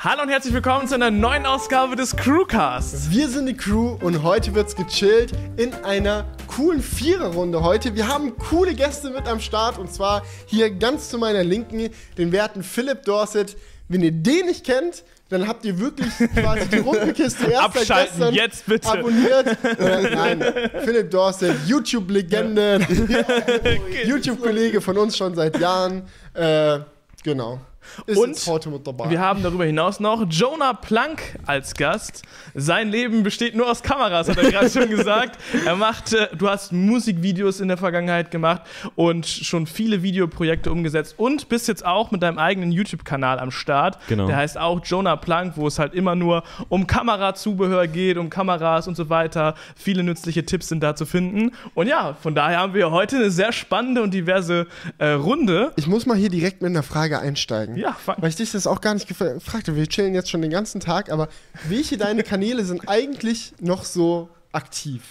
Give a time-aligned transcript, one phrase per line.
[0.00, 3.10] Hallo und herzlich willkommen zu einer neuen Ausgabe des Crewcasts.
[3.10, 7.96] Wir sind die Crew und heute wird's gechillt in einer coolen Viererrunde heute.
[7.96, 12.30] Wir haben coole Gäste mit am Start und zwar hier ganz zu meiner Linken den
[12.30, 13.56] werten Philipp Dorset.
[13.88, 18.34] Wenn ihr den nicht kennt, dann habt ihr wirklich quasi die Rundenkiste erst Abschalten gestern
[18.34, 18.88] jetzt bitte.
[18.88, 19.64] abonniert.
[19.64, 20.44] Äh, nein,
[20.84, 22.86] Philipp Dorset, YouTube-Legende,
[24.06, 26.04] YouTube-Kollege von uns schon seit Jahren.
[26.34, 26.78] Äh,
[27.24, 27.58] genau.
[28.06, 29.10] Ist Und.
[29.10, 32.22] Wir haben darüber hinaus noch Jonah Plank als Gast.
[32.54, 35.38] Sein Leben besteht nur aus Kameras, hat er gerade schon gesagt.
[35.64, 38.62] Er macht, äh, du hast Musikvideos in der Vergangenheit gemacht
[38.94, 43.98] und schon viele Videoprojekte umgesetzt und bist jetzt auch mit deinem eigenen YouTube-Kanal am Start.
[44.08, 44.26] Genau.
[44.26, 48.88] Der heißt auch Jonah Plank, wo es halt immer nur um Kamerazubehör geht, um Kameras
[48.88, 49.54] und so weiter.
[49.76, 51.52] Viele nützliche Tipps sind da zu finden.
[51.74, 54.66] Und ja, von daher haben wir heute eine sehr spannende und diverse
[54.98, 55.72] äh, Runde.
[55.76, 57.76] Ich muss mal hier direkt mit einer Frage einsteigen.
[57.78, 59.76] Ja, fang- Weil ich dich das auch gar nicht gefragt habe.
[59.76, 61.28] Wir chillen jetzt schon den ganzen Tag, aber
[61.68, 65.02] welche deine Kanäle sind eigentlich noch so aktiv?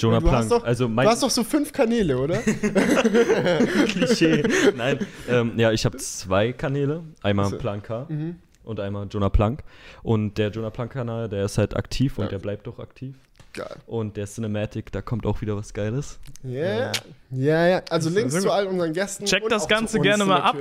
[0.00, 0.62] Jonah du, hast Plank.
[0.62, 2.38] doch, also mein du hast doch so fünf Kanäle, oder?
[3.88, 4.42] Klischee.
[4.76, 7.02] Nein, ähm, ja, ich habe zwei Kanäle.
[7.22, 8.36] Einmal Also, Plan K mhm.
[8.64, 9.62] und einmal Jonah Plank.
[10.02, 12.30] Und der Jonah Plank-Kanal, der ist halt aktiv und Ja.
[12.30, 13.16] der bleibt auch aktiv.
[13.54, 13.76] Geil.
[13.86, 16.18] Und der Cinematic, da kommt auch wieder was Geiles.
[16.44, 16.92] Ja,
[17.30, 17.82] ja, ja.
[17.90, 19.24] Also Links zu all unseren Gästen.
[19.24, 20.56] Checkt und das auch Ganze zu uns gerne mal ab.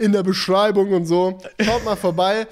[0.00, 1.38] In der Beschreibung und so.
[1.60, 2.46] Schaut mal vorbei.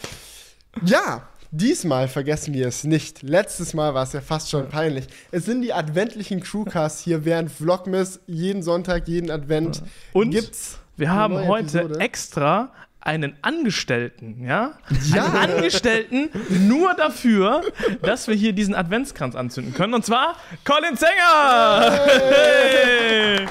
[0.85, 3.23] Ja, diesmal vergessen wir es nicht.
[3.23, 5.07] Letztes Mal war es ja fast schon peinlich.
[5.33, 8.21] Es sind die adventlichen Crewcasts hier während Vlogmas.
[8.27, 9.83] Jeden Sonntag, jeden Advent
[10.13, 12.01] Und gibt's Wir haben heute Episode.
[12.01, 12.73] extra
[13.09, 14.75] einen Angestellten, ja?
[15.15, 15.25] Ja.
[15.33, 16.29] Einen Angestellten
[16.69, 17.63] nur dafür,
[18.03, 19.95] dass wir hier diesen Adventskranz anzünden können.
[19.95, 21.91] Und zwar Colin Zenger!
[22.07, 23.47] Hey.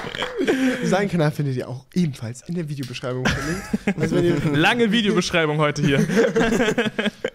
[0.84, 4.00] Sein Kanal findet ihr auch ebenfalls in der Videobeschreibung verlinkt.
[4.00, 5.98] Also wenn ihr, Lange Videobeschreibung heute hier.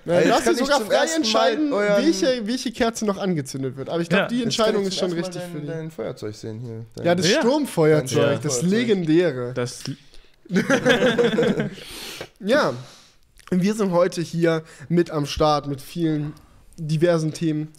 [0.06, 0.28] Na, ich
[0.58, 3.90] sogar zum frei entscheiden, welche, welche Kerze noch angezündet wird.
[3.90, 4.28] Aber ich glaube, Ja.
[4.30, 5.68] die Entscheidung ist schon richtig ersten für die.
[5.68, 6.86] Dein, dein Feuerzeug sehen hier.
[6.96, 7.40] Dein Ja, das Ja.
[7.42, 8.40] Sturmfeuerzeug, Ja.
[8.42, 9.52] das legendäre.
[9.54, 9.84] Das,
[12.46, 12.74] Ja,
[13.52, 16.34] wir sind heute hier mit am Start mit vielen
[16.78, 17.70] diversen Themen.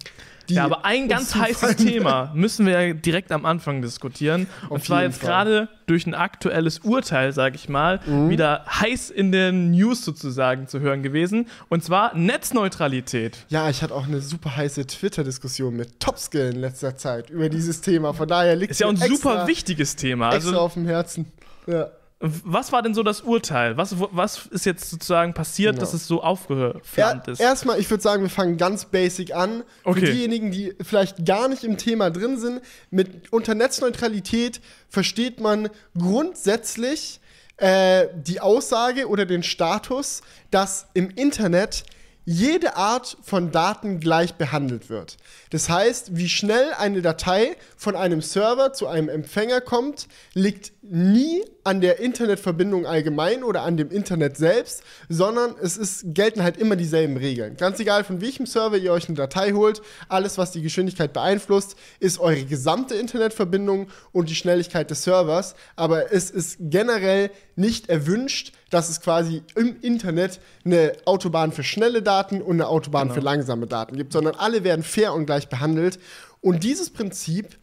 [0.47, 1.75] Die ja, aber ein ganz heißes.
[1.77, 4.45] Thema müssen wir ja direkt am Anfang diskutieren.
[4.69, 8.29] Und zwar jetzt gerade durch ein aktuelles Urteil, sag ich mal, Mhm.
[8.29, 11.47] wieder heiß in den News sozusagen zu hören gewesen.
[11.69, 13.39] Und zwar Netzneutralität.
[13.49, 17.81] Ja, ich hatte auch eine super heiße Twitter-Diskussion mit Topskill in letzter Zeit über dieses
[17.81, 18.13] Thema.
[18.13, 20.29] Von daher liegt Ist ja ein super wichtiges Thema.
[20.29, 21.25] Also, auf dem Herzen.
[21.65, 21.87] Ja.
[22.19, 23.75] Was war denn so das Urteil?
[23.77, 25.81] Was, was ist jetzt sozusagen passiert, Genau.
[25.85, 27.39] dass es so Er, aufgeflammt ist?
[27.41, 29.63] erstmal, ich würde sagen, wir fangen ganz basic an.
[29.83, 29.99] Okay.
[29.99, 35.69] Für diejenigen, die vielleicht gar nicht im Thema drin sind, mit unter Netzneutralität versteht man
[35.97, 37.19] grundsätzlich
[37.57, 40.21] äh, die Aussage oder den Status,
[40.51, 41.83] dass im Internet
[42.27, 45.17] jede Art von Daten gleich behandelt wird.
[45.51, 51.43] Das heißt, wie schnell eine Datei von einem Server zu einem Empfänger kommt, liegt nie
[51.63, 56.75] an der Internetverbindung allgemein oder an dem Internet selbst, sondern es ist, gelten halt immer
[56.75, 57.57] dieselben Regeln.
[57.57, 61.75] Ganz egal, von welchem Server ihr euch eine Datei holt, alles, was die Geschwindigkeit beeinflusst,
[61.99, 65.55] ist eure gesamte Internetverbindung und die Schnelligkeit des Servers.
[65.75, 72.01] Aber es ist generell nicht erwünscht, dass es quasi im Internet eine Autobahn für schnelle
[72.01, 75.99] Daten und eine Autobahn für langsame Daten gibt, sondern alle werden fair und gleich behandelt.
[76.41, 77.57] Und dieses Prinzip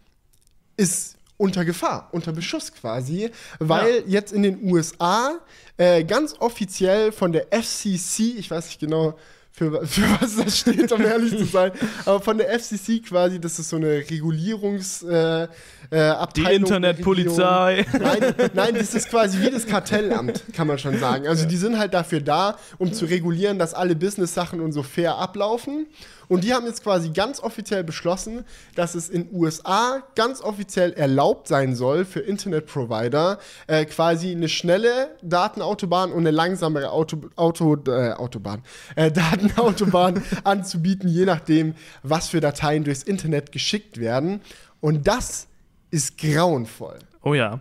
[0.76, 5.38] ist unter Gefahr, unter Beschuss quasi, weil jetzt in den USA
[5.76, 9.16] äh, ganz offiziell von der FCC, ich weiß nicht genau,
[9.53, 11.72] für, für was das steht, um ehrlich zu sein,
[12.04, 15.48] aber von der FCC quasi, das ist so eine Regulierungs äh,
[15.91, 16.43] äh, Die.
[16.43, 17.84] Internetpolizei.
[17.93, 21.28] Nein, nein, das ist quasi wie das Kartellamt, kann man schon sagen.
[21.28, 25.16] Also die sind halt dafür da, um zu regulieren, dass alle Business-Sachen und so fair
[25.16, 25.87] ablaufen.
[26.28, 28.44] Und die haben jetzt quasi ganz offiziell beschlossen,
[28.74, 35.10] dass es in USA ganz offiziell erlaubt sein soll für Internetprovider äh, quasi eine schnelle
[35.22, 38.62] Datenautobahn und eine langsamere Auto, Auto, äh, Autobahn,
[38.96, 44.40] äh, Datenautobahn anzubieten, je nachdem, was für Dateien durchs Internet geschickt werden.
[44.80, 45.48] Und das
[45.90, 46.98] ist grauenvoll.
[47.22, 47.60] Oh ja.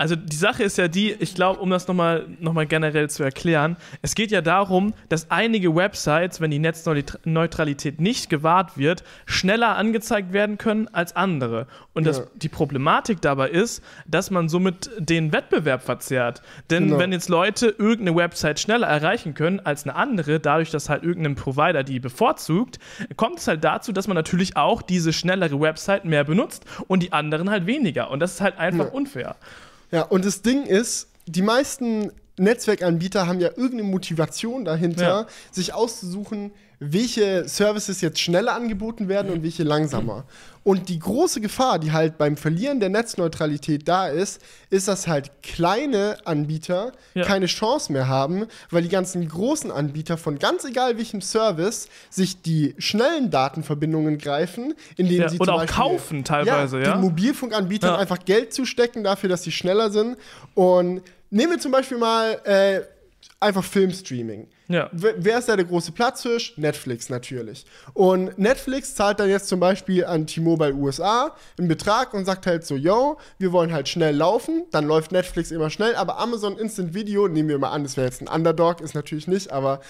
[0.00, 3.22] Also die Sache ist ja die, ich glaube, um das nochmal noch mal generell zu
[3.22, 9.76] erklären, es geht ja darum, dass einige Websites, wenn die Netzneutralität nicht gewahrt wird, schneller
[9.76, 11.66] angezeigt werden können als andere.
[11.92, 12.24] Und das, Ja.
[12.34, 16.40] die Problematik dabei ist, dass man somit den Wettbewerb verzerrt.
[16.70, 16.98] Denn Genau.
[16.98, 21.34] wenn jetzt Leute irgendeine Website schneller erreichen können als eine andere, dadurch, dass halt irgendein
[21.34, 22.78] Provider die bevorzugt,
[23.16, 27.12] kommt es halt dazu, dass man natürlich auch diese schnellere Website mehr benutzt und die
[27.12, 28.10] anderen halt weniger.
[28.10, 28.92] Und das ist halt einfach Ja.
[28.92, 29.36] unfair.
[29.90, 35.26] Ja, und das Ding ist, die meisten Netzwerkanbieter haben ja irgendeine Motivation dahinter, Ja.
[35.50, 40.24] sich auszusuchen, welche Services jetzt schneller angeboten werden und welche langsamer.
[40.62, 44.40] Und die große Gefahr, die halt beim Verlieren der Netzneutralität da ist,
[44.70, 47.24] ist, dass halt kleine Anbieter Ja.
[47.24, 52.40] keine Chance mehr haben, weil die ganzen großen Anbieter von ganz egal welchem Service sich
[52.42, 56.92] die schnellen Datenverbindungen greifen, indem Ja, sie oder zum auch Beispiel, kaufen teilweise, ja.
[56.92, 57.98] den Mobilfunkanbietern Ja.
[57.98, 60.16] einfach Geld zustecken dafür, dass sie schneller sind.
[60.54, 62.80] Und nehmen wir zum Beispiel mal äh,
[63.40, 64.48] einfach Filmstreaming.
[64.68, 64.90] Ja.
[64.92, 66.56] Wer ist da der große Platzhirsch?
[66.58, 67.64] Netflix natürlich.
[67.94, 72.64] Und Netflix zahlt dann jetzt zum Beispiel an T-Mobile USA einen Betrag und sagt halt
[72.66, 74.66] so, yo, wir wollen halt schnell laufen.
[74.70, 78.06] Dann läuft Netflix immer schnell, aber Amazon Instant Video, nehmen wir mal an, das wäre
[78.06, 79.80] jetzt ein Underdog, ist natürlich nicht, aber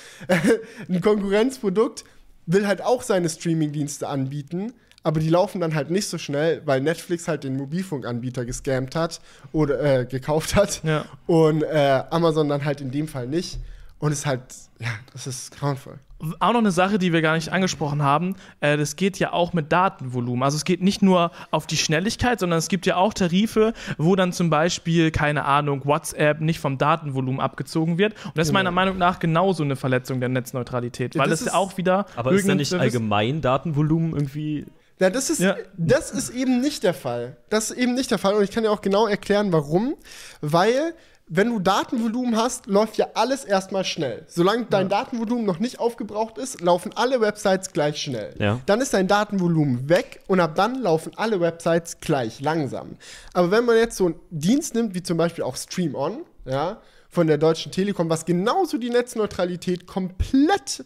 [0.88, 2.04] ein Konkurrenzprodukt
[2.46, 4.72] will halt auch seine Streamingdienste anbieten.
[5.02, 9.20] Aber die laufen dann halt nicht so schnell, weil Netflix halt den Mobilfunkanbieter gescammt hat
[9.52, 10.82] oder äh, gekauft hat.
[10.84, 11.04] Ja.
[11.26, 13.58] Und äh, Amazon dann halt in dem Fall nicht.
[13.98, 14.40] Und es ist halt,
[14.78, 15.98] ja, das ist grauenvoll.
[16.38, 19.54] Auch noch eine Sache, die wir gar nicht angesprochen haben, äh, das geht ja auch
[19.54, 20.42] mit Datenvolumen.
[20.42, 24.16] Also es geht nicht nur auf die Schnelligkeit, sondern es gibt ja auch Tarife, wo
[24.16, 28.14] dann zum Beispiel, keine Ahnung, WhatsApp nicht vom Datenvolumen abgezogen wird.
[28.26, 31.54] Und das ist meiner Meinung nach genauso eine Verletzung der Netzneutralität, weil das ja ist-
[31.54, 32.04] auch wieder.
[32.16, 34.66] Aber ist da irgendein nicht allgemein Datenvolumen irgendwie.
[35.00, 35.56] Ja, das ist, Ja.
[35.76, 37.36] das ist eben nicht der Fall.
[37.48, 38.34] Das ist eben nicht der Fall.
[38.34, 39.96] Und ich kann dir auch genau erklären, warum.
[40.42, 40.94] Weil,
[41.26, 44.24] wenn du Datenvolumen hast, läuft ja alles erstmal schnell.
[44.28, 48.34] Solange dein Datenvolumen noch nicht aufgebraucht ist, laufen alle Websites gleich schnell.
[48.38, 48.60] Ja.
[48.66, 52.96] Dann ist dein Datenvolumen weg und ab dann laufen alle Websites gleich langsam.
[53.32, 56.80] Aber wenn man jetzt so einen Dienst nimmt, wie zum Beispiel auch Stream On, ja,
[57.08, 60.84] von der Deutschen Telekom, was genauso die Netzneutralität komplett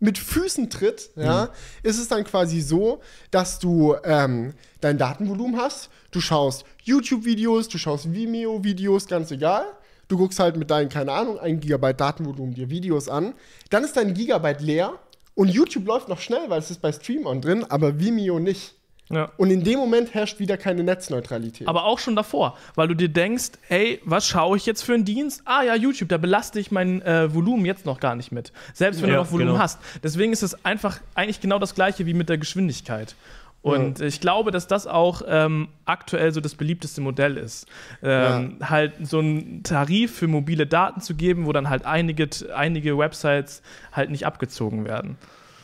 [0.00, 1.50] mit Füßen tritt, ja,
[1.82, 3.00] ist es dann quasi so,
[3.30, 5.88] dass du ähm, dein Datenvolumen hast.
[6.10, 9.64] Du schaust YouTube-Videos, du schaust Vimeo-Videos, ganz egal.
[10.08, 13.34] Du guckst halt mit deinen, keine Ahnung, 1 Gigabyte Datenvolumen dir Videos an.
[13.70, 14.98] Dann ist dein Gigabyte leer
[15.34, 18.74] und YouTube läuft noch schnell, weil es ist bei Stream On drin, aber Vimeo nicht.
[19.10, 19.30] Ja.
[19.36, 21.68] Und in dem Moment herrscht wieder keine Netzneutralität.
[21.68, 25.04] Aber auch schon davor, weil du dir denkst, ey, was schaue ich jetzt für einen
[25.04, 25.42] Dienst?
[25.44, 28.52] Ah ja, YouTube, da belaste ich mein äh, Volumen jetzt noch gar nicht mit.
[28.72, 29.62] Selbst wenn Ja, du noch Volumen genau.
[29.62, 29.78] hast.
[30.02, 33.14] Deswegen ist es einfach eigentlich genau das gleiche wie mit der Geschwindigkeit.
[33.60, 37.66] Und ich glaube, dass das auch ähm, aktuell so das beliebteste Modell ist.
[38.02, 42.98] Ähm, Halt so einen Tarif für mobile Daten zu geben, wo dann halt einige, einige
[42.98, 45.16] Websites halt nicht abgezogen werden.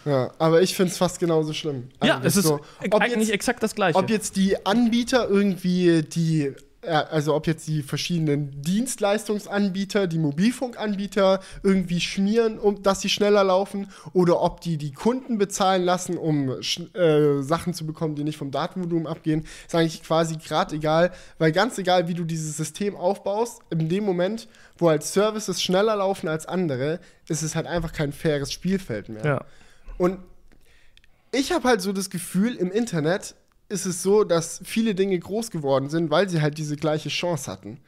[0.04, 1.88] Ja, aber ich finde es fast genauso schlimm.
[2.02, 2.60] ja, Eigentlich es ist so.
[2.90, 3.98] Ob eigentlich jetzt- exakt das Gleiche.
[3.98, 6.52] Ob jetzt die Anbieter irgendwie die,
[6.82, 13.88] also ob jetzt die verschiedenen Dienstleistungsanbieter, die Mobilfunkanbieter irgendwie schmieren, um dass sie schneller laufen,
[14.12, 16.50] oder ob die die Kunden bezahlen lassen, um
[16.94, 21.52] äh, Sachen zu bekommen, die nicht vom Datenvolumen abgehen, ist eigentlich quasi gerade egal, weil
[21.52, 24.48] ganz egal, wie du dieses System aufbaust, in dem Moment,
[24.78, 29.24] wo halt Services schneller laufen als andere, ist es halt einfach kein faires Spielfeld mehr.
[29.24, 29.44] ja.
[30.00, 30.18] Und
[31.30, 33.34] ich habe halt so das Gefühl, im Internet
[33.68, 37.50] ist es so, dass viele Dinge groß geworden sind, weil sie halt diese gleiche Chance
[37.52, 37.78] hatten.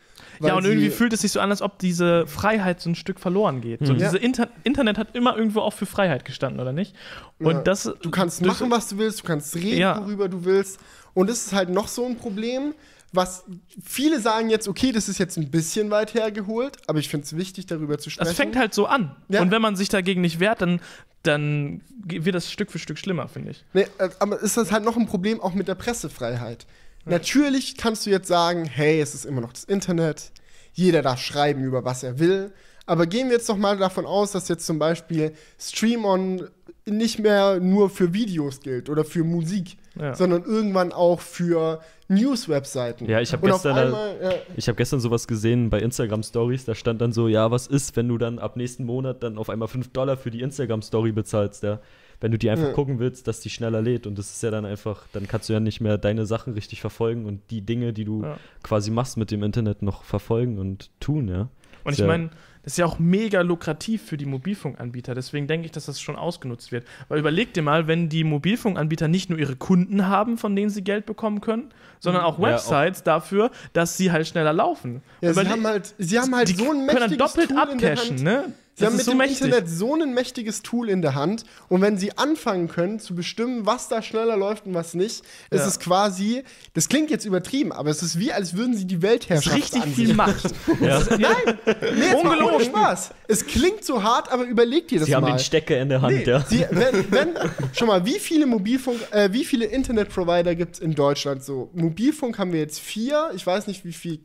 [0.41, 3.19] Ja, und irgendwie fühlt es sich so an, als ob diese Freiheit so ein Stück
[3.19, 3.81] verloren geht.
[3.85, 3.99] So Ja.
[3.99, 6.94] diese Inter Internet hat immer irgendwo auch für Freiheit gestanden, oder nicht?
[7.38, 7.62] Und Ja.
[7.62, 9.99] das Du kannst machen, was du willst, du kannst reden, Ja.
[9.99, 10.79] worüber du willst.
[11.14, 12.75] Und das ist halt noch so ein Problem,
[13.12, 13.44] was
[13.82, 17.37] viele sagen jetzt, okay, das ist jetzt ein bisschen weit hergeholt, aber ich finde es
[17.37, 18.29] wichtig, darüber zu sprechen.
[18.29, 19.17] Das fängt halt so an.
[19.29, 19.41] Ja.
[19.43, 20.81] Und wenn man sich dagegen nicht wehrt, dann,
[21.22, 23.64] dann wird das Stück für Stück schlimmer, finde ich.
[23.73, 26.66] Nee, äh, aber ist das halt noch ein Problem auch mit der Pressefreiheit.
[27.04, 30.30] Natürlich kannst du jetzt sagen, hey, es ist immer noch das Internet,
[30.73, 32.52] jeder darf schreiben, über was er will.
[32.87, 36.49] Aber gehen wir jetzt doch mal davon aus, dass jetzt zum Beispiel Stream On
[36.87, 40.14] nicht mehr nur für Videos gilt oder für Musik, Ja.
[40.14, 43.08] sondern irgendwann auch für News-Webseiten.
[43.08, 46.64] Ja, ich hab auf gestern, einmal, ja, Ich habe gestern sowas gesehen bei Instagram Stories,
[46.64, 49.50] da stand dann so, ja, was ist, wenn du dann ab nächsten Monat dann auf
[49.50, 51.80] einmal 5 Dollar für die Instagram Story bezahlst, ja?
[52.20, 52.72] Wenn du die einfach Ja.
[52.72, 55.52] gucken willst, dass die schneller lädt und das ist ja dann einfach, dann kannst du
[55.54, 58.38] ja nicht mehr deine Sachen richtig verfolgen und die Dinge, die du Ja.
[58.62, 61.49] quasi machst mit dem Internet noch verfolgen und tun, ja.
[61.84, 62.30] Und ich ja- meine,
[62.62, 65.14] das ist ja auch mega lukrativ für die Mobilfunkanbieter.
[65.14, 66.87] Deswegen denke ich, dass das schon ausgenutzt wird.
[67.09, 70.83] Weil überleg dir mal, wenn die Mobilfunkanbieter nicht nur ihre Kunden haben, von denen sie
[70.85, 75.02] Geld bekommen können, sondern auch Ja, Websites dafür, dass sie halt schneller laufen.
[75.21, 77.59] ja sie, haben halt, sie haben halt die so ein können dann mächtiges doppelt Tool
[77.59, 78.45] abcashen, ne?
[78.75, 79.41] Sie Das haben ist mit so dem mächtig.
[79.43, 83.67] Internet so ein mächtiges Tool in der Hand und wenn sie anfangen können zu bestimmen,
[83.67, 85.67] was da schneller läuft und was nicht, ist Ja.
[85.67, 89.02] es quasi, das klingt jetzt übertrieben, aber es ist wie, als würden sie die Das
[89.11, 90.45] Weltherrschaft ist richtig an viel Macht.
[90.81, 91.00] ja.
[91.11, 91.59] Nein,
[91.97, 92.64] nee, Ungelogen.
[92.64, 93.11] Spaß.
[93.29, 95.33] Es klingt so hart, aber überleg dir das Sie haben mal.
[95.33, 96.41] den Stecker in der Hand, Nee, ja.
[96.49, 97.35] sie, wenn, wenn,
[97.75, 101.69] schon mal, wie viele Mobilfunk, äh, wie viele Internetprovider gibt es in Deutschland so?
[101.75, 104.21] Mobilfunk haben wir jetzt vier, ich weiß nicht, wie viel.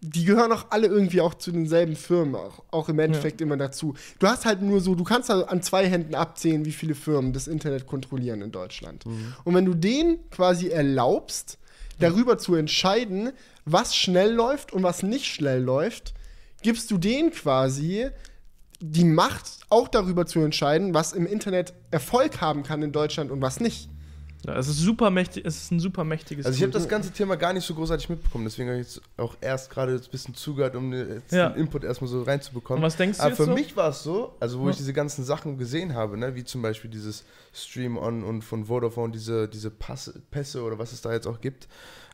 [0.00, 3.94] Die gehören auch alle irgendwie auch zu denselben Firmen, auch, auch im Endeffekt immer dazu.
[4.20, 7.32] Du hast halt nur so, du kannst also an zwei Händen abzählen, wie viele Firmen
[7.32, 9.04] das Internet kontrollieren in Deutschland.
[9.44, 11.58] Und wenn du denen quasi erlaubst,
[11.98, 13.32] darüber zu entscheiden,
[13.64, 16.14] was schnell läuft und was nicht schnell läuft,
[16.62, 18.08] gibst du denen quasi
[18.80, 23.42] die Macht, auch darüber zu entscheiden, was im Internet Erfolg haben kann in Deutschland und
[23.42, 23.90] was nicht.
[24.46, 27.10] Ja, es ist super mächtig, es ist ein super mächtiges Also ich habe das ganze
[27.10, 30.34] Thema gar nicht so großartig mitbekommen, deswegen habe ich jetzt auch erst gerade ein bisschen
[30.34, 31.48] zugehört, um jetzt Ja.
[31.50, 32.80] den Input erstmal so reinzubekommen.
[32.82, 33.52] Und was denkst du Aber für so?
[33.54, 34.70] mich war es so, also wo Ja.
[34.70, 38.66] ich diese ganzen Sachen gesehen habe, ne, wie zum Beispiel dieses Stream On und von
[38.66, 41.66] Vodafone, diese, diese Pass, Pässe oder was es da jetzt auch gibt.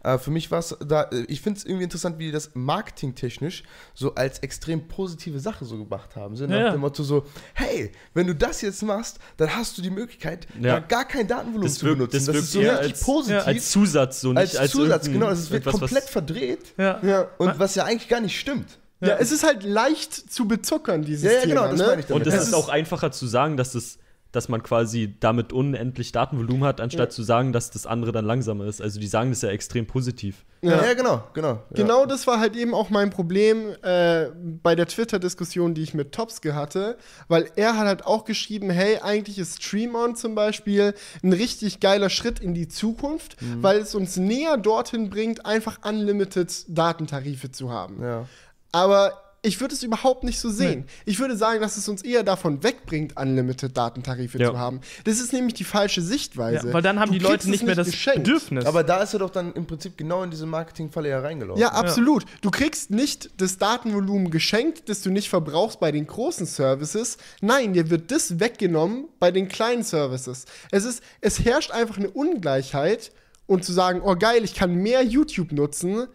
[0.05, 2.51] Äh, für mich war es da, äh, ich finde es irgendwie interessant, wie die das
[2.55, 6.37] marketingtechnisch so als extrem positive Sache so gemacht haben.
[6.37, 6.71] So Ja, nach ja.
[6.73, 10.75] dem Motto so, hey, wenn du das jetzt machst, dann hast du die Möglichkeit, Ja.
[10.75, 10.79] ja.
[10.81, 12.17] gar kein Datenvolumen Das zu wirkt- benutzen.
[12.17, 13.47] das Das, wirkt ist so richtig als- positiv.
[13.47, 15.29] Als Zusatz, so nicht als, als, Zusatz, genau.
[15.31, 16.75] Es wird etwas, was- komplett verdreht.
[16.77, 17.01] ja.
[17.03, 17.29] Ja.
[17.39, 18.79] Und was ja eigentlich gar nicht stimmt.
[19.01, 21.55] Ja, es ist halt leicht zu bezuckern, dieses Ja, ja, Thema.
[21.55, 21.87] genau, das ne?
[21.89, 22.23] meine ich damit.
[22.23, 22.41] Und es Ja.
[22.43, 23.99] ist auch einfacher zu sagen, dass es
[24.35, 28.65] dass man quasi damit unendlich Datenvolumen hat, anstatt zu sagen, dass das andere dann langsamer
[28.67, 28.83] ist.
[28.83, 30.45] Also die sagen das ja extrem positiv.
[30.63, 31.49] Ja, ja, genau, genau.
[31.49, 31.61] Ja.
[31.75, 34.27] Genau das war halt eben auch mein Problem äh,
[34.63, 36.97] bei der Twitter-Diskussion, die ich mit Topske hatte,
[37.29, 42.09] weil er hat halt auch geschrieben, hey, eigentlich ist Stream-On zum Beispiel ein richtig geiler
[42.11, 43.63] Schritt in die Zukunft, Mhm.
[43.63, 48.03] weil es uns näher dorthin bringt, einfach unlimited Datentarife zu haben.
[48.03, 48.27] Ja.
[48.73, 50.87] Aber ich würde es überhaupt nicht so sehen.
[51.05, 54.51] Ich würde sagen, dass es uns eher davon wegbringt, unlimited Datentarife Ja.
[54.51, 54.81] zu haben.
[55.05, 56.69] Das ist nämlich die falsche Sichtweise.
[56.69, 58.25] Ja, weil dann haben Du die Leute nicht mehr das geschenkt.
[58.25, 58.65] Bedürfnis.
[58.67, 61.61] Aber da ist er doch dann im Prinzip genau in diese Marketingfalle ja reingelaufen.
[61.61, 62.25] Ja, absolut.
[62.41, 67.19] Du kriegst nicht das Datenvolumen geschenkt, das du nicht verbrauchst bei den großen Services.
[67.41, 70.47] Nein, dir wird das weggenommen bei den kleinen Services.
[70.71, 73.13] Es ist, es herrscht einfach eine Ungleichheit
[73.47, 76.07] und zu sagen, oh geil, ich kann mehr YouTube nutzen,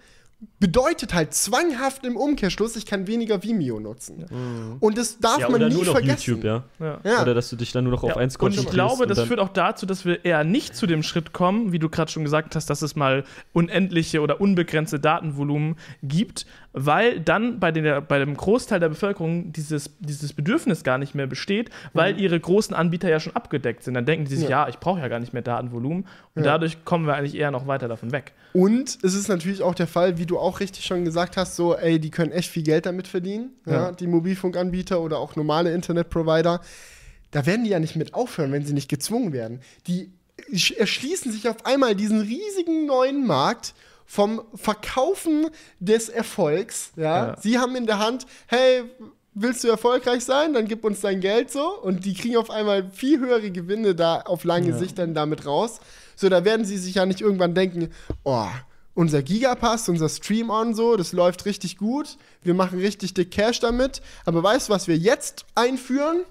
[0.59, 4.25] bedeutet halt zwanghaft im Umkehrschluss, ich kann weniger Vimeo nutzen.
[4.79, 6.31] Und das darf Ja, man nie nur noch vergessen.
[6.31, 6.63] YouTube, ja.
[7.03, 7.21] ja.
[7.21, 8.67] Oder dass du dich dann nur noch auf eins und konzentrierst.
[8.69, 11.79] ich glaube, das führt auch dazu, dass wir eher nicht zu dem Schritt kommen, wie
[11.79, 17.59] du gerade schon gesagt hast, dass es mal unendliche oder unbegrenzte Datenvolumen gibt, weil dann
[17.59, 22.19] bei, den, bei dem Großteil der Bevölkerung dieses, dieses Bedürfnis gar nicht mehr besteht, weil
[22.21, 23.95] ihre großen Anbieter ja schon abgedeckt sind.
[23.95, 24.51] Dann denken die sich, Mhm.
[24.51, 24.63] Ja.
[24.63, 26.03] ja, ich brauche ja gar nicht mehr Datenvolumen.
[26.35, 26.51] Und Ja.
[26.51, 28.33] dadurch kommen wir eigentlich eher noch weiter davon weg.
[28.53, 31.75] Und es ist natürlich auch der Fall, wie du auch richtig schon gesagt hast, so,
[31.75, 33.91] ey, die können echt viel Geld damit verdienen, ja.
[33.91, 36.61] Die Mobilfunkanbieter oder auch normale Internetprovider.
[37.31, 39.59] Da werden die ja nicht mit aufhören, wenn sie nicht gezwungen werden.
[39.87, 40.11] Die
[40.53, 43.73] sch- erschließen sich auf einmal diesen riesigen neuen Markt
[44.09, 45.49] vom Verkaufen
[45.79, 46.93] des Erfolgs.
[46.95, 47.27] Ja?
[47.27, 47.35] Ja.
[47.39, 48.83] Sie haben in der Hand, hey,
[49.35, 51.79] willst du erfolgreich sein, dann gib uns dein Geld so.
[51.79, 54.77] Und die kriegen auf einmal viel höhere Gewinne da auf lange Ja.
[54.79, 55.79] Sicht dann damit raus.
[56.15, 57.91] So, da werden sie sich ja nicht irgendwann denken,
[58.23, 58.47] oh,
[58.95, 62.17] unser Gigapass, unser Stream-On so, das läuft richtig gut.
[62.41, 64.01] Wir machen richtig dick Cash damit.
[64.25, 66.25] Aber weißt du, was wir jetzt einführen?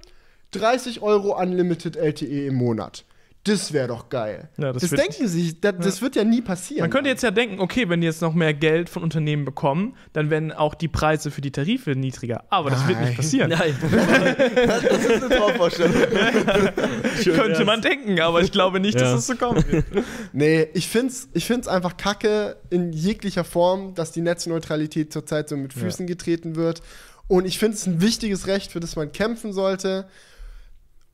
[0.51, 3.05] 30 Euro Unlimited LTE im Monat.
[3.45, 4.51] Das wäre doch geil.
[4.59, 6.83] Ja, das das wird- denken sie, das, das wird ja nie passieren.
[6.83, 9.97] Man könnte jetzt ja denken, okay, wenn die jetzt noch mehr Geld von Unternehmen bekommen,
[10.13, 12.45] dann werden auch die Preise für die Tarife niedriger.
[12.51, 13.09] Aber das wird Nein.
[13.09, 13.51] nicht passieren.
[13.51, 13.75] Nein.
[14.67, 15.95] Das ist eine Traumvorstellung.
[17.25, 19.13] Könnte man denken, aber ich glaube nicht, Ja.
[19.13, 19.85] dass es so kommen wird.
[20.33, 25.57] Nee, ich find's, ich find's einfach kacke in jeglicher Form, dass die Netzneutralität zurzeit so
[25.57, 26.83] mit Füßen getreten wird.
[27.29, 30.07] Und ich finde es ein wichtiges Recht, für das man kämpfen sollte.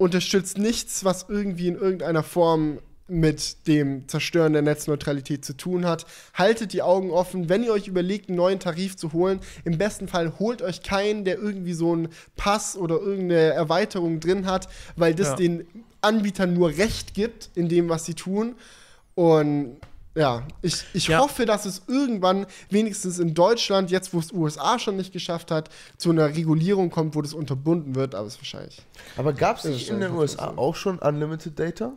[0.05, 6.05] Unterstützt nichts, was irgendwie in irgendeiner Form mit dem Zerstören der Netzneutralität zu tun hat.
[6.35, 9.41] Haltet die Augen offen, wenn ihr euch überlegt, einen neuen Tarif zu holen.
[9.65, 14.45] Im besten Fall holt euch keinen, der irgendwie so einen Pass oder irgendeine Erweiterung drin
[14.45, 15.37] hat, weil das Ja.
[15.37, 15.67] den
[16.03, 18.57] Anbietern nur Recht gibt in dem, was sie tun.
[19.15, 19.79] Und
[20.15, 21.19] ja, ich, ich Ja.
[21.19, 25.71] hoffe, dass es irgendwann, wenigstens in Deutschland, jetzt wo es USA schon nicht geschafft hat,
[25.97, 28.83] zu einer Regulierung kommt, wo das unterbunden wird, aber es ist wahrscheinlich.
[29.17, 31.93] Aber gab es nicht in den USA auch schon Unlimited Data?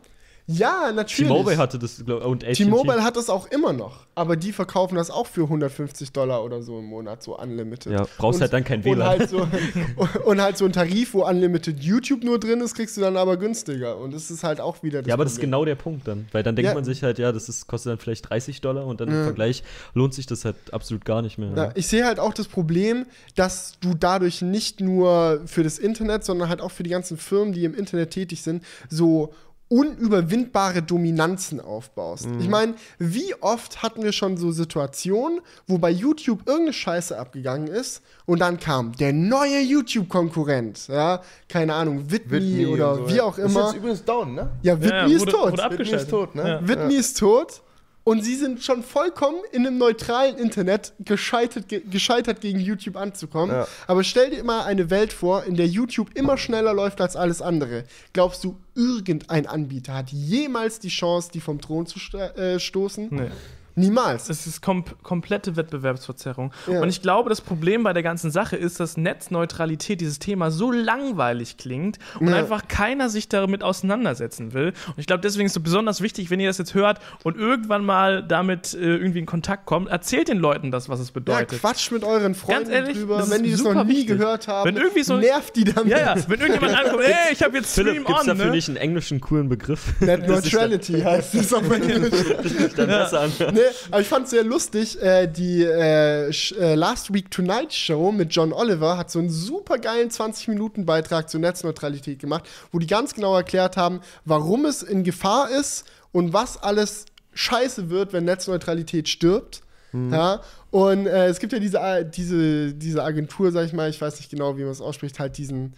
[0.50, 1.30] Ja, natürlich.
[1.30, 2.64] T-Mobile hatte das, glaub, und AT&T.
[2.64, 6.62] T-Mobile hat das auch immer noch, aber die verkaufen das auch für 150 Dollar oder
[6.62, 7.92] so im Monat, so unlimited.
[7.92, 9.06] Ja, brauchst halt dann kein und WLAN.
[9.08, 9.46] halt, so,
[10.24, 13.36] und halt so ein Tarif, wo unlimited YouTube nur drin ist, kriegst du dann aber
[13.36, 13.98] günstiger.
[13.98, 15.50] Und das ist halt auch wieder das Ja, aber das ist Problem.
[15.50, 16.26] genau der Punkt dann.
[16.32, 16.74] Weil dann denkt Ja.
[16.74, 19.18] man sich halt, ja, das ist, kostet dann vielleicht 30 Dollar und dann Ja.
[19.18, 19.62] im Vergleich
[19.92, 21.52] lohnt sich das halt absolut gar nicht mehr.
[21.54, 26.24] Ja, ich sehe halt auch das Problem, dass du dadurch nicht nur für das Internet,
[26.24, 29.34] sondern halt auch für die ganzen Firmen, die im Internet tätig sind, so
[29.68, 32.28] unüberwindbare Dominanzen aufbaust.
[32.40, 37.68] Ich meine, wie oft hatten wir schon so Situationen, wo bei YouTube irgendeine Scheiße abgegangen
[37.68, 43.24] ist und dann kam der neue YouTube-Konkurrent, ja, keine Ahnung, Whitney, oder so, wie ja.
[43.24, 43.66] auch Ist immer.
[43.66, 44.50] jetzt übrigens down, ne?
[44.62, 45.58] Ja, Whitney Ja, ist tot.
[45.58, 46.48] Whitney ist tot, ne?
[46.48, 46.68] Ja.
[46.68, 47.62] Whitney ist tot
[48.08, 53.54] Und sie sind schon vollkommen in einem neutralen Internet gescheitert, ge gescheitert gegen YouTube anzukommen.
[53.54, 53.68] Ja.
[53.86, 57.42] Aber stell dir mal eine Welt vor, in der YouTube immer schneller läuft als alles
[57.42, 57.84] andere.
[58.14, 63.08] Glaubst du, irgendein Anbieter hat jemals die Chance, die vom Thron zu äh, stoßen?
[63.10, 63.30] Nee.
[63.78, 64.28] Niemals.
[64.28, 66.52] Es ist kom komplette Wettbewerbsverzerrung.
[66.66, 66.80] Ja.
[66.82, 70.70] Und ich glaube, das Problem bei der ganzen Sache ist, dass Netzneutralität, dieses Thema, so
[70.72, 72.36] langweilig klingt und Ja.
[72.36, 74.68] einfach keiner sich damit auseinandersetzen will.
[74.88, 77.36] Und ich glaube, deswegen ist es so besonders wichtig, wenn ihr das jetzt hört und
[77.36, 81.14] irgendwann mal damit äh, irgendwie in Kontakt kommt, erzählt den Leuten das, was es Ja,
[81.14, 81.60] bedeutet.
[81.60, 83.18] Quatsch mit euren Freunden ehrlich, drüber.
[83.18, 84.18] das Wenn die ist das noch nie wichtig.
[84.18, 85.88] gehört haben, Wenn irgendwie so- nervt die damit.
[85.92, 88.50] Ja, ja, wenn irgendjemand ankommt, ey, ich habe jetzt Philipp, Stream gibt's on, dafür ne?
[88.52, 89.94] nicht einen englischen coolen Begriff?
[90.00, 92.12] Net Das ist Neutrality heißt es auf Englisch.
[92.76, 93.32] dann besser an.
[93.52, 95.00] nee, aber ich fand es sehr lustig.
[95.02, 99.78] Äh, die äh, äh, Last Week Tonight Show mit John Oliver hat so einen super
[99.78, 105.50] geilen 20-Minuten-Beitrag zur Netzneutralität gemacht, wo die ganz genau erklärt haben, warum es in Gefahr
[105.50, 109.62] ist und was alles scheiße wird, wenn Netzneutralität stirbt.
[109.92, 114.18] Ja, und äh, es gibt ja diese, diese, diese Agentur, sag ich mal, ich weiß
[114.18, 115.74] nicht genau, wie man es ausspricht, halt diesen,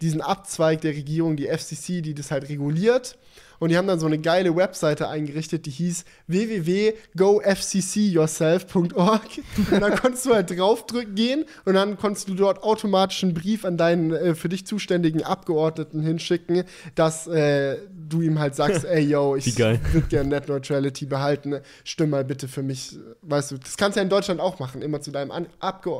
[0.00, 3.18] diesen Abzweig der Regierung, die FCC, die das halt reguliert.
[3.58, 9.22] Und die haben dann so eine geile Webseite eingerichtet, die hieß www.gofccyourself.org.
[9.70, 13.64] Und dann konntest du halt draufdrücken gehen und dann konntest du dort automatisch einen Brief
[13.64, 19.04] an deinen äh, für dich zuständigen Abgeordneten hinschicken, dass äh, du ihm halt sagst, ey
[19.04, 23.78] yo, ich würde gerne Net Neutrality behalten, stimm mal bitte für mich, weißt du, das
[23.78, 25.90] kannst du ja in Deutschland auch machen, immer zu deinem An Abge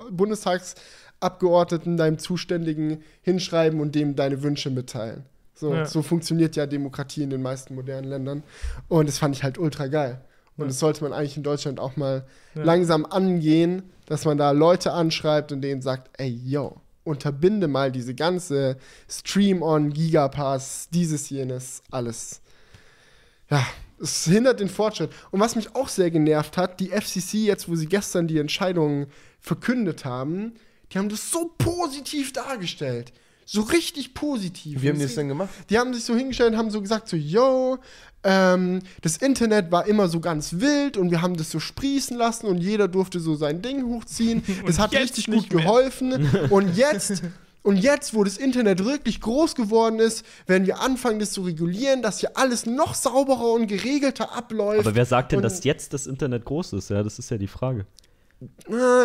[1.21, 5.25] Bundestagsabgeordneten, deinem Zuständigen hinschreiben und dem deine Wünsche mitteilen.
[5.55, 5.87] So, Ja.
[5.87, 8.43] so funktioniert ja Demokratie in den meisten modernen Ländern.
[8.89, 10.21] Und das fand ich halt ultra geil.
[10.59, 12.63] Und das sollte man eigentlich in Deutschland auch mal Ja.
[12.65, 18.15] langsam angehen, dass man da Leute anschreibt und denen sagt, ey, yo, unterbinde mal diese
[18.15, 18.77] ganze
[19.09, 22.41] Stream-on, Gigapass, dieses, jenes, alles.
[23.51, 23.65] Ja,
[24.01, 25.11] es hindert den Fortschritt.
[25.31, 29.07] Und was mich auch sehr genervt hat, die FCC, jetzt wo sie gestern die Entscheidung
[29.41, 30.55] verkündet haben,
[30.93, 33.13] die haben das so positiv dargestellt.
[33.49, 34.83] So richtig positiv.
[34.83, 35.51] Wie haben die das denn gemacht?
[35.71, 37.79] die haben sich so hingestellt und haben so gesagt, so, yo,
[38.25, 42.47] ähm, das Internet war immer so ganz wild und wir haben das so sprießen lassen
[42.47, 44.43] und jeder durfte so sein Ding hochziehen.
[44.67, 45.63] Das hat richtig gut mehr.
[45.63, 46.29] geholfen.
[46.51, 47.23] Und jetzt,
[47.63, 52.03] und jetzt, wo das Internet wirklich groß geworden ist, werden wir anfangen, das zu regulieren,
[52.03, 54.87] dass hier alles noch sauberer und geregelter abläuft.
[54.87, 56.91] Aber wer sagt denn, dass jetzt das Internet groß ist?
[56.91, 57.87] Ja, das ist ja die Frage.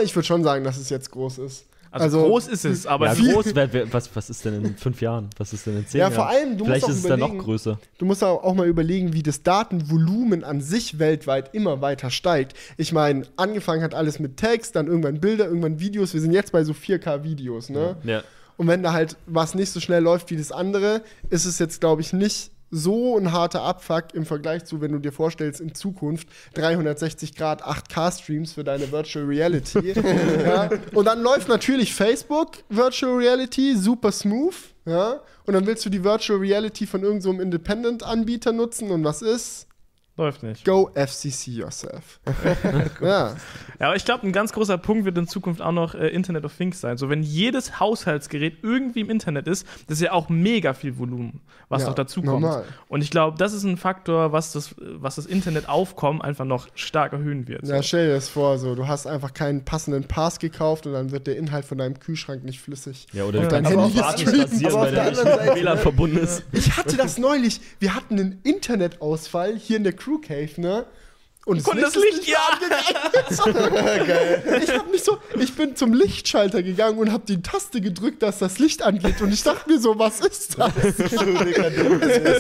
[0.04, 1.66] Ich würde schon sagen, dass es jetzt groß ist.
[1.94, 5.02] Also, groß ist es, aber ja, groß, wer, wer, was, was ist denn in fünf
[5.02, 5.30] Jahren?
[5.38, 6.14] Was ist denn in zehn Ja, Jahren?
[6.14, 7.80] vor allem, du Vielleicht musst auch ist es dann noch überlegen- größer.
[7.98, 12.56] Du musst auch auch mal überlegen, wie das Datenvolumen an sich weltweit immer weiter steigt.
[12.78, 16.14] Ich meine, angefangen hat alles mit Text, dann irgendwann Bilder, irgendwann Videos.
[16.14, 17.98] Wir sind jetzt bei so 4K-Videos, ne?
[18.06, 18.24] Ja.
[18.56, 21.82] Und wenn da halt was nicht so schnell läuft wie das andere, ist es jetzt,
[21.82, 25.76] glaube ich, nicht so ein harter Abfuck im Vergleich zu, wenn du dir vorstellst, in
[25.76, 29.92] Zukunft 360 Grad 8K-Streams für deine Virtual Reality.
[30.46, 30.70] ja.
[30.94, 34.56] Und dann läuft natürlich Facebook Virtual Reality super smooth.
[34.86, 35.20] Ja.
[35.46, 38.90] Und dann willst du die Virtual Reality von irgendeinem so Independent-Anbieter nutzen.
[38.90, 39.68] Und was ist?
[40.22, 40.64] Läuft nicht.
[40.66, 42.20] Go FCC yourself.
[43.02, 43.36] ja.
[43.80, 46.46] Ja, aber ich glaube, ein ganz großer Punkt wird in Zukunft auch noch äh, Internet
[46.46, 46.98] of Things sein.
[46.98, 51.42] So, wenn jedes Haushaltsgerät irgendwie im Internet ist, das ist ja auch mega viel Volumen,
[51.70, 52.42] was Ja, noch dazu kommt.
[52.42, 52.64] normal.
[52.88, 57.14] Und ich glaube, das ist ein Faktor, was das, was das Internetaufkommen einfach noch stark
[57.14, 57.68] erhöhen wird.
[57.68, 57.82] Ja, So.
[57.84, 61.26] stell dir das vor, so, du hast einfach keinen passenden Pass gekauft und dann wird
[61.28, 63.08] der Inhalt von deinem Kühlschrank nicht flüssig.
[63.14, 63.46] Ja, oder Ja.
[63.46, 66.44] auf der warten, anderen- rasieren, aber auf der anderen Seite- WLAN verbunden ist.
[66.52, 67.62] Ich hatte das neulich.
[67.80, 70.86] Wir hatten einen Internetausfall hier in der Crew Cave, ne?
[71.44, 72.38] Und Und das ist Licht, nicht ja.
[72.52, 74.62] angegangen.
[74.64, 78.38] Ich hab mich so, ich bin zum Lichtschalter gegangen und habe die Taste gedrückt, dass
[78.38, 79.20] das Licht angeht.
[79.22, 80.72] Und ich dachte mir so, was ist das?
[80.82, 81.20] Es ist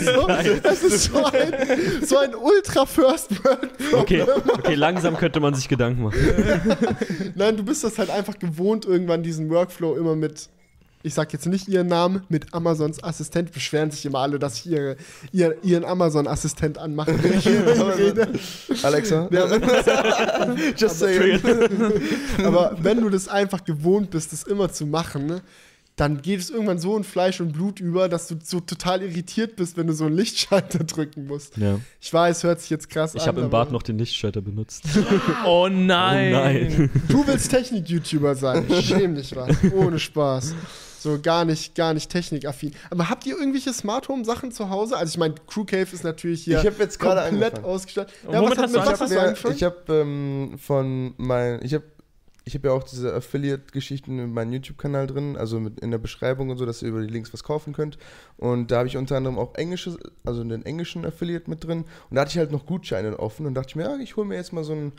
[0.05, 5.55] so, es ist so ein, so ein Ultra First World Okay, okay, langsam könnte man
[5.55, 6.19] sich Gedanken machen.
[7.36, 10.47] Nein, du bist das halt einfach gewohnt, irgendwann diesen Workflow immer mit,
[11.03, 14.67] ich sag jetzt nicht ihren Namen, mit Amazons Assistent beschweren sich immer alle, dass ich
[14.71, 14.97] ihre,
[15.31, 18.27] ihr, ihren Amazon-Assistent anmache, wenn ich rede.
[18.83, 19.27] Alexa?
[19.31, 19.45] Ja,
[20.77, 21.39] Just saying.
[22.43, 25.41] aber wenn du das einfach gewohnt bist, das immer zu machen, ne,
[25.97, 29.55] dann geht es irgendwann so in Fleisch und Blut über, dass du so total irritiert
[29.55, 31.57] bist, wenn du so einen Lichtschalter drücken musst.
[31.57, 31.79] Ja.
[31.99, 33.27] Ich weiß, hört sich jetzt krass Ich an.
[33.27, 34.83] habe im Bad noch den Lichtschalter benutzt.
[35.45, 36.33] Oh nein.
[36.33, 36.89] Oh nein.
[37.07, 38.65] Du willst Technik-YouTuber sein.
[38.81, 39.55] Schäm dich was.
[39.73, 40.55] Ohne Spaß.
[41.01, 42.73] So gar nicht, gar nicht technikaffin.
[42.89, 44.95] Aber habt ihr irgendwelche Smart Home Sachen zu Hause?
[44.97, 47.65] Also ich meine, Crew Cave ist natürlich hier Ich hab jetzt gerade komplett angefangen.
[47.73, 48.13] ausgestattet.
[48.27, 49.55] Und womit was hast du mit was hast du Ja, angefangen?
[49.55, 51.83] ich habe ähm, von mein, ich habe
[52.43, 56.49] ich habe ja auch diese Affiliate-Geschichten in meinem YouTube-Kanal drin, also mit in der Beschreibung
[56.49, 57.99] und so, dass ihr über die Links was kaufen könnt.
[58.37, 61.85] Und da habe ich unter anderem auch englische, also den englischen Affiliate mit drin.
[62.09, 64.27] Und da hatte ich halt noch Gutscheine offen und dachte ich mir, ja, ich hole
[64.27, 64.91] mir jetzt mal so ein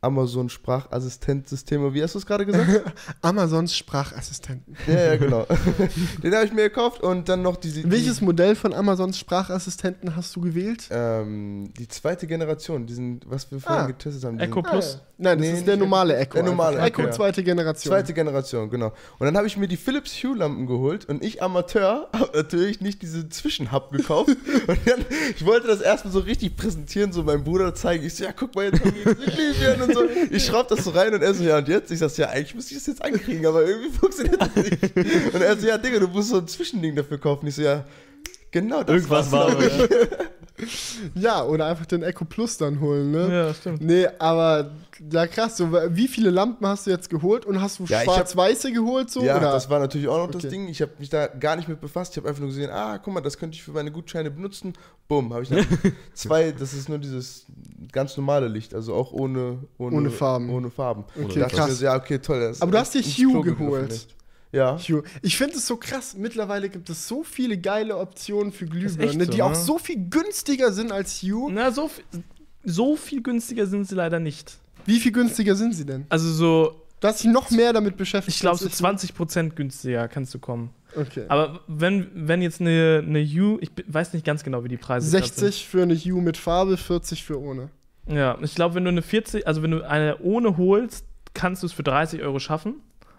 [0.00, 1.92] Amazon-Sprachassistenzsystem.
[1.94, 2.82] Wie hast du es gerade gesagt?
[3.22, 4.76] Amazons Sprachassistenten.
[4.86, 5.46] ja, ja, genau.
[6.22, 7.82] den habe ich mir gekauft und dann noch diese.
[7.82, 10.88] die- Welches Modell von Amazons Sprachassistenten hast du gewählt?
[10.90, 14.38] Ähm, die zweite Generation, diesen, was wir vorhin Ah, getestet haben.
[14.38, 15.00] Echo Plus.
[15.20, 16.34] Nein, das Nee, ist der normale Echo.
[16.34, 16.76] der normale.
[16.78, 17.10] Echo, Echo ja.
[17.10, 17.90] zweite Generation.
[17.92, 18.92] Zweite Generation, genau.
[19.18, 23.02] Und dann habe ich mir die Philips Hue-Lampen geholt und ich Amateur habe natürlich nicht
[23.02, 24.28] diese Zwischenhub gekauft.
[24.30, 28.04] und dann, ich wollte das erstmal so richtig präsentieren, so meinem Bruder zeigen.
[28.06, 29.14] Ich so, ja, guck mal, jetzt haben wir
[29.88, 30.04] und so.
[30.30, 31.90] Ich schraube das so rein und er so, ja, und jetzt?
[31.90, 34.96] Ich sag, ja, eigentlich müsste ich das jetzt ankriegen, aber irgendwie funktioniert das nicht.
[35.34, 37.46] Und er so, ja, Digga, du musst so ein Zwischending dafür kaufen.
[37.46, 37.84] Ich so, ja,
[38.50, 39.58] genau das Irgendwas war.
[39.60, 39.72] ich.
[41.14, 43.28] Ja, oder einfach den Echo Plus dann holen, ne?
[43.30, 43.80] Ja, stimmt.
[43.80, 44.72] Nee, aber
[45.12, 48.72] ja krass, so, wie viele Lampen hast du jetzt geholt und hast du Ja, schwarz-weiße
[48.72, 49.22] geholt so?
[49.22, 49.52] Ja, oder?
[49.52, 50.50] das war natürlich auch noch das Okay.
[50.50, 50.68] Ding.
[50.68, 52.12] Ich habe mich da gar nicht mit befasst.
[52.12, 54.74] Ich habe einfach nur gesehen, ah, guck mal, das könnte ich für meine Gutscheine benutzen.
[55.06, 55.66] Bumm, habe ich dann
[56.14, 57.46] zwei, das ist nur dieses
[57.92, 60.50] ganz normale Licht, also auch ohne, ohne, Ohne Farben.
[60.50, 61.04] Ohne Farben.
[61.22, 61.68] Okay, krass.
[61.68, 62.40] mir so, ja, okay, toll.
[62.40, 64.08] das ist Aber du hast dir Hue geholt.
[64.52, 64.78] Ja.
[64.78, 65.02] Hue.
[65.22, 66.14] Ich finde es so krass.
[66.16, 69.56] Mittlerweile gibt es so viele geile Optionen für Glühbirnen, so, die auch ne?
[69.56, 71.52] so viel günstiger sind als Hue.
[71.52, 71.90] Na, so,
[72.64, 74.58] so viel günstiger sind sie leider nicht.
[74.86, 76.06] Wie viel günstiger sind sie denn?
[76.08, 78.36] Also so, Du hast dich noch mehr damit beschäftigt.
[78.36, 80.70] ich glaube, so 20% günstiger kannst du kommen.
[80.96, 81.26] Okay.
[81.28, 85.08] Aber wenn, wenn jetzt eine, eine U, ich weiß nicht ganz genau, wie die Preise
[85.16, 87.68] grad 60 für eine Hue mit Farbe, 40 für ohne.
[88.06, 88.16] sind.
[88.16, 91.66] Ja, ich glaube, wenn du eine 40, also wenn du eine ohne holst, kannst du
[91.68, 92.76] es für 30 Euro schaffen.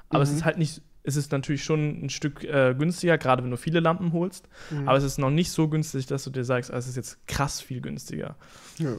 [0.09, 0.37] Aber es Mhm.
[0.37, 3.79] ist halt nicht, es ist natürlich schon ein Stück äh, günstiger, gerade wenn du viele
[3.79, 4.49] Lampen holst.
[4.71, 4.89] Mhm.
[4.89, 7.25] Aber es ist noch nicht so günstig, dass du dir sagst, ah, es ist jetzt
[7.27, 8.35] krass viel günstiger.
[8.77, 8.97] Ja.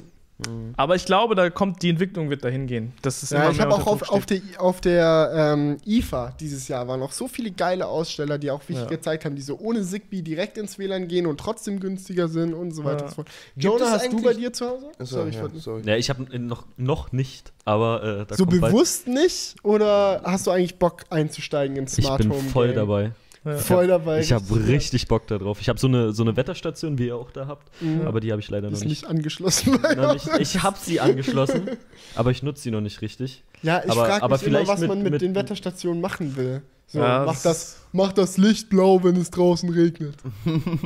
[0.77, 2.93] Aber ich glaube, da kommt die Entwicklung wird dahin gehen.
[3.03, 6.69] Das ist Ja, immer ich habe auch auf, auf der, auf der ähm, IFA dieses
[6.69, 8.85] Jahr waren noch so viele geile Aussteller, die auch wirklich Ja.
[8.87, 12.73] gezeigt haben, die so ohne Zigbee direkt ins WLAN gehen und trotzdem günstiger sind und
[12.73, 13.03] so weiter Ja.
[13.05, 13.29] und so fort.
[13.55, 14.87] Gibt Jonah, es hast du eigentlich- bei dir zu Hause?
[14.99, 15.83] Achso, Sorry, ich ja, wollte- sorry.
[15.85, 18.73] Ja, ich habe noch, noch nicht, aber äh, da so kommt bald.
[18.73, 19.57] bewusst nicht?
[19.63, 22.43] Oder hast du eigentlich Bock einzusteigen ins Ich Smart bin Home?
[22.51, 22.77] voll Game?
[22.77, 23.11] dabei.
[23.45, 23.57] Ja.
[23.57, 24.21] Voll dabei.
[24.21, 25.61] Ich habe richtig Bock darauf.
[25.63, 28.03] Ich habe so eine, so eine Wetterstation, wie ihr auch da habt, Mhm.
[28.07, 29.07] aber die habe ich leider ist noch nicht nicht.
[29.07, 29.73] angeschlossen.
[30.13, 30.29] Nicht.
[30.41, 31.71] Ich habe sie angeschlossen,
[32.17, 33.43] aber ich nutze sie noch nicht richtig.
[33.63, 36.37] Ja, ich Aber- frage aber mich immer, was mit- man mit, mit- den Wetterstationen machen
[36.37, 36.63] will.
[36.87, 40.17] So, Ja, mach, das- mach das Licht blau, wenn es draußen regnet.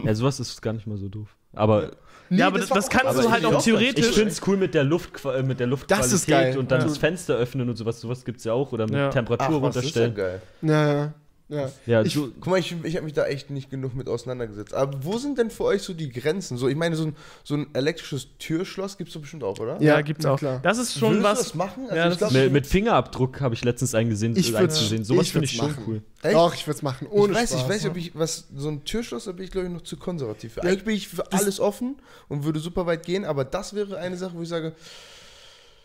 [0.04, 1.34] Ja, sowas ist gar nicht mal so doof.
[1.54, 1.90] Aber
[2.30, 4.56] Nee, Ja, aber das- das kannst du so halt auch theoretisch- ich finde es cool
[4.56, 6.56] mit der, Luft, äh, mit der Luftqualität Das ist geil.
[6.56, 6.86] und dann Ja.
[6.86, 8.00] das Fenster öffnen und sowas.
[8.00, 8.72] Sowas gibt es ja auch.
[8.72, 9.10] Oder mit Ja.
[9.10, 10.40] Temperatur Ach, was, das ist ja runterstellen.
[10.62, 10.72] geil.
[10.88, 11.14] Ja, ja.
[11.48, 11.70] Ja.
[11.86, 14.72] Ja, Ich- du, Guck mal, ich, ich habe mich da echt nicht genug mit auseinandergesetzt.
[14.74, 16.56] Aber wo sind denn für euch so die Grenzen?
[16.56, 19.74] So, ich meine, so ein, so ein elektrisches Türschloss gibt es doch bestimmt auch, oder?
[19.80, 20.38] Ja, Ja, gibt's na auch.
[20.38, 20.60] klar.
[20.62, 21.38] Das ist schon Würdest du was.
[21.40, 21.82] das machen?
[21.84, 24.76] Also Ja, ich das glaub, mit, mit Fingerabdruck habe ich letztens eingesehen, Ich äh, würd's-
[24.78, 25.04] eingesehen.
[25.04, 26.02] Sowas ich finde ich schon cool.
[26.22, 26.34] Echt?
[26.34, 27.06] Doch, ich würde es machen.
[27.10, 27.62] Ohne ich weiß, Spaß.
[27.62, 29.82] ich weiß nicht, ob ich was so ein Türschloss, da bin ich glaube ich noch
[29.82, 30.54] zu konservativ.
[30.54, 30.60] Für.
[30.60, 31.96] Ja, Eigentlich bin ich für alles offen
[32.28, 34.72] und würde super weit gehen, aber das wäre eine Sache, wo ich sage,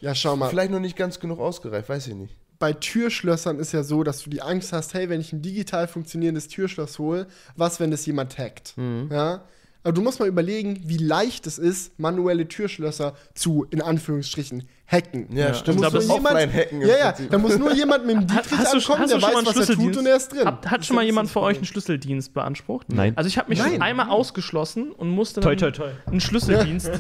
[0.01, 0.49] Ja, schau mal.
[0.49, 2.35] vielleicht noch nicht ganz genug ausgereift, weiß ich nicht.
[2.59, 5.87] Bei Türschlössern ist ja so, dass du die Angst hast, hey, wenn ich ein digital
[5.87, 8.73] funktionierendes Türschloss hole, was, wenn das jemand hackt?
[8.77, 9.09] Mhm.
[9.11, 9.45] Ja?
[9.81, 15.27] Aber du musst mal überlegen, wie leicht es ist, manuelle Türschlösser zu, in Anführungsstrichen, hacken.
[15.33, 15.53] Ja, Ja.
[15.53, 15.77] stimmt.
[15.77, 16.81] Glaub, das das Offline-Hacken.
[16.81, 19.21] im Ja, ja, da muss nur jemand mit dem Hat- Dietrich hast ankommen, der du
[19.21, 19.99] schon weiß, was er tut Schlüsseldienst?
[19.99, 20.45] und er ist drin.
[20.47, 21.65] Hat, hat schon mal jemand für euch einen.
[21.65, 22.87] Schlüsseldienst beansprucht?
[22.91, 23.13] Nein.
[23.15, 23.71] Also ich habe mich Nein.
[23.71, 25.91] schon einmal ausgeschlossen und musste Toi, dann toi, toi.
[26.07, 26.91] einen Schlüsseldienst.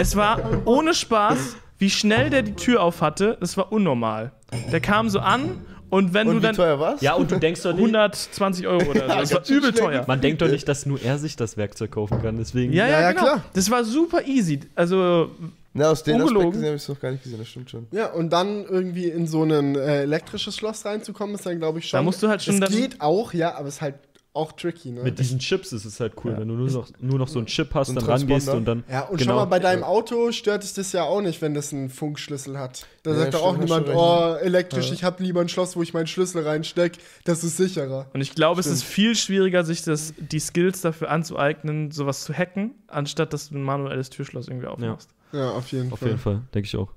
[0.00, 4.32] Es war ohne Spaß, wie schnell der die Tür auf hatte, das war unnormal.
[4.72, 5.60] Der kam so an
[5.90, 7.00] und wenn Und du wie dann teuer war's?
[7.00, 10.04] Ja, und du denkst doch nicht, 120 Euro oder so, das war übel teuer.
[10.06, 12.36] man denkt doch nicht, dass nur er sich das Werkzeug kaufen kann.
[12.36, 12.72] Deswegen.
[12.72, 13.22] Ja, ja, Ja, ja, genau.
[13.24, 13.44] klar.
[13.54, 14.60] Das war super easy.
[14.74, 15.30] Also
[15.72, 16.20] Na, aus den.
[16.20, 17.86] Aspekten habe ich es noch gar nicht gesehen, das stimmt schon.
[17.92, 21.88] Ja, und dann irgendwie in so ein äh, elektrisches Schloss reinzukommen, ist dann, glaube ich,
[21.88, 21.98] schon.
[21.98, 23.94] Da musst du halt schon Es geht auch, ja, aber es ist halt
[24.34, 25.02] auch tricky, ne?
[25.02, 26.38] Mit diesen Chips ist es halt cool, Ja.
[26.38, 28.84] wenn du nur noch, nur noch so einen Chip hast, So dann rangehst und dann.
[28.88, 29.32] ja, und genau.
[29.32, 32.56] schau mal, bei deinem Auto stört es das ja auch nicht, wenn das einen Funkschlüssel
[32.58, 32.86] hat.
[33.02, 35.92] Da Ja, sagt doch auch niemand, oh, elektrisch, ich habe lieber ein Schloss, wo ich
[35.92, 38.06] meinen Schlüssel reinsteck, das ist sicherer.
[38.12, 42.32] Und ich glaube, es ist viel schwieriger, sich das, die Skills dafür anzueignen, sowas zu
[42.32, 45.10] hacken, anstatt dass du ein manuelles Türschloss irgendwie aufmachst.
[45.32, 46.08] Ja, auf jeden Auf Fall.
[46.08, 46.88] jeden Fall, denke ich auch.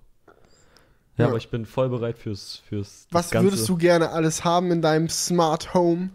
[1.18, 1.28] Ja, Ja.
[1.28, 3.48] aber ich bin voll bereit fürs, fürs Was das Ganze.
[3.48, 6.10] würdest du gerne alles haben in deinem Smart Home?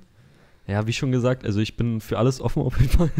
[0.68, 3.10] Ja, wie schon gesagt, also ich bin für alles offen auf jeden Fall.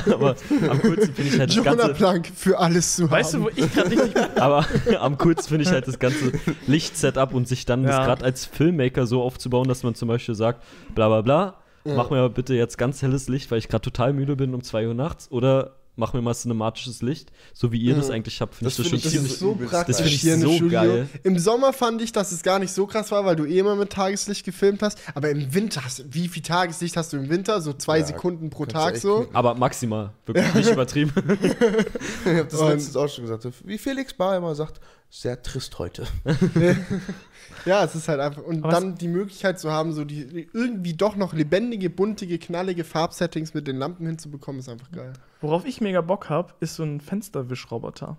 [0.12, 0.34] aber
[0.68, 1.94] am coolsten finde ich halt das Jonah ganze.
[1.94, 3.44] Plank für alles zu Weißt du, haben.
[3.44, 4.16] wo ich gerade richtig.
[4.40, 4.66] Aber
[5.00, 6.32] am coolsten finde ich halt das ganze
[6.66, 8.04] Lichtsetup und sich dann das Ja.
[8.06, 10.64] gerade als Filmmaker so aufzubauen, dass man zum Beispiel sagt,
[10.96, 11.94] bla bla bla, Ja.
[11.94, 14.88] mach mir bitte jetzt ganz helles Licht, weil ich gerade total müde bin um 2
[14.88, 18.14] Uhr nachts oder mach mir mal cinematisches Licht, so wie ihr das Ja.
[18.14, 19.96] eigentlich habt, finde Das ich das find schon ich Das ist ist so übelst praktisch
[19.96, 20.70] Das finde ich hier im so Studio.
[20.80, 21.08] geil.
[21.24, 23.76] Im Sommer fand ich, dass es gar nicht so krass war, weil du eh immer
[23.76, 24.98] mit Tageslicht gefilmt hast.
[25.14, 27.60] Aber im Winter, hast, wie viel Tageslicht hast du im Winter?
[27.60, 29.16] So zwei Ja, Sekunden pro Tag so.
[29.18, 29.34] knicken.
[29.36, 31.12] Aber maximal, wirklich nicht übertrieben.
[31.16, 33.46] Ich habe das letztens auch schon gesagt.
[33.64, 34.80] Wie Felix Bar immer sagt,
[35.10, 36.06] sehr trist heute.
[37.64, 38.42] Ja, es ist halt einfach.
[38.42, 42.38] Und Aber dann die Möglichkeit zu haben, so die, die irgendwie doch noch lebendige, buntige,
[42.38, 45.12] knallige Farbsettings mit den Lampen hinzubekommen, ist einfach geil.
[45.40, 48.16] Worauf ich mega Bock habe, ist so ein Fensterwischroboter.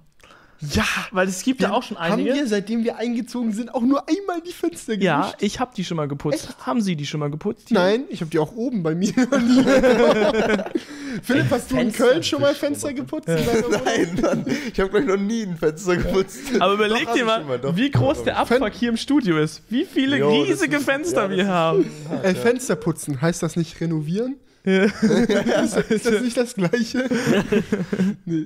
[0.62, 2.32] Ja, Weil es gibt ja auch schon einige.
[2.32, 5.06] Haben wir, seitdem wir eingezogen sind, auch nur einmal die Fenster gewischt?
[5.06, 6.50] ja, ich habe die schon mal geputzt.
[6.66, 7.70] Haben Sie die schon mal geputzt?
[7.70, 9.64] Die- Nein, ich habe die auch oben bei mir noch nie.
[11.24, 13.28] Philipp, hast du in Köln schon mal Fenster geputzt?
[13.30, 13.82] Wohnung?
[13.86, 14.46] Nein, Mann.
[14.74, 16.40] Ich habe gleich noch nie ein Fenster geputzt.
[16.60, 17.76] Aber überleg dir mal, mal, doch.
[17.76, 19.62] wie groß der Abfuck hier im Studio ist.
[19.70, 21.86] Wie viele Jo, riesige ist- Fenster ja, wir haben.
[22.24, 24.36] Äh, Fenster putzen, heißt das nicht renovieren?
[24.64, 25.02] ist,
[25.90, 27.06] ist das nicht das Gleiche?
[28.26, 28.46] Nee,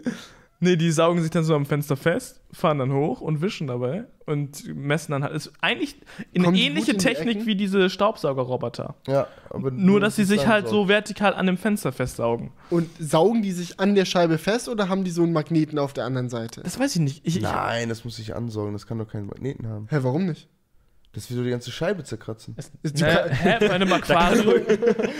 [0.63, 4.65] die saugen sich dann so am Fenster fest, fahren dann hoch und wischen dabei und
[4.75, 5.33] messen dann halt.
[5.33, 5.95] Ist eigentlich
[6.33, 7.45] eine Kommen die ähnliche die Technik Ecken?
[7.45, 8.95] wie diese Staubsaugerroboter.
[9.07, 12.51] Ja, aber Nur, dass sie sich halt so vertikal an dem Fenster festsaugen.
[12.69, 15.93] Und saugen die sich an der Scheibe fest oder haben die so einen Magneten auf
[15.93, 16.61] der anderen Seite?
[16.63, 17.25] Das weiß ich nicht.
[17.25, 18.73] Ich, ich, Nein, das muss ich ansaugen.
[18.73, 19.87] Das kann doch keinen Magneten haben.
[19.89, 20.47] Hä, warum nicht?
[21.15, 22.55] Das wird doch die ganze Scheibe zerkratzen.
[22.81, 24.55] Ist die naja, hä, bei einem Aquarium.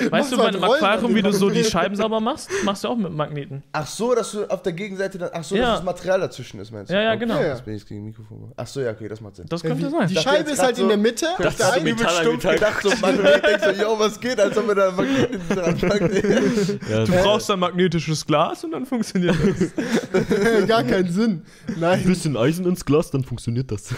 [0.10, 1.64] weißt du, so bei ein einem Rollen Aquarium, wie du so die.
[1.64, 3.62] Scheiben sauber machst, machst du auch mit Magneten.
[3.74, 5.30] Ach so, dass du auf der Gegenseite dann.
[5.32, 5.62] Ach so, Ja.
[5.68, 6.96] dass das Material dazwischen ist, meinst du?
[6.96, 7.40] Ja, ja, Okay, genau.
[7.40, 7.50] Ja.
[7.50, 8.52] Das bin ich jetzt gegen Mikrofon.
[8.58, 9.46] Ach so, ja, okay, das macht Sinn.
[9.48, 10.08] Das könnte wie- sein.
[10.08, 11.28] Die Scheibe jetzt ist halt in so- der Mitte.
[11.38, 14.40] Das auf der ist einen- übel stumpf gedacht, so Magnet, denkst so, yo, was geht,
[14.40, 16.80] als ob wir da Magneten dran packen.
[16.90, 20.68] Ja, Du brauchst ein magnetisches Glas und dann funktioniert das.
[20.68, 21.44] Gar keinen Sinn.
[21.68, 22.04] ein Nein.
[22.04, 23.94] bisschen Eisen ins Glas, dann funktioniert das.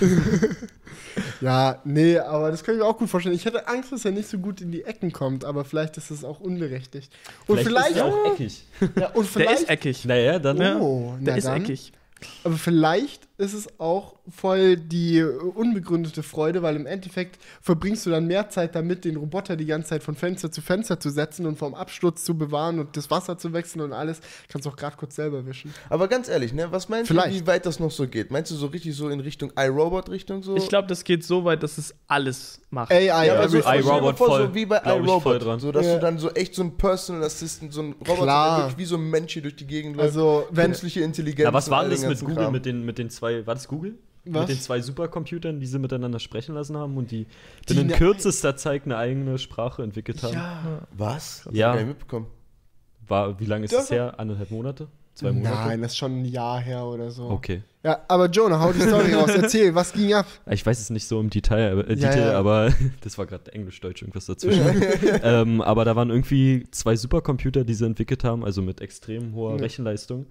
[1.42, 3.36] Ja, nee, aber das kann ich mir auch gut vorstellen.
[3.36, 6.12] Ich hätte Angst, dass er nicht so gut in die Ecken kommt, aber vielleicht ist
[6.12, 7.12] es auch unberechtigt.
[7.48, 8.64] Und vielleicht, ist er auch eckig.
[8.96, 10.06] ja, und Der vielleicht ist eckig.
[10.06, 10.58] Naja, dann.
[10.58, 10.78] Ja.
[10.80, 11.62] Oh, Der na ist dann.
[11.64, 11.94] eckig.
[12.44, 18.28] Aber vielleicht ist es auch voll die unbegründete Freude, weil im Endeffekt verbringst du dann
[18.28, 21.58] mehr Zeit damit, den Roboter die ganze Zeit von Fenster zu Fenster zu setzen und
[21.58, 24.22] vom Absturz zu bewahren und das Wasser zu wechseln und alles.
[24.48, 25.74] Kannst du auch gerade kurz selber wischen.
[25.90, 27.36] Aber ganz ehrlich, ne, was meinst Vielleicht.
[27.36, 28.32] du, wie weit das noch so geht?
[28.32, 30.56] Meinst du so richtig so in Richtung iRobot-Richtung so?
[30.56, 32.92] Ich glaube, das geht so weit, dass es alles macht.
[32.92, 33.60] AI, ja, aber so, everything.
[33.60, 34.48] I- stell dir mal iRobot vor, voll.
[34.48, 35.60] so wie bei iRobot, dran.
[35.60, 35.96] so dass Ja.
[35.96, 39.10] du dann so echt so ein Personal Assistant, so ein Roboter, wirklich wie so ein
[39.10, 40.08] Mensch hier durch die Gegend läuft.
[40.10, 41.44] Also, wenn, Künstliche Intelligenz.
[41.46, 42.54] Ja, was war denn das mit Google, Kram.
[42.54, 43.96] mit den, mit den zwei, war das Google?
[44.28, 44.42] Was?
[44.42, 47.28] Mit den zwei Supercomputern, die sie miteinander sprechen lassen haben und die,
[47.70, 50.34] Die binnen ne- kürzester Zeit eine eigene Sprache entwickelt haben.
[50.34, 50.80] ja.
[50.98, 51.46] Was?
[51.46, 51.68] Hab ich Ja.
[51.74, 52.28] gar nicht mitbekommen.
[53.08, 54.20] War, wie lange ist es her?
[54.20, 54.88] Eineinhalb Monate?
[55.16, 55.56] Zwei Monate?
[55.56, 57.30] Nein, das ist schon ein Jahr her oder so.
[57.30, 57.64] Okay.
[57.84, 59.30] Ja, aber Jonah, hau die Story raus.
[59.36, 60.26] Erzähl, was ging ab?
[60.50, 62.38] Ich weiß es nicht so im Detail, aber, äh, Ja, Detail, ja.
[62.38, 64.66] aber das war gerade Englisch-Deutsch irgendwas dazwischen.
[65.24, 69.52] ähm, aber da waren irgendwie zwei Supercomputer, die sie entwickelt haben, also mit extrem hoher
[69.56, 69.62] Ja.
[69.62, 70.26] Rechenleistung.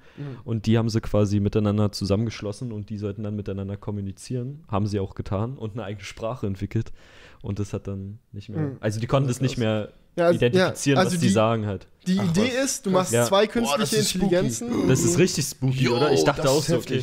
[0.45, 4.65] Und die haben sie quasi miteinander zusammengeschlossen und die sollten dann miteinander kommunizieren.
[4.69, 6.93] Haben sie auch getan und eine eigene Sprache entwickelt.
[7.41, 8.61] Und das hat dann nicht mehr.
[8.61, 8.77] Mhm.
[8.81, 11.67] Also die konnten das nicht mehr Ja, also- identifizieren, ja, also was die, die- sagen
[11.67, 11.87] halt.
[12.07, 12.65] Die Ach, Idee was.
[12.65, 13.25] ist, du machst Ja.
[13.25, 14.25] zwei Boah, künstliche das spooky.
[14.27, 14.89] Intelligenzen.
[14.89, 16.13] Das ist richtig spooky, Jo, oder?
[16.13, 17.03] Ich dachte das auch ist so, okay.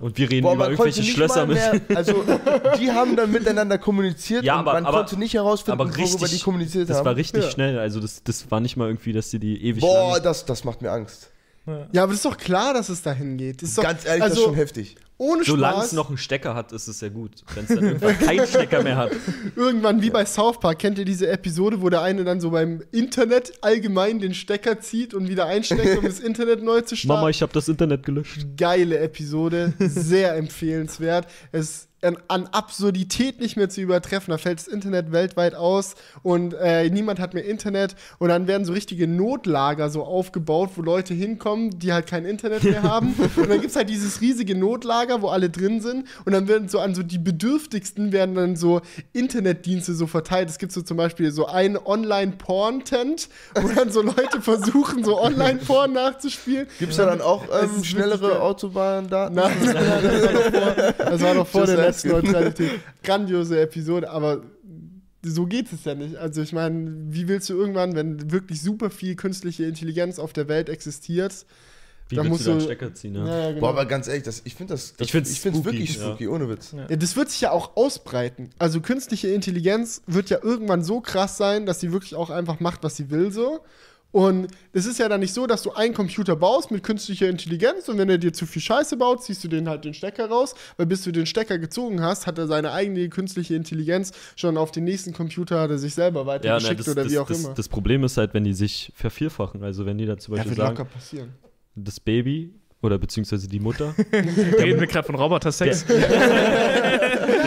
[0.00, 1.56] Und wir reden Boah, über irgendwelche Schlösser mit.
[1.56, 2.24] mehr, also
[2.80, 6.02] die haben dann miteinander kommuniziert Ja, und aber- man aber- konnte nicht herausfinden, aber worüber
[6.02, 7.04] richtig- die kommuniziert Das haben.
[7.04, 7.50] war richtig Ja.
[7.50, 7.78] schnell.
[7.78, 10.82] Also das, das war nicht mal irgendwie, dass die die ewig Boah, das, das macht
[10.82, 11.30] mir Angst.
[11.92, 13.60] Ja, aber das ist doch klar, dass es dahin geht.
[13.62, 14.96] Das ist doch, Ganz ehrlich, das also, ist schon heftig.
[15.18, 17.42] Ohne Solange Spaß, es noch einen Stecker hat, ist es ja gut.
[17.54, 19.10] Wenn es dann irgendwann keinen Stecker mehr hat.
[19.56, 22.82] irgendwann wie bei South Park, kennt ihr diese Episode, wo der eine dann so beim
[22.92, 27.20] Internet allgemein den Stecker zieht und wieder einsteckt, um das Internet neu zu starten?
[27.20, 28.46] Mama, ich habe das Internet gelöscht.
[28.56, 31.26] Geile Episode, sehr empfehlenswert.
[31.50, 34.30] Es an, an Absurdität nicht mehr zu übertreffen.
[34.30, 37.96] Da fällt das Internet weltweit aus und äh, niemand hat mehr Internet.
[38.18, 42.62] Und dann werden so richtige Notlager so aufgebaut, wo Leute hinkommen, die halt kein Internet
[42.62, 43.14] mehr haben.
[43.36, 46.06] und dann gibt es halt dieses riesige Notlager, wo alle drin sind.
[46.24, 48.80] Und dann werden so an so die Bedürftigsten werden dann so
[49.12, 50.48] Internetdienste so verteilt.
[50.48, 53.28] Es gibt so zum Beispiel so ein Online-Porn-Tent,
[53.60, 56.68] wo dann so Leute versuchen, so Online-Porn nachzuspielen.
[56.78, 58.38] Gibt es da dann auch ähm, schnellere.
[58.38, 59.34] Autobahndaten?
[59.34, 61.87] Nein, das war noch vor, das war noch vor der.
[61.88, 62.70] Netzneutralität.
[63.02, 64.42] Grandiose Episode, aber
[65.24, 66.16] so geht es ja nicht.
[66.16, 70.48] Also ich meine, wie willst du irgendwann, wenn wirklich super viel künstliche Intelligenz auf der
[70.48, 71.44] Welt existiert,
[72.08, 73.14] Wie Da willst musst du da einen du- Stecker ziehen?
[73.16, 73.26] Ja.
[73.26, 73.60] ja, ja, genau.
[73.60, 75.96] Boah, aber ganz ehrlich, das, ich finde das, das Ich find's ich find's spooky, wirklich
[75.96, 76.02] ja.
[76.06, 76.72] spooky, ohne Witz.
[76.72, 76.86] Ja.
[76.88, 78.50] Ja, das wird sich ja auch ausbreiten.
[78.58, 82.82] Also künstliche Intelligenz wird ja irgendwann so krass sein, dass sie wirklich auch einfach macht,
[82.84, 83.60] was sie will so.
[84.10, 87.88] Und es ist ja dann nicht so, dass du einen Computer baust mit künstlicher Intelligenz
[87.88, 90.54] und wenn er dir zu viel Scheiße baut, ziehst du den halt den Stecker raus,
[90.78, 94.70] weil bis du den Stecker gezogen hast, hat er seine eigene künstliche Intelligenz schon auf
[94.70, 97.28] den nächsten Computer hat er sich selber Ja, weitergeschickt ne, das, oder das, wie auch
[97.28, 97.54] das, immer.
[97.54, 99.62] Das Problem ist halt, wenn die sich vervierfachen.
[99.62, 101.34] Also wenn die da zum ja, Beispiel wird sagen,
[101.74, 103.94] das Baby oder beziehungsweise die Mutter.
[104.12, 105.84] Reden wir gerade von Roboter-Sex?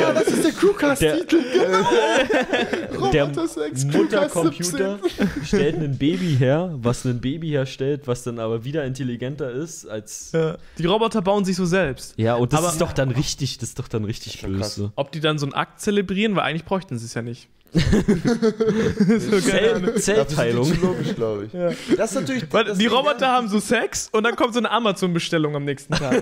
[0.02, 1.44] Ja, das ist der Crewcast-Titel.
[1.54, 1.80] Genau.
[3.10, 5.00] der Muttercomputer
[5.44, 10.32] stellt ein Baby her, was ein Baby herstellt, was dann aber wieder intelligenter ist als.
[10.34, 10.58] Ja.
[10.78, 12.14] Die Roboter bauen sich so selbst.
[12.18, 14.50] Ja, und das Aber- ist doch dann richtig, das ist doch dann richtig krass.
[14.76, 14.92] böse.
[14.96, 17.48] Ob die dann so einen Akt zelebrieren, weil eigentlich bräuchten sie es ja nicht.
[17.74, 19.40] so.
[19.40, 20.70] Zell Zellteilung.
[20.82, 21.52] logisch, glaube ich.
[21.96, 22.44] Das ist natürlich.
[22.52, 25.94] Weil das die Roboter haben so Sex und dann kommt so eine Amazon-Bestellung am nächsten
[25.94, 26.22] Tag.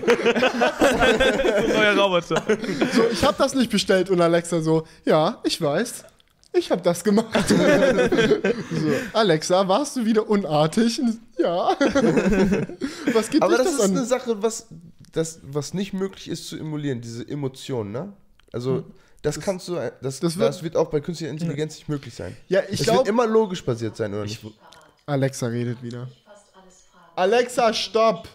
[0.80, 2.40] so ein neuer Roboter.
[2.94, 6.04] So, ich habe das nicht bestellt und Alexa so, ja, ich weiß.
[6.52, 7.48] Ich habe das gemacht.
[7.48, 7.54] so,
[9.12, 11.00] Alexa, warst du wieder unartig?
[11.38, 11.76] Ja.
[13.12, 14.04] Was gibt Aber das das, ist eine?
[14.04, 14.66] Sache, was,
[15.12, 18.12] das, was nicht möglich ist zu emulieren, diese Emotionen, ne?
[18.52, 18.84] Also,
[19.22, 22.36] das, kannst du, das, das das, wird- wird, auch bei künstlicher Intelligenz nicht möglich sein.
[22.48, 24.44] Ja, ich wird glaube, immer logisch basiert sein, oder nicht?
[25.06, 26.08] Alexa redet wieder.
[27.16, 28.28] Alexa, stopp!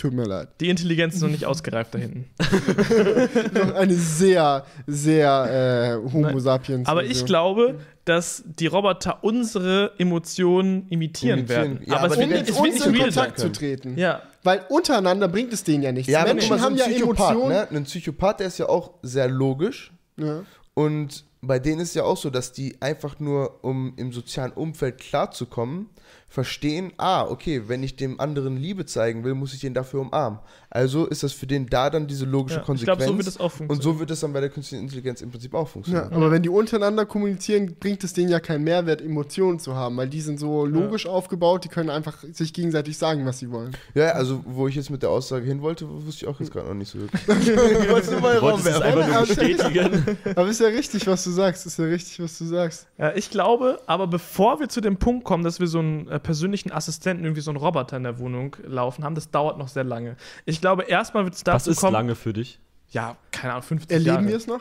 [0.00, 0.48] Tut mir leid.
[0.60, 2.24] Die Intelligenz ist noch nicht ausgereift da hinten.
[3.52, 6.88] Noch eine sehr, sehr äh, Homo sapiens.
[6.88, 11.48] Aber ich glaube, dass die Roboter unsere Emotionen imitieren, Imitieren.
[11.48, 11.80] werden.
[11.84, 13.98] Ja, aber, aber es wird es wird uns nicht in real Kontakt zu treten.
[13.98, 16.10] Ja, Weil untereinander bringt es denen ja nichts.
[16.10, 17.48] Ja, aber Menschen so haben ein ja Psychopath, Emotionen.
[17.50, 17.68] ne?
[17.70, 19.92] Ein Psychopath, der ist ja auch sehr logisch.
[20.16, 20.44] Ja.
[20.72, 24.96] Und bei denen ist ja auch so, dass die einfach nur, um im sozialen Umfeld
[24.96, 25.90] klarzukommen,
[26.30, 30.38] verstehen, ah, okay, wenn ich dem anderen Liebe zeigen will, muss ich den dafür umarmen.
[30.70, 32.60] Also ist das für den da dann diese logische ja.
[32.60, 32.98] ich Konsequenz.
[32.98, 33.82] glaube, so wird es auch und funktionieren.
[33.82, 36.12] so wird es dann bei der künstlichen Intelligenz im Prinzip auch Ja, funktionieren.
[36.12, 40.08] aber wenn die untereinander kommunizieren, bringt es denen ja keinen Mehrwert, Emotionen zu haben, weil
[40.08, 43.76] die sind so logisch aufgebaut, die können einfach sich gegenseitig sagen, was sie wollen.
[43.94, 46.52] Ja, ja, also wo ich jetzt mit der Aussage hin wollte, wusste ich auch jetzt
[46.52, 47.22] gerade noch nicht so wirklich.
[47.28, 50.16] ich wollte es mal Du nur bestätigen.
[50.36, 51.66] Aber ist ja richtig, was du sagst.
[51.66, 52.86] Ist ja richtig, was du sagst.
[52.98, 56.19] Ja, ich glaube, aber bevor wir zu dem Punkt kommen, dass wir so einen äh,
[56.20, 59.84] persönlichen Assistenten, irgendwie so einen Roboter in der Wohnung laufen haben, das dauert noch sehr
[59.84, 60.16] lange.
[60.44, 61.92] Ich glaube, erstmal wird es Was dazu ist kommen.
[61.94, 62.58] lange für dich?
[62.90, 64.26] Ja, keine Ahnung, 50 Erleben Jahre.
[64.28, 64.60] wir es noch?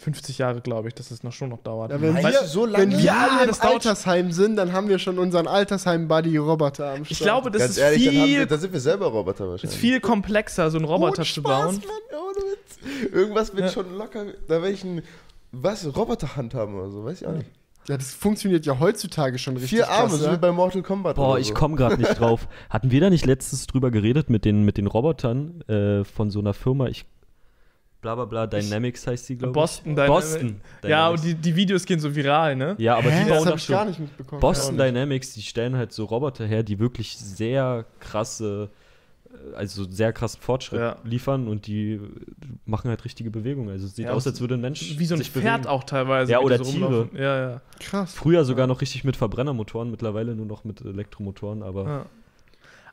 [0.00, 1.90] 50 Jahre, glaube ich, dass es noch schon noch dauert.
[1.90, 2.84] Ja, wenn wir, du so lange?
[2.84, 7.10] wenn wir Ja, alle im Altersheim sind, dann haben wir schon unseren Altersheim-Buddy-Roboter am Start.
[7.10, 9.78] ich glaube, das Ganz ist ehrlich, viel, wir, dann sind wir selber Roboter ist wahrscheinlich.
[9.78, 11.74] viel komplexer, so einen Roboter Gut zu Spaß, bauen.
[11.76, 12.20] Mann.
[12.20, 13.12] Ohne Witz.
[13.12, 13.72] Irgendwas wird Ja.
[13.72, 15.02] schon locker, da werde ich ein,
[15.50, 17.50] was, Roboterhand haben oder so, weiß ich auch nicht.
[17.88, 20.32] Ja, das funktioniert ja heutzutage schon richtig Vier Arme, krass, so ja?
[20.34, 21.54] wie bei Mortal Kombat Boah, oder ich so.
[21.54, 22.46] komme gerade nicht drauf.
[22.68, 26.38] Hatten wir da nicht letztens drüber geredet mit den, mit den Robotern äh, von so
[26.40, 26.88] einer Firma?
[26.88, 27.06] Ich.
[28.00, 29.54] Bla bla bla, Dynamics heißt die, glaube ich.
[29.54, 30.30] Boston Dynamics.
[30.32, 30.60] Boston.
[30.86, 32.76] Ja, und die, die Videos gehen so viral, ne?
[32.78, 33.24] Ja, aber Hä?
[33.24, 34.40] die bauen das ich gar nicht mitbekommen.
[34.40, 38.70] Boston Ja, Dynamics, die stellen halt so Roboter her, die wirklich sehr krasse,
[39.56, 40.96] also sehr krassen Fortschritt Ja.
[41.04, 42.00] liefern und die
[42.66, 43.70] machen halt richtige Bewegungen.
[43.70, 45.66] Also es sieht Ja, aus, als würde ein Mensch Wie so ein sich Pferd bewegen.
[45.66, 46.32] auch teilweise.
[46.32, 46.84] Ja, oder so Tiere.
[46.86, 47.16] rumlaufen.
[47.18, 47.60] Ja, ja.
[47.80, 48.14] Krass.
[48.14, 52.06] Früher sogar noch richtig mit Verbrennermotoren, mittlerweile nur noch mit Elektromotoren, aber Ja.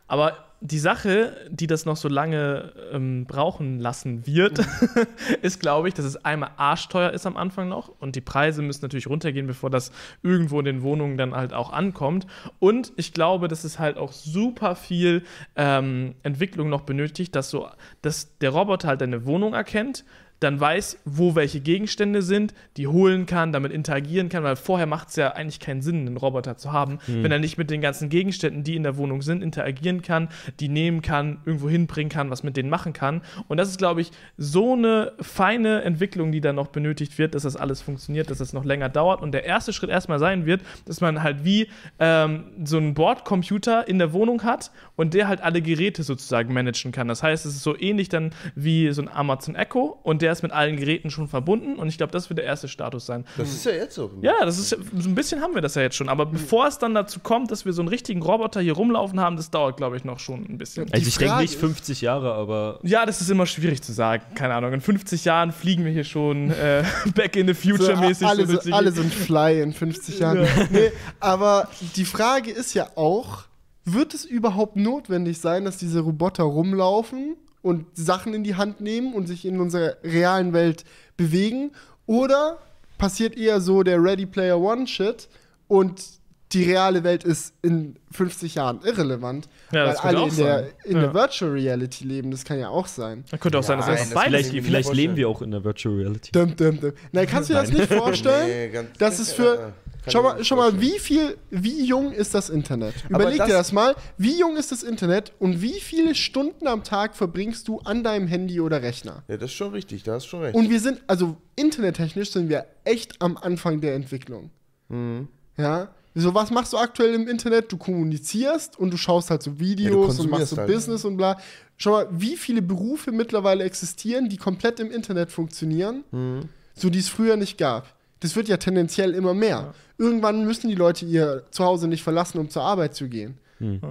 [0.07, 4.59] Aber die Sache, die das noch so lange ähm, brauchen lassen wird,
[5.41, 8.83] ist, glaube ich, dass es einmal arschteuer ist am Anfang noch und die Preise müssen
[8.83, 9.91] natürlich runtergehen, bevor das
[10.23, 12.25] irgendwo in den Wohnungen dann halt auch ankommt.
[12.59, 15.23] Und ich glaube, dass es halt auch super viel
[15.55, 17.67] ähm, Entwicklung noch benötigt, dass so,
[18.01, 20.03] dass der Roboter halt deine Wohnung erkennt,
[20.39, 25.09] dann weiß, wo welche Gegenstände sind, die holen kann, damit interagieren kann, weil vorher macht
[25.09, 28.09] es ja eigentlich keinen Sinn, einen Roboter zu haben, wenn er nicht mit den ganzen
[28.09, 32.43] Gegenständen, die in der Wohnung sind, interagieren kann, die nehmen kann, irgendwo hinbringen kann, was
[32.43, 33.21] mit denen machen kann.
[33.47, 37.43] Und das ist, glaube ich, so eine feine Entwicklung, die da noch benötigt wird, dass
[37.43, 39.21] das alles funktioniert, dass das noch länger dauert.
[39.21, 41.69] Und der erste Schritt erstmal sein wird, dass man halt wie
[41.99, 46.91] ähm, so einen Bordcomputer in der Wohnung hat und der halt alle Geräte sozusagen managen
[46.91, 47.07] kann.
[47.07, 50.43] Das heißt, es ist so ähnlich dann wie so ein Amazon Echo und der ist
[50.43, 53.25] mit allen Geräten schon verbunden und ich glaube, das wird der erste Status sein.
[53.37, 54.11] Das ist ja jetzt so.
[54.21, 54.77] Ja, das ist so
[55.09, 57.65] ein bisschen haben wir das ja jetzt schon, aber bevor es dann dazu kommt, dass
[57.65, 60.57] wir so einen richtigen Roboter hier rumlaufen haben, das dauert, glaube ich, noch schon ein
[60.57, 60.91] bisschen.
[60.91, 64.23] also ich denke nicht ist- 50 Jahre, aber Ja, das ist immer schwierig zu sagen.
[64.35, 64.73] Keine Ahnung.
[64.73, 66.83] In 50 Jahren fliegen wir hier schon äh,
[67.15, 68.27] back in the So, future mäßig.
[68.27, 70.47] alle, so durch so, alle sind Fly in 50 Jahren.
[70.71, 73.43] Nee, aber die Frage ist ja auch,
[73.83, 77.35] wird es überhaupt notwendig sein, dass diese Roboter rumlaufen
[77.65, 80.83] und Sachen in die Hand nehmen und sich in unserer realen Welt
[81.17, 81.71] bewegen?
[82.05, 82.59] Oder
[82.99, 85.27] passiert eher so der Ready Player One Shit
[85.67, 86.03] und
[86.51, 90.67] die reale Welt ist in 50 Jahren irrelevant, Ja, das weil alle auch in, der,
[90.85, 90.99] in Ja.
[91.01, 92.29] der Virtual Reality leben.
[92.29, 93.25] Das kann ja auch sein.
[93.31, 95.63] Das könnte auch sein, dass Nein, das beides vielleicht- vielleicht, leben wir auch in der
[95.63, 96.31] Virtual Reality.
[96.31, 96.91] Dum, dum, dum.
[97.11, 98.47] Nein, kannst du dir das nicht vorstellen?
[98.47, 99.73] Nee, ganz- Das ist ja, für.
[100.05, 102.93] Ja, Schau mal, schau mal, wie viel, wie jung ist das Internet?
[103.09, 103.95] Überleg das- dir das mal.
[104.17, 108.27] Wie jung ist das Internet und wie viele Stunden am Tag verbringst du an deinem
[108.27, 109.23] Handy oder Rechner?
[109.27, 110.55] Ja, das ist schon richtig, da hast schon recht.
[110.55, 114.49] Und wir sind, also internettechnisch sind wir echt am Anfang der Entwicklung.
[114.89, 115.27] Mhm.
[115.57, 115.89] Ja.
[116.17, 117.69] So, was machst du aktuell im Internet?
[117.73, 120.67] Du kommunizierst und du schaust halt so Videos und machst so halt.
[120.71, 121.37] Business und bla.
[121.75, 126.47] Schau mal, wie viele Berufe mittlerweile existieren, die komplett im Internet funktionieren, Mhm.
[126.73, 127.94] so die es früher nicht gab.
[128.25, 129.73] Das wird ja tendenziell immer mehr.
[129.99, 133.37] Irgendwann müssen die Leute ihr Zuhause nicht verlassen, um zur Arbeit zu gehen.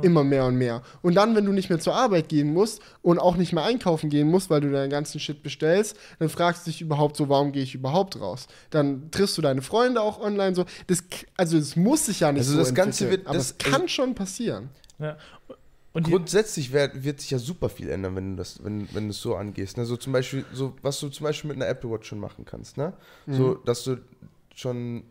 [0.03, 0.83] Immer mehr und mehr.
[1.01, 4.11] Und dann, wenn du nicht mehr zur Arbeit gehen musst und auch nicht mehr einkaufen
[4.11, 7.51] gehen musst, weil du deinen ganzen Shit bestellst, dann fragst du dich überhaupt so, warum
[7.53, 8.47] gehe ich überhaupt raus?
[8.71, 10.65] Dann triffst du deine Freunde auch online so.
[10.89, 11.03] Das,
[11.39, 13.89] also es muss sich ja nicht Also so das Ganze wird- aber das- es kann
[13.89, 14.69] schon passieren.
[14.99, 15.17] Ja.
[15.95, 19.11] Und Grundsätzlich wird, wird sich ja super viel ändern, wenn du das, wenn, wenn du
[19.11, 19.77] es so angehst.
[19.77, 19.87] Ne?
[19.87, 22.77] So zum Beispiel, so, was du zum Beispiel mit einer Apple Watch schon machen kannst,
[22.77, 22.95] ne?
[23.37, 23.99] So, dass du
[24.57, 25.05] schon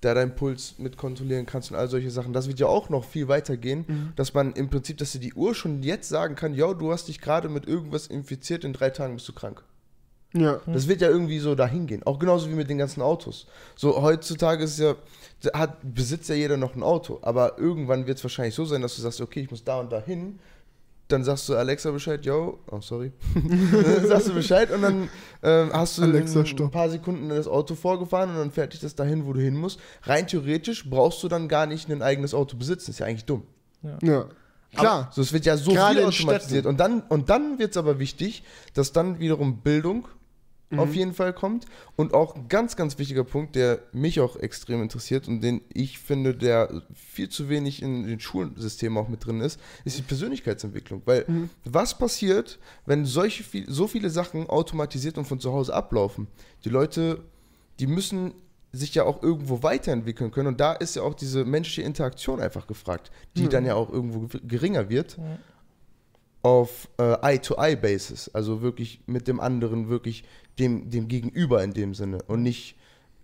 [0.00, 2.32] da deinen Puls mit kontrollieren kannst und all solche Sachen.
[2.32, 5.34] Das wird ja auch noch viel weiter gehen, dass man im Prinzip, dass dir die
[5.34, 8.88] Uhr schon jetzt sagen kann, ja, du hast dich gerade mit irgendwas infiziert, in drei
[8.88, 9.62] Tagen bist du krank.
[10.32, 10.60] Ja.
[10.66, 12.02] Das wird ja irgendwie so dahin gehen.
[12.04, 13.46] Auch genauso wie mit den ganzen Autos.
[13.74, 14.94] So heutzutage ist ja,
[15.52, 17.18] hat, besitzt ja jeder noch ein Auto.
[17.22, 19.90] Aber irgendwann wird es wahrscheinlich so sein, dass du sagst, okay, ich muss da und
[19.90, 20.38] da hin.
[21.08, 23.10] Dann sagst du Alexa Bescheid, yo, oh sorry.
[23.34, 25.08] dann sagst du Bescheid und dann
[25.42, 28.80] ähm, hast du Alexa, in ein paar Sekunden das Auto vorgefahren und dann fährt dich
[28.80, 29.80] das dahin, wo du hin musst.
[30.04, 32.92] Rein theoretisch brauchst du dann gar nicht ein eigenes Auto besitzen.
[32.92, 33.42] Ist ja eigentlich dumm.
[34.02, 34.26] Ja.
[34.76, 35.10] Klar.
[35.12, 36.66] So, es wird ja so Gerade viel automatisiert.
[36.66, 40.06] Und dann, und dann wird es aber wichtig, dass dann wiederum Bildung
[40.70, 40.78] Mhm.
[40.78, 41.66] auf jeden Fall kommt.
[41.96, 45.98] Und auch ein ganz, ganz wichtiger Punkt, der mich auch extrem interessiert und den ich
[45.98, 51.02] finde, der viel zu wenig in den Schulsystemen auch mit drin ist, ist die Persönlichkeitsentwicklung.
[51.04, 51.50] Weil Mhm.
[51.64, 56.28] was passiert, wenn solche viel, so viele Sachen automatisiert und von zu Hause ablaufen?
[56.64, 57.24] Die Leute,
[57.80, 58.32] die müssen
[58.72, 60.46] sich ja auch irgendwo weiterentwickeln können.
[60.46, 64.20] Und da ist ja auch diese menschliche Interaktion einfach gefragt, die dann ja auch irgendwo
[64.28, 65.18] ge- geringer wird
[66.42, 70.24] auf äh, Eye-to-Eye-Basis, also wirklich mit dem anderen, wirklich
[70.58, 72.76] dem, dem Gegenüber in dem Sinne und nicht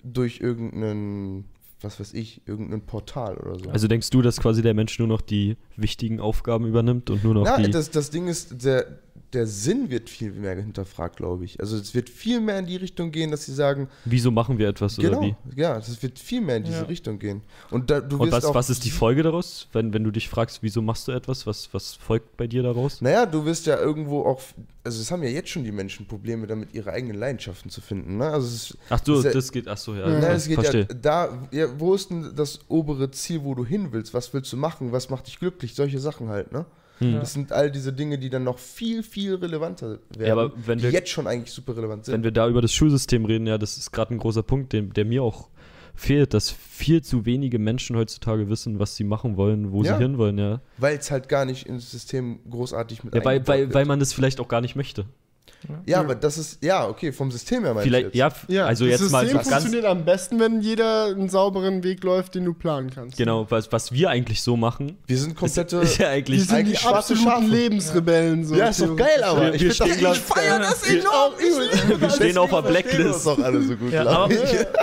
[0.03, 1.47] durch irgendeinen,
[1.81, 3.71] was weiß ich, irgendein Portal oder so.
[3.71, 7.35] Also denkst du, dass quasi der Mensch nur noch die wichtigen Aufgaben übernimmt und nur
[7.35, 7.71] noch Na, die.
[7.71, 8.99] das, das Ding ist, der,
[9.33, 11.59] der Sinn wird viel mehr hinterfragt, glaube ich.
[11.61, 14.69] Also es wird viel mehr in die Richtung gehen, dass sie sagen, wieso machen wir
[14.69, 15.61] etwas oder genau, wie?
[15.61, 16.85] ja, es wird viel mehr in diese Ja.
[16.85, 17.43] Richtung gehen.
[17.71, 20.11] Und da, du Und wirst was, auch, was ist die Folge daraus, wenn, wenn du
[20.11, 21.47] dich fragst, wieso machst du etwas?
[21.47, 23.01] Was, was folgt bei dir daraus?
[23.01, 24.41] Naja, du wirst ja irgendwo auch,
[24.85, 28.17] also es haben ja jetzt schon die Menschen Probleme damit, ihre eigenen Leidenschaften zu finden.
[28.19, 28.27] Ne?
[28.31, 30.09] Also es ist, Ach so, ist ja- das geht, ach so, ja.
[30.09, 30.87] Ja, Na, ja, es geht verstehe.
[30.89, 34.15] ja da, ja, wo ist denn das obere Ziel, wo du hin willst?
[34.15, 34.93] Was willst du machen?
[34.93, 35.75] Was macht dich glücklich?
[35.75, 36.65] Solche Sachen halt, ne?
[36.99, 37.15] Hm.
[37.15, 40.27] Das sind all diese Dinge, die dann noch viel, viel relevanter werden.
[40.27, 42.15] Ja, aber wenn die wir- jetzt schon eigentlich super relevant sind.
[42.15, 44.93] Wenn wir da über das Schulsystem reden, ja, das ist gerade ein großer Punkt, den,
[44.93, 45.49] der mir auch
[45.95, 49.97] fehlt, dass viel zu wenige Menschen heutzutage wissen, was sie machen wollen, wo Ja.
[49.97, 50.61] sie hinwollen, ja.
[50.79, 53.75] Weil es halt gar nicht ins System großartig mit ja weil, weil, wird.
[53.75, 55.07] weil man das vielleicht auch gar nicht möchte.
[55.87, 58.49] Ja, aber das ist, ja, okay, vom System her meinst Vielleicht, du ja, jetzt.
[58.49, 61.83] f- also das jetzt mal System so ganz, funktioniert am besten, wenn jeder einen sauberen
[61.85, 63.17] Weg läuft, den du planen kannst.
[63.17, 65.77] genau, was, was wir eigentlich so machen, Wir sind komplette.
[65.79, 67.47] ist ja Die eigentlich, sind die eigentlich schwarze absoluten Schafe.
[67.47, 68.45] Lebensrebellen.
[68.45, 71.01] So ja, ist doch geil, aber Wir- ich, wir stehen, das, ich feier das wir-
[71.01, 72.01] enorm übel.
[72.01, 73.27] wir stehen auf der wir Blacklist.
[73.27, 74.41] doch alle so gut, Ja, aber, ich.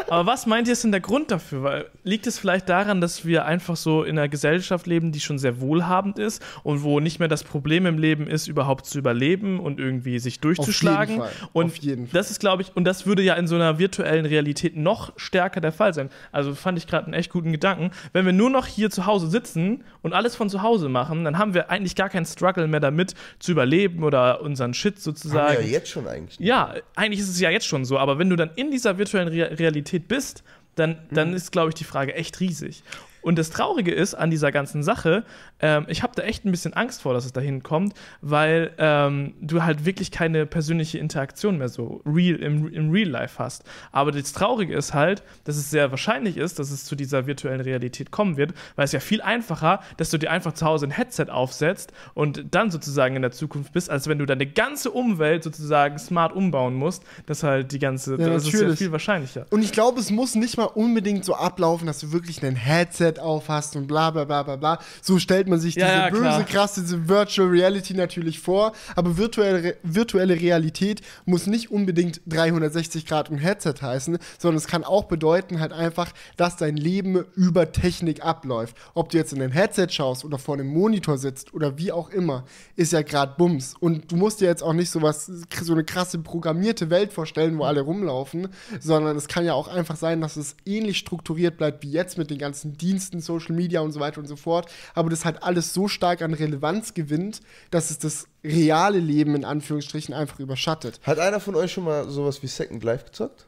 [0.09, 1.63] aber was meint ihr ist denn der Grund dafür?
[1.63, 5.39] Weil liegt es vielleicht daran, dass wir einfach so in einer Gesellschaft leben, die schon
[5.39, 9.59] sehr wohlhabend ist und wo nicht mehr das Problem im Leben ist, überhaupt zu überleben
[9.59, 10.39] und irgendwie sich
[10.79, 11.17] durchzuschlagen?
[11.17, 11.31] Fall.
[11.53, 12.19] Und Auf jeden Fall.
[12.19, 15.61] das ist, glaube ich, und das würde ja in so einer virtuellen Realität noch stärker
[15.61, 16.09] der Fall sein.
[16.31, 17.91] Also fand ich gerade einen echt guten Gedanken.
[18.11, 21.37] Wenn wir nur noch hier zu Hause sitzen und alles von zu Hause machen, dann
[21.37, 25.57] haben wir eigentlich gar keinen Struggle mehr damit, zu überleben oder unseren Shit Haben sozusagen.
[25.59, 26.39] wir ja jetzt schon eigentlich.
[26.39, 29.27] Ja, eigentlich ist es ja jetzt schon so, aber wenn du dann in dieser virtuellen
[29.27, 30.43] Re Realität bist,
[30.75, 32.83] dann, dann ist, glaube ich, die Frage echt riesig.
[33.21, 35.23] Und das Traurige ist an dieser ganzen Sache,
[35.63, 39.33] ähm, ich habe da echt ein bisschen Angst vor, dass es dahin kommt, weil ähm,
[39.39, 43.63] du halt wirklich keine persönliche Interaktion mehr so real im, im Real Life hast.
[43.93, 47.61] Aber das Traurige ist halt, dass es sehr wahrscheinlich ist, dass es zu dieser virtuellen
[47.61, 50.91] Realität kommen wird, weil es ja viel einfacher, dass du dir einfach zu Hause ein
[50.91, 55.43] Headset aufsetzt und dann sozusagen in der Zukunft bist, als wenn du deine ganze Umwelt
[55.43, 57.03] sozusagen smart umbauen musst.
[57.25, 58.79] Das halt die ganze, Ja, das ist ja natürlich.
[58.79, 59.45] viel wahrscheinlicher.
[59.49, 63.13] Und ich glaube, es muss nicht mal unbedingt so ablaufen, dass du wirklich ein Headset
[63.21, 64.79] auf hast und bla bla bla bla bla.
[65.01, 66.43] So stellt man sich Ja, diese ja, böse, klar.
[66.43, 68.73] krasse, diese Virtual Reality natürlich vor.
[68.95, 74.83] Aber virtuelle, virtuelle Realität muss nicht unbedingt 360 Grad und Headset heißen, sondern es kann
[74.83, 78.75] auch bedeuten halt einfach, dass dein Leben über Technik abläuft.
[78.93, 82.09] Ob du jetzt in ein Headset schaust oder vor einem Monitor sitzt oder wie auch
[82.09, 82.45] immer,
[82.75, 83.75] ist ja gerade Bums.
[83.79, 87.57] Und du musst dir jetzt auch nicht so was, so eine krasse programmierte Welt vorstellen,
[87.57, 88.47] wo alle rumlaufen,
[88.79, 92.29] sondern es kann ja auch einfach sein, dass es ähnlich strukturiert bleibt wie jetzt mit
[92.29, 94.71] den ganzen Diensten, Social Media und so weiter und so fort.
[94.93, 97.41] Aber das halt alles so stark an Relevanz gewinnt,
[97.71, 100.99] dass es das reale Leben in Anführungsstrichen einfach überschattet.
[101.03, 103.47] Hat einer von euch schon mal sowas wie Second Life gezockt?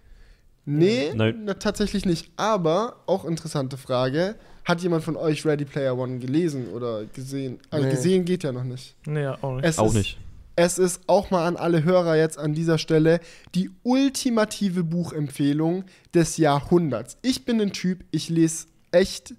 [0.65, 1.41] Nee, Nein.
[1.45, 2.31] na, tatsächlich nicht.
[2.37, 7.59] Aber, auch interessante Frage, hat jemand von euch Ready Player One gelesen oder gesehen?
[7.69, 7.91] Also Nee.
[7.91, 8.95] gesehen geht ja noch nicht.
[9.05, 9.65] Nee, auch nicht.
[9.65, 10.17] Es Auch ist, nicht.
[10.55, 13.19] Es ist auch mal an alle Hörer jetzt an dieser Stelle
[13.53, 15.83] die ultimative Buchempfehlung
[16.15, 17.17] des Jahrhunderts.
[17.21, 19.35] Ich bin ein Typ, ich lese echt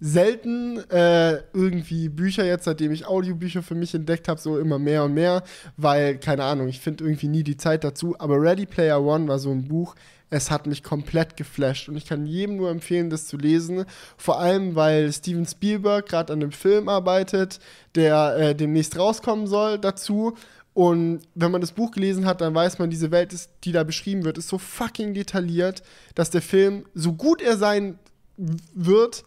[0.00, 5.04] selten äh, irgendwie Bücher jetzt, seitdem ich Audiobücher für mich entdeckt habe, so immer mehr
[5.04, 5.42] und mehr,
[5.76, 8.14] weil, keine Ahnung, ich finde irgendwie nie die Zeit dazu.
[8.18, 9.94] Aber Ready Player One war so ein Buch,
[10.30, 13.86] es hat mich komplett geflasht und ich kann jedem nur empfehlen, das zu lesen.
[14.16, 17.60] Vor allem, weil Steven Spielberg gerade an einem Film arbeitet,
[17.94, 20.34] der äh, demnächst rauskommen soll dazu.
[20.74, 23.82] Und wenn man das Buch gelesen hat, dann weiß man, diese Welt, ist, die da
[23.82, 25.82] beschrieben wird, ist so fucking detailliert,
[26.14, 27.98] dass der Film, so gut er sein
[28.36, 29.24] wird,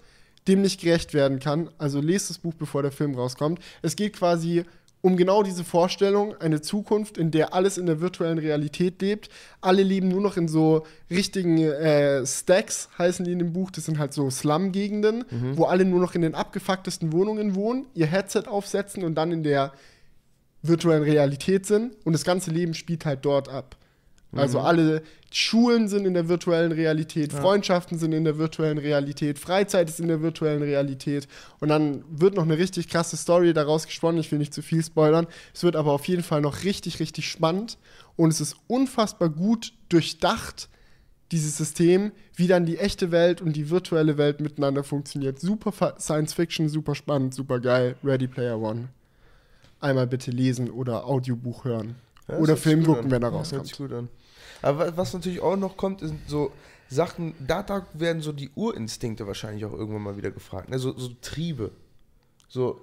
[0.47, 1.69] dem nicht gerecht werden kann.
[1.77, 3.59] Also lest das Buch, bevor der Film rauskommt.
[3.81, 4.65] Es geht quasi
[5.01, 9.29] um genau diese Vorstellung, eine Zukunft, in der alles in der virtuellen Realität lebt.
[9.59, 13.71] Alle leben nur noch in so richtigen äh, Stacks, heißen die in dem Buch.
[13.71, 15.25] Das sind halt so Slum-Gegenden,
[15.57, 19.43] wo alle nur noch in den abgefucktesten Wohnungen wohnen, ihr Headset aufsetzen und dann in
[19.43, 19.73] der
[20.61, 21.95] virtuellen Realität sind.
[22.05, 23.77] Und das ganze Leben spielt halt dort ab.
[24.33, 29.89] Also alle Schulen sind in der virtuellen Realität, Freundschaften sind in der virtuellen Realität, Freizeit
[29.89, 31.27] ist in der virtuellen Realität.
[31.59, 34.19] Und dann wird noch eine richtig krasse Story daraus gesponnen.
[34.21, 35.27] Ich will nicht zu viel spoilern.
[35.53, 37.77] Es wird aber auf jeden Fall noch richtig, richtig spannend.
[38.15, 40.69] Und es ist unfassbar gut durchdacht,
[41.31, 45.39] dieses System, wie dann die echte Welt und die virtuelle Welt miteinander funktioniert.
[45.39, 47.95] Super Science Fiction, super spannend, super geil.
[48.03, 48.89] Ready Player One.
[49.79, 51.95] Einmal bitte lesen oder Audiobuch hören.
[52.27, 53.67] Ja, oder Film gucken, wenn er Ja, Hört rauskommt.
[53.67, 54.09] sich gut an.
[54.61, 56.51] Aber wa- was natürlich auch noch kommt, sind so
[56.89, 60.69] Sachen, da, da werden so die Urinstinkte wahrscheinlich auch irgendwann mal wieder gefragt.
[60.69, 60.77] Ne?
[60.77, 61.71] So, so Triebe.
[62.49, 62.81] So,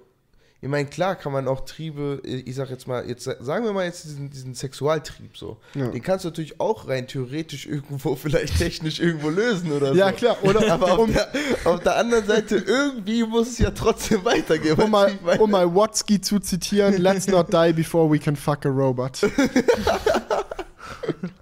[0.61, 3.85] ich meine, klar kann man auch Triebe, ich sag jetzt mal, jetzt sagen wir mal
[3.85, 5.57] jetzt diesen, diesen Sexualtrieb so.
[5.75, 5.87] Ja.
[5.87, 10.15] Den kannst du natürlich auch rein theoretisch irgendwo, vielleicht technisch irgendwo lösen oder Ja, so.
[10.15, 10.37] klar.
[10.43, 11.29] Oder Aber auf, der,
[11.65, 14.77] auf der anderen Seite, irgendwie muss es ja trotzdem weitergehen.
[14.77, 18.69] um, mal, um mal Watsky zu zitieren, let's not die before we can fuck a
[18.69, 19.21] robot.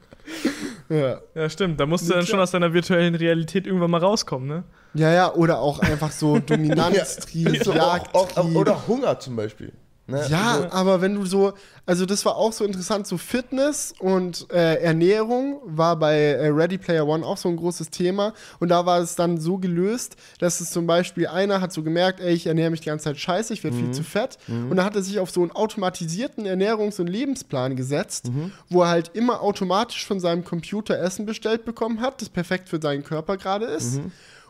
[0.89, 1.21] ja.
[1.35, 1.79] Ja, stimmt.
[1.79, 4.63] Da musst du Ja, dann schon aus deiner virtuellen Realität irgendwann mal rauskommen, ne?
[4.93, 8.37] ja, ja, oder auch einfach so Dominanztrieb, so, auch, Jagdtrieb.
[8.37, 9.73] auch, oder Hunger zum Beispiel.
[10.09, 10.25] Ne?
[10.29, 11.53] Ja, Also- aber wenn du so,
[11.85, 16.77] also das war auch so interessant, so Fitness und äh, Ernährung war bei äh, Ready
[16.77, 20.61] Player One auch so ein großes Thema und da war es dann so gelöst, dass
[20.61, 23.53] es zum Beispiel einer hat so gemerkt, ey, ich ernähre mich die ganze Zeit scheiße,
[23.53, 26.99] ich werde viel zu fett und dann hat er sich auf so einen automatisierten Ernährungs-
[27.01, 28.31] und Lebensplan gesetzt,
[28.69, 32.79] wo er halt immer automatisch von seinem Computer Essen bestellt bekommen hat, das perfekt für
[32.81, 33.99] seinen Körper gerade ist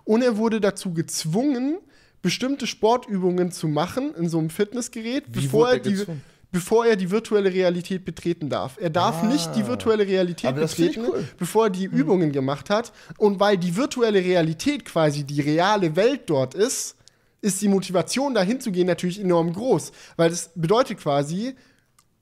[0.06, 1.78] und er wurde dazu gezwungen,
[2.22, 6.22] bestimmte Sportübungen zu machen in so einem Fitnessgerät, Wie bevor er, die, gezwungen?
[6.52, 8.78] bevor er die virtuelle Realität betreten darf.
[8.82, 9.28] Er darf Ah.
[9.28, 11.24] nicht die virtuelle Realität betreten, cool.
[11.38, 12.92] bevor er die Übungen gemacht hat.
[13.18, 16.96] Und weil die virtuelle Realität quasi die reale Welt dort ist,
[17.42, 19.92] ist die Motivation, dahin zu gehen, natürlich enorm groß.
[20.16, 21.54] Weil das bedeutet quasi,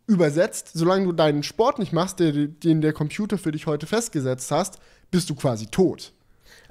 [0.07, 4.77] übersetzt, solange du deinen Sport nicht machst, den der Computer für dich heute festgesetzt hast,
[5.09, 6.11] bist du quasi tot.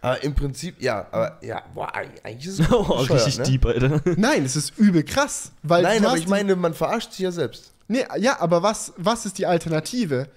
[0.05, 3.45] Aber im Prinzip, ja, aber ja, boah, eigentlich ist es Oh, richtig ne?
[3.45, 4.03] deep, Alter.
[4.17, 5.53] Nein, es ist übel krass.
[5.63, 7.73] Weil Nein, aber ich meine, man verarscht sich ja selbst.
[7.89, 10.29] Nee, ja, aber was, was ist die Alternative?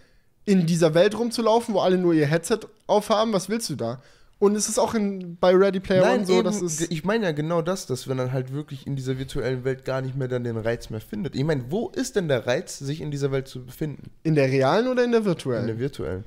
[0.45, 4.01] In dieser Welt rumzulaufen, wo alle nur ihr Headset aufhaben, was willst du da?
[4.39, 6.79] Und es ist auch in, bei Ready Player Nein, One so, eben, dass es.
[6.89, 10.01] ich meine ja genau das, dass man dann halt wirklich in dieser virtuellen Welt gar
[10.01, 11.35] nicht mehr dann den Reiz mehr findet.
[11.35, 14.11] Ich meine, wo ist denn der Reiz, sich in dieser Welt zu befinden?
[14.23, 15.67] In der realen oder in der In virtuellen?
[15.67, 16.23] der virtuellen.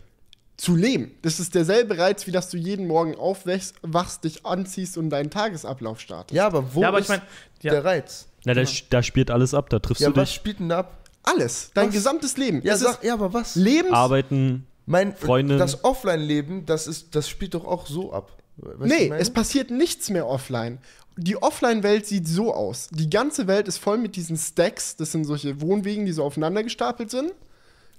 [0.61, 1.13] Zu leben.
[1.23, 5.31] Das ist derselbe Reiz, wie dass du jeden Morgen aufwachst, wachst, dich anziehst und deinen
[5.31, 6.37] Tagesablauf startest.
[6.37, 7.23] Ja, aber wo Ja, aber ist ich mein,
[7.63, 7.73] ja.
[7.73, 8.27] der Reiz?
[8.45, 10.37] Na, da, da spielt alles ab, da triffst Ja, du was dich.
[10.37, 11.09] spielt denn da ab?
[11.23, 11.71] Alles.
[11.75, 11.95] Dein Was?
[11.95, 12.61] gesamtes Leben.
[12.63, 13.55] Ja, sag, ja, aber was?
[13.57, 13.93] Lebens.
[13.93, 14.67] Arbeiten.
[14.87, 15.59] Mein, Freundin.
[15.59, 18.33] Das Offline-Leben, das, ist, das spielt doch auch so ab.
[18.57, 20.79] Weißt was nee, es passiert nichts mehr offline.
[21.17, 22.89] Die Offline-Welt sieht so aus.
[22.91, 24.97] Die ganze Welt ist voll mit diesen Stacks.
[24.97, 27.33] Das sind solche Wohnwegen, die so aufeinander gestapelt sind.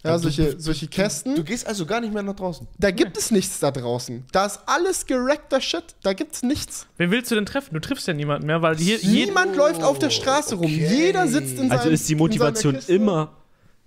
[0.04, 1.46] Ja, du- solche, du- solche Du Kästen.
[1.46, 2.68] gehst also gar nicht mehr nach draußen.
[2.80, 4.26] Da gibt es nichts da draußen.
[4.32, 5.84] Da ist alles gerackter Shit.
[6.02, 6.88] Da gibt's nichts.
[6.98, 7.74] Wen willst du denn treffen?
[7.76, 9.00] Du triffst ja niemanden mehr, weil hier.
[9.04, 10.66] Niemand läuft auf der Straße rum.
[10.66, 10.88] okay.
[10.90, 13.34] Jeder sitzt in seinem Also ist die Motivation immer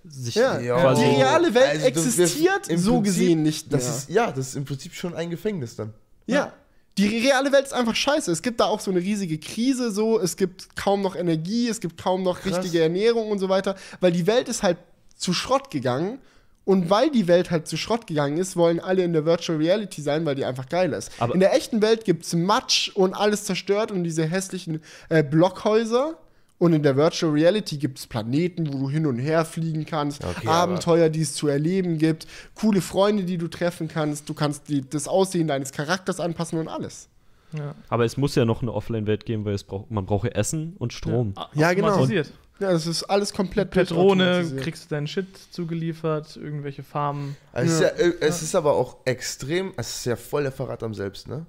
[0.07, 0.79] sich Ja, Ja.
[0.81, 1.03] quasi.
[1.05, 3.81] die reale Welt Also du- existiert im so Prinzip, gesehen nicht mehr.
[3.81, 5.95] Das ist, ja, das ist im Prinzip schon ein Gefängnis dann.
[6.27, 6.53] Ja.
[6.97, 8.31] Die reale Welt ist einfach scheiße.
[8.31, 10.21] Es gibt da auch so eine riesige Krise, so.
[10.21, 12.59] Es gibt kaum noch Energie, es gibt kaum noch Krass.
[12.59, 14.77] richtige Ernährung und so weiter, weil die Welt ist halt
[15.17, 16.19] zu Schrott gegangen.
[16.67, 20.01] Und weil die Welt halt zu Schrott gegangen ist, wollen alle in der Virtual Reality
[20.01, 21.11] sein, weil die einfach geil ist.
[21.19, 26.17] Aber- in der echten Welt gibt's Matsch und alles zerstört und diese hässlichen äh, Blockhäuser
[26.59, 30.25] Und in der Virtual Reality gibt es Planeten, wo du hin und her fliegen kannst,
[30.25, 34.69] Okay, Abenteuer, die es zu erleben gibt, coole Freunde, die du treffen kannst, du kannst
[34.69, 37.09] die, das Aussehen deines Charakters anpassen und alles.
[37.53, 37.75] Ja.
[37.89, 40.75] Aber es muss ja noch eine Offline-Welt geben, weil es braucht, man braucht ja Essen
[40.79, 41.33] und Strom.
[41.37, 41.89] Ah, Ja, genau.
[41.89, 42.33] automatisiert.
[42.61, 44.63] Ja, das ist alles komplett Per Drohne durchautomatisiert.
[44.63, 47.37] kriegst du deinen Shit zugeliefert, irgendwelche Farmen.
[47.53, 50.53] Also es, ist ja, äh, es ist aber auch extrem, es ist ja voll der
[50.53, 51.47] Verrat am Selbst, ne?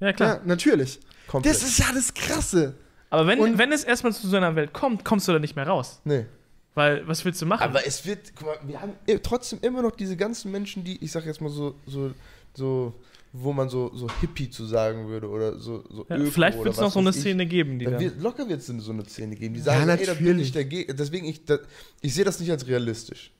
[0.00, 0.36] Ja, klar.
[0.36, 0.98] Ja, natürlich.
[1.28, 1.54] Komplett.
[1.54, 2.74] Das ist ja das Krasse.
[3.10, 5.56] Aber wenn, Und- wenn es erstmal zu so einer Welt kommt, kommst du da nicht
[5.56, 6.00] mehr raus.
[6.04, 6.26] nee.
[6.74, 7.62] Weil, was willst du machen?
[7.64, 11.02] Aber es wird, guck mal, wir haben i- trotzdem immer noch diese ganzen Menschen, die,
[11.02, 12.12] ich sag jetzt mal so, so,
[12.54, 12.94] so,
[13.32, 16.74] wo man so, so Hippie zu sagen würde oder so, so ja, Öko vielleicht wird
[16.74, 17.16] es noch so eine ich.
[17.16, 18.00] Szene geben, die Da dann.
[18.00, 20.46] wird, locker wird es so eine Szene geben, die Ja, sagen, ey, da bin natürlich.
[20.48, 20.96] ich dagegen.
[20.96, 21.58] Deswegen, ich, da,
[22.00, 23.32] ich sehe das nicht als realistisch.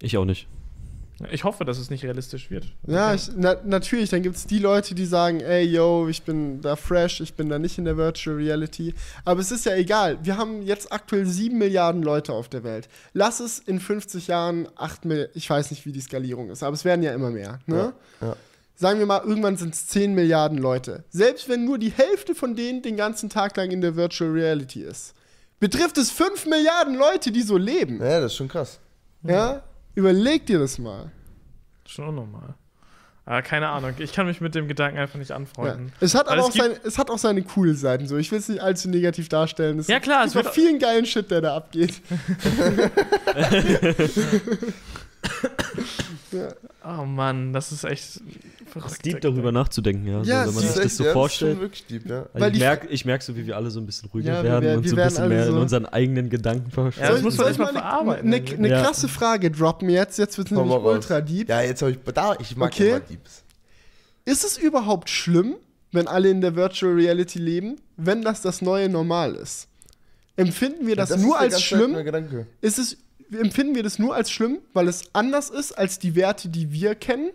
[0.00, 0.46] Ich auch nicht.
[1.32, 2.66] Ich hoffe, dass es nicht realistisch wird.
[2.86, 6.60] Ja, ich, na, natürlich, dann gibt es die Leute, die sagen, ey, yo, ich bin
[6.60, 8.92] da fresh, ich bin da nicht in der Virtual Reality.
[9.24, 10.18] Aber es ist ja egal.
[10.22, 12.90] Wir haben jetzt aktuell 7 Milliarden Leute auf der Welt.
[13.14, 16.74] Lass es in 50 Jahren 8 Milliarden, ich weiß nicht, wie die Skalierung ist, aber
[16.74, 17.60] es werden ja immer mehr.
[17.64, 17.94] Ne?
[18.20, 18.36] Ja, ja.
[18.78, 21.04] Sagen wir mal, irgendwann sind es 10 Milliarden Leute.
[21.08, 24.82] Selbst wenn nur die Hälfte von denen den ganzen Tag lang in der Virtual Reality
[24.82, 25.14] ist,
[25.58, 27.98] betrifft es 5 Milliarden Leute, die so leben.
[28.00, 28.78] Ja, das ist schon krass.
[29.22, 29.62] Ja?
[29.94, 31.10] Überleg dir das mal.
[31.86, 32.54] Schon unnormal.
[33.24, 35.36] Aber keine Ahnung, ich kann mich mit dem Gedanken einfach nicht Ja.
[35.36, 35.92] anfreunden.
[35.98, 38.06] Es, hat aber es auch seine, es hat auch seine coolen Seiten.
[38.06, 38.18] So.
[38.18, 39.78] Ich will es nicht allzu negativ darstellen.
[39.78, 41.94] Es Ja, klar, es es gibt auch vielen geilen Shit, der da abgeht.
[46.84, 48.20] Oh Mann, das ist echt
[48.68, 48.92] verrückt.
[48.92, 50.22] Es deep darüber nachzudenken, ja.
[50.22, 51.52] Ja, so, wenn man sich ist das so ja, vorstellt.
[51.62, 52.18] Das ist schon wirklich deep, ja.
[52.18, 54.42] Also Weil ich merke ich merk so, wie wir alle so ein bisschen ruhiger Ja,
[54.42, 56.30] wir werden werden- und wir so ein werden bisschen alle mehr in so- unseren eigenen
[56.30, 57.02] Gedanken Ja, verstehen.
[57.08, 58.54] das muss man soll erst mal ich eine, verarbeiten eine, irgendwie.
[58.56, 58.82] eine Ja.
[58.82, 60.18] krasse Frage droppen jetzt.
[60.18, 61.48] Jetzt wird es nämlich ultra deep.
[61.48, 62.88] Ja, jetzt habe ich, da, ich mag Okay.
[62.90, 63.42] immer Deeps.
[64.24, 65.54] Ist es überhaupt schlimm,
[65.92, 69.68] wenn alle in der Virtual Reality leben, wenn das das neue Normal ist?
[70.36, 71.96] Empfinden wir das, ist nur als schlimm?
[72.60, 72.96] Ist es,
[73.32, 76.94] empfinden wir das nur als schlimm, weil es anders ist als die Werte, die wir
[76.94, 77.30] kennen?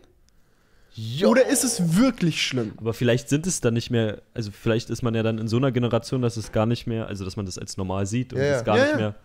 [0.94, 1.30] Jo.
[1.30, 2.74] Oder ist es wirklich schlimm?
[2.78, 5.58] Aber vielleicht sind es dann nicht mehr, also vielleicht ist man ja dann in so
[5.58, 8.40] einer Generation, dass es gar nicht mehr, also dass man das als normal sieht und
[8.40, 8.58] Ja, ja.
[8.58, 8.98] es gar Ja, nicht ja.
[8.98, 9.16] mehr.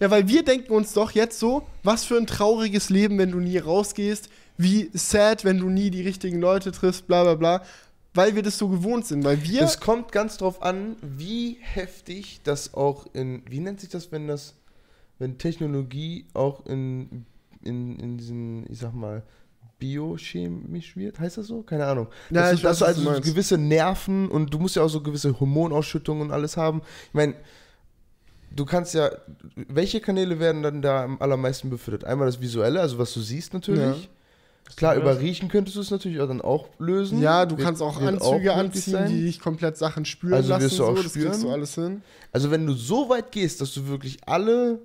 [0.00, 3.38] Ja, weil wir denken uns doch jetzt so, was für ein trauriges Leben, wenn du
[3.38, 7.62] nie rausgehst, wie sad, wenn du nie die richtigen Leute triffst, bla bla bla,
[8.14, 12.40] weil wir das so gewohnt sind, weil wir Es kommt ganz drauf an, wie heftig
[12.42, 14.54] das auch in, wie nennt sich das, wenn das,
[15.18, 17.26] wenn Technologie auch in,
[17.62, 19.22] in, in diesen, ich sag mal,
[19.80, 21.62] biochemisch wird, heißt das so?
[21.62, 22.06] Keine Ahnung.
[22.30, 23.28] Ja, dass ich du, dass weiß, was also du so meinst.
[23.28, 26.82] gewisse Nerven und du musst ja auch so gewisse Hormonausschüttungen und alles haben.
[27.08, 27.34] Ich meine,
[28.54, 29.10] du kannst ja,
[29.56, 32.04] welche Kanäle werden dann da am allermeisten befüttert?
[32.04, 34.08] Einmal das Visuelle, also was du siehst natürlich.
[34.76, 35.00] Klar, Ja.
[35.00, 37.20] über Riechen könntest du es natürlich auch dann auch lösen.
[37.20, 39.10] ja, du Wird- kannst auch Anzüge möglich anziehen, sein.
[39.10, 41.40] die dich komplett Sachen spüren Also lassen, wirst du auch so, das spüren?
[41.40, 42.02] du alles hin.
[42.30, 44.78] Also wenn du so weit gehst, dass du wirklich alle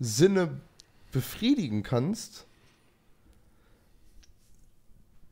[0.00, 0.48] Sinne
[1.12, 2.45] befriedigen kannst,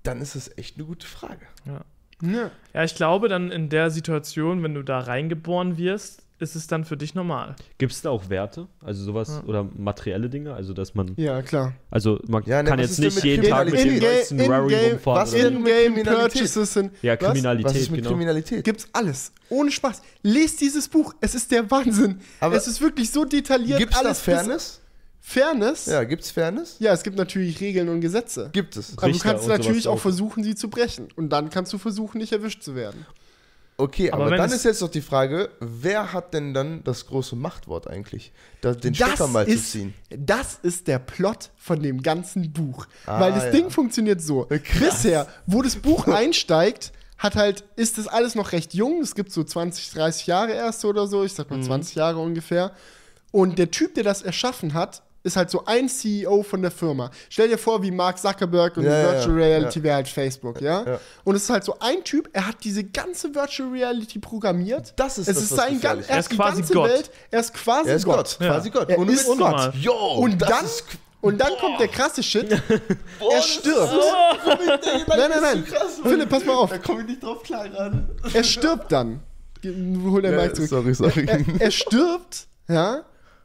[0.04, 1.46] dann ist es echt eine gute Frage.
[1.66, 1.80] Ja.
[2.22, 2.50] Ja.
[2.72, 6.84] ja, ich glaube, dann in der Situation, wenn du da reingeboren wirst, ist es dann
[6.84, 7.54] für dich normal.
[7.78, 8.66] Gibt es da auch Werte?
[8.80, 9.48] Also sowas Ja.
[9.48, 10.54] oder materielle Dinge?
[10.54, 11.74] Also dass man, ja, klar.
[11.90, 15.22] also man Ja, ne, kann was jetzt nicht jeden Tag mit dem neuesten in-game- rumfahren.
[15.22, 16.04] was in- Kriminalität?
[16.32, 16.92] Purchases sind.
[17.02, 17.28] Ja, Was?
[17.30, 18.10] Kriminalität, Was ist mit genau.
[18.10, 18.64] Kriminalität?
[18.64, 19.32] Gibt's alles.
[19.48, 20.02] Ohne Spaß.
[20.22, 21.14] Lest dieses Buch.
[21.20, 22.20] Es ist der Wahnsinn.
[22.40, 23.78] Aber es ist wirklich so detailliert.
[23.78, 24.80] Gibt es alles bis- Fairness?
[25.26, 25.86] Fairness?
[25.86, 26.76] Ja, gibt es Fairness?
[26.80, 28.50] Ja, es gibt natürlich Regeln und Gesetze.
[28.52, 28.92] Gibt es.
[28.98, 31.08] Aber du kannst natürlich auch versuchen, sie zu brechen.
[31.16, 33.06] Und dann kannst du versuchen, nicht erwischt zu werden.
[33.78, 37.36] Okay, Aber aber, dann ist jetzt doch die Frage, wer hat denn dann das große
[37.36, 39.94] Machtwort eigentlich, den Das Stecker mal ist, zu ziehen?
[40.10, 42.86] das ist der Plot von dem ganzen Buch.
[43.06, 43.50] Ah, Weil das ja.
[43.50, 44.46] Ding funktioniert so.
[44.78, 49.00] Bisher, wo das Buch einsteigt, hat halt, ist das alles noch recht jung.
[49.00, 51.24] Es gibt so 20, 30 Jahre erst oder so.
[51.24, 51.56] Ich sag Mhm.
[51.60, 52.72] mal 20 Jahre ungefähr.
[53.32, 57.10] Und der Typ, der das erschaffen hat, ist halt so ein CEO von der Firma.
[57.30, 59.44] Stell dir vor, wie Mark Zuckerberg und Ja, die ja, Virtual ja.
[59.46, 60.84] Reality wäre halt Facebook, ja?
[60.86, 61.00] Ja.
[61.24, 64.92] Und es ist halt so ein Typ, er hat diese ganze Virtual Reality programmiert.
[64.96, 66.08] Das ist es das, ist sein ganz, ist.
[66.10, 66.88] er Er ist quasi ganze Gott.
[66.90, 68.16] Welt, er ist quasi Er ist Gott.
[68.16, 68.46] Gott, Ja.
[68.48, 68.90] quasi Gott.
[68.90, 69.26] Er Ohne ist.
[69.26, 69.74] Gott.
[69.74, 70.84] Jo, Und das dann, ist-
[71.22, 72.50] und dann kommt der krasse Shit.
[73.18, 73.92] Boah, er stirbt.
[73.94, 75.64] Ist, Nein, nein, nein.
[76.02, 76.68] Philipp, pass mal auf.
[76.68, 78.10] Da komme ich nicht drauf klar ran.
[78.32, 79.20] Er stirbt dann.
[79.64, 80.68] Hol dein Ja, Mic zurück.
[80.68, 81.24] sorry, sorry.
[81.26, 83.04] Er, er stirbt, ja,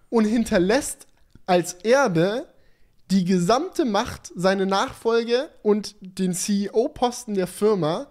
[0.10, 1.08] und hinterlässt
[1.50, 2.48] als Erbe
[3.10, 8.06] die gesamte Macht, seine Nachfolge und den CEO-Posten der Firma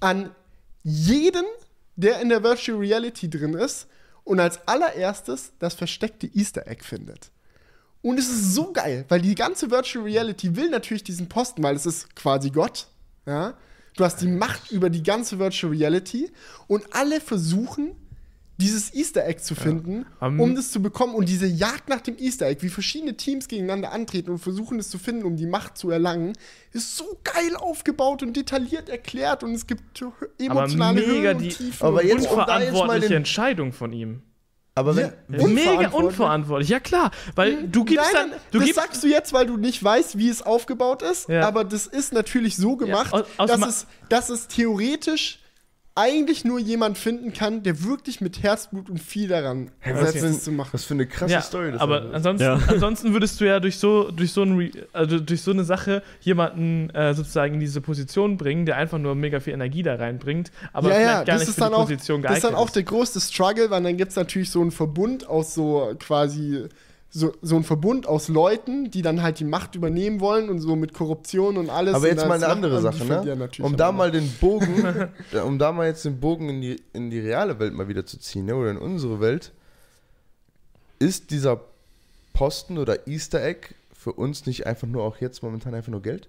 [0.00, 0.30] an
[0.82, 1.46] jeden,
[1.96, 3.86] der in der Virtual Reality drin ist
[4.24, 7.30] und als allererstes das versteckte Easter Egg findet.
[8.02, 11.76] Und es ist so geil, weil die ganze Virtual Reality will natürlich diesen Posten, weil
[11.76, 12.88] es ist quasi Gott.
[13.24, 13.54] Ja?
[13.96, 16.30] Du hast die Macht über die ganze Virtual Reality
[16.66, 17.96] und alle versuchen,
[18.58, 22.16] dieses Easter Egg zu finden, Ähm, um das zu bekommen und diese Jagd nach dem
[22.18, 25.76] Easter Egg, wie verschiedene Teams gegeneinander antreten und versuchen es zu finden, um die Macht
[25.76, 26.32] zu erlangen,
[26.72, 31.42] ist so geil aufgebaut und detailliert erklärt und es gibt Aber emotionale mega Höhen und
[31.42, 31.86] die Tiefen.
[31.86, 34.22] Aber und jetzt- um da jetzt mal unverantwortliche den- Entscheidung von ihm.
[34.78, 35.12] Aber wenn, Ja.
[35.28, 36.04] wenn Mega Unverantwortlich?
[36.10, 36.68] unverantwortlich.
[36.68, 39.56] Ja klar, weil du gibst Nein, dann, du das gibst sagst du jetzt, weil du
[39.56, 41.48] nicht weißt, wie es aufgebaut ist, Ja.
[41.48, 45.40] aber das ist natürlich so gemacht, aus- aus dass, es, dass es theoretisch
[45.96, 50.26] eigentlich nur jemand finden kann, der wirklich mit Herzblut und viel daran was, setzt, für,
[50.26, 50.68] es zu machen.
[50.72, 52.14] was für eine krasse ja, Story das aber ist.
[52.14, 52.60] ansonsten, Ja.
[52.68, 56.02] ansonsten würdest du ja durch so durch so, ein Re also durch so eine Sache
[56.20, 60.52] jemanden äh, sozusagen in diese Position bringen, der einfach nur mega viel Energie da reinbringt,
[60.74, 62.42] aber ja, vielleicht ja, gar das nicht ist für dann die auch, Position das ist
[62.42, 65.54] geeignet dann auch der größte Struggle, weil dann gibt es natürlich so einen Verbund aus
[65.54, 66.66] so quasi
[67.08, 70.76] so, so ein Verbund aus Leuten, die dann halt die Macht übernehmen wollen und so
[70.76, 71.94] mit Korruption und alles.
[71.94, 73.48] Aber jetzt mal eine andere Sache, ne?
[73.60, 75.08] Um da mal den Bogen,
[75.44, 78.18] um da mal jetzt den Bogen in die, in die reale Welt mal wieder zu
[78.18, 78.56] ziehen, ne?
[78.56, 79.52] oder in unsere Welt,
[80.98, 81.60] ist dieser
[82.32, 86.28] Posten oder Easter Egg für uns nicht einfach nur auch jetzt momentan einfach nur Geld?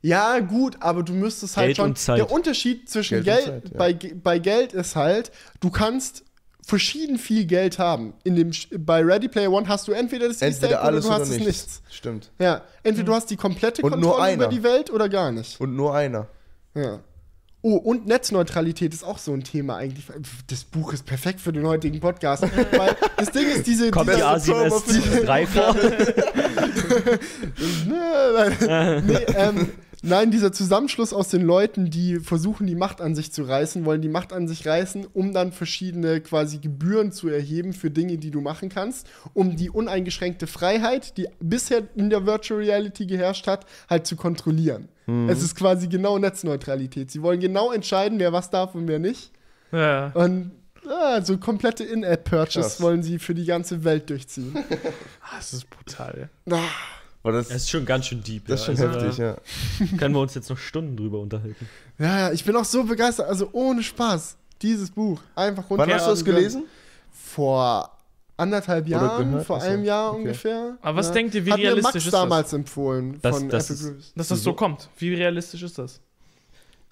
[0.00, 1.88] Ja, gut, aber du müsstest halt Geld schon.
[1.90, 2.18] und Zeit.
[2.18, 3.78] Der Unterschied zwischen Geld und Geld, Zeit, ja.
[3.78, 6.24] bei, bei Geld ist halt, du kannst
[6.64, 8.14] verschieden viel Geld haben.
[8.24, 11.16] In dem, bei Ready Player One hast du entweder das Easter Entweder Egg alles oder
[11.16, 11.42] oder du hast nichts.
[11.42, 11.82] es nichts.
[11.90, 12.30] Stimmt.
[12.38, 15.60] Ja, entweder du hast die komplette Und nur Kontrolle über die Welt oder gar nicht.
[15.60, 16.26] Und nur einer.
[16.74, 17.00] Ja.
[17.66, 20.04] Oh, und Netzneutralität ist auch so ein Thema eigentlich.
[20.48, 22.42] Das Buch ist perfekt für den heutigen Podcast.
[22.42, 23.90] weil das Ding ist, diese.
[23.90, 25.74] Kommt die A7S 3 vor?
[27.86, 29.70] Ne, nee, ähm,
[30.04, 34.02] nein, dieser Zusammenschluss aus den Leuten, die versuchen, die Macht an sich zu reißen, wollen
[34.02, 38.30] die Macht an sich reißen, um dann verschiedene quasi Gebühren zu erheben für Dinge, die
[38.30, 43.66] du machen kannst, um die uneingeschränkte Freiheit, die bisher in der Virtual Reality geherrscht hat,
[43.88, 44.88] halt zu kontrollieren.
[45.28, 47.10] Es ist quasi genau Netzneutralität.
[47.10, 49.32] Sie wollen genau entscheiden, wer was darf und wer nicht.
[49.70, 50.12] Ja.
[50.14, 50.52] Und
[50.86, 54.54] ja, so komplette In-App-Purchase wollen sie für die ganze Welt durchziehen.
[55.20, 56.28] Ah, Das ist brutal.
[56.50, 56.58] Ah,
[57.32, 58.46] das, Das ist schon ganz schön deep.
[58.46, 58.76] das ist ja.
[58.76, 59.96] schon Also, heftig, ja.
[59.98, 61.68] Können wir uns jetzt noch Stunden drüber unterhalten.
[61.98, 63.28] Ja, ja, ich bin auch so begeistert.
[63.28, 64.36] Also ohne Spaß.
[64.62, 65.20] Dieses Buch.
[65.34, 65.86] Einfach runter.
[65.86, 66.64] Wann hast du das gelesen?
[67.12, 67.90] Vor
[68.36, 69.46] anderthalb Jahren, gehört?
[69.46, 70.18] vor einem Jahr okay.
[70.20, 70.78] ungefähr.
[70.82, 71.12] Aber was ja.
[71.14, 72.12] denkt ihr, wie Hat mir realistisch Max ist das?
[72.20, 74.12] damals empfohlen Das- von das Apple ist- Grooves.
[74.16, 74.88] Dass das so kommt.
[74.98, 76.00] Wie realistisch ist das?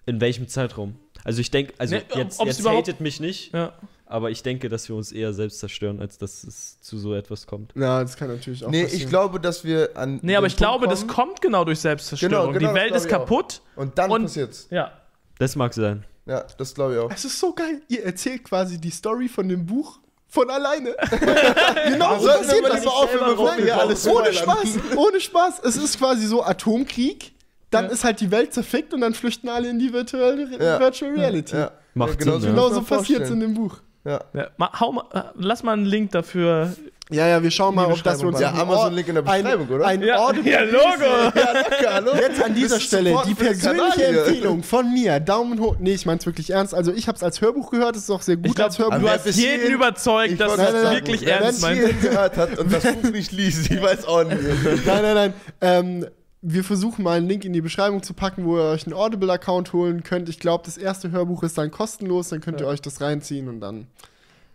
[0.07, 0.97] In welchem Zeitraum?
[1.25, 3.73] Also ich denke, also Ne, jetzt, jetzt hatet mich nicht, Ja.
[4.13, 7.47] Aber ich denke, dass wir uns eher selbst zerstören, als dass es zu so etwas
[7.47, 7.73] kommt.
[7.75, 9.03] Ja, das kann natürlich auch Nee, passieren.
[9.03, 10.21] ich glaube, dass wir an.
[10.23, 12.53] Nee, aber den ich glaube, Punkt das kommen kommt genau durch Selbstzerstörung.
[12.53, 13.61] Genau, genau, die Welt das ist ich kaputt.
[13.77, 14.69] Und dann Und- passiert's.
[14.71, 14.93] Ja.
[15.39, 16.05] Das mag sein.
[16.27, 17.11] Ja, das glaube ich auch.
[17.11, 17.81] Es ist so geil.
[17.89, 19.99] Ihr erzählt quasi die Story von dem Buch
[20.29, 20.95] von alleine.
[21.91, 22.81] genau, so passiert wir das.
[22.81, 24.33] lieber aufhören, bevor wir hier alles ohne.
[24.33, 25.61] Spaß, ohne Spaß.
[25.65, 27.33] Es ist quasi so Atomkrieg.
[27.71, 30.79] Dann ist halt die Welt zerfickt und dann flüchten alle in die Virtual, Ja.
[30.79, 31.57] Virtual Reality.
[31.57, 31.73] Ja.
[31.95, 32.51] Macht genau Sinn, ja.
[32.51, 33.41] Genau muss so man passiert es in vorstellen.
[33.41, 33.77] dem Buch.
[34.05, 34.21] Ja.
[34.35, 34.49] ja.
[34.57, 36.73] Ma, hau mal, äh, lass mal einen Link dafür.
[37.11, 39.43] Ja, ja, wir schauen mal, ob das wir uns Ja, einen Amazon-Link in der ein-
[39.43, 39.87] Beschreibung, oder?
[39.87, 40.81] Ein Ja, Audible ja, Logo.
[41.35, 42.11] Ja, danke, hallo.
[42.15, 44.05] Jetzt an dieser Stelle die persönliche?
[44.07, 45.21] Empfehlung von mir.
[45.21, 45.77] Daumen hoch.
[45.79, 46.75] Nee, ich meine es wirklich ernst.
[46.75, 47.97] Also ich habe es als Hörbuch gehört.
[47.97, 48.99] Es ist auch sehr gut glaub, als Hörbuch.
[48.99, 51.81] du hast jeden hierhin- überzeugt, dass du es wirklich ernst meinst.
[51.83, 54.41] hierhin gehört hat und das Buch nicht liest, ich weiß auch nicht.
[54.87, 55.35] Nein, nein, nein.
[55.61, 56.07] Ähm,
[56.43, 59.73] wir versuchen mal einen Link in die Beschreibung zu packen, wo ihr euch einen Audible-Account
[59.73, 60.29] holen könnt.
[60.29, 62.31] Ich glaube, das erste Hörbuch ist dann kostenlos.
[62.31, 63.87] Dann könnt ihr euch das reinziehen und dann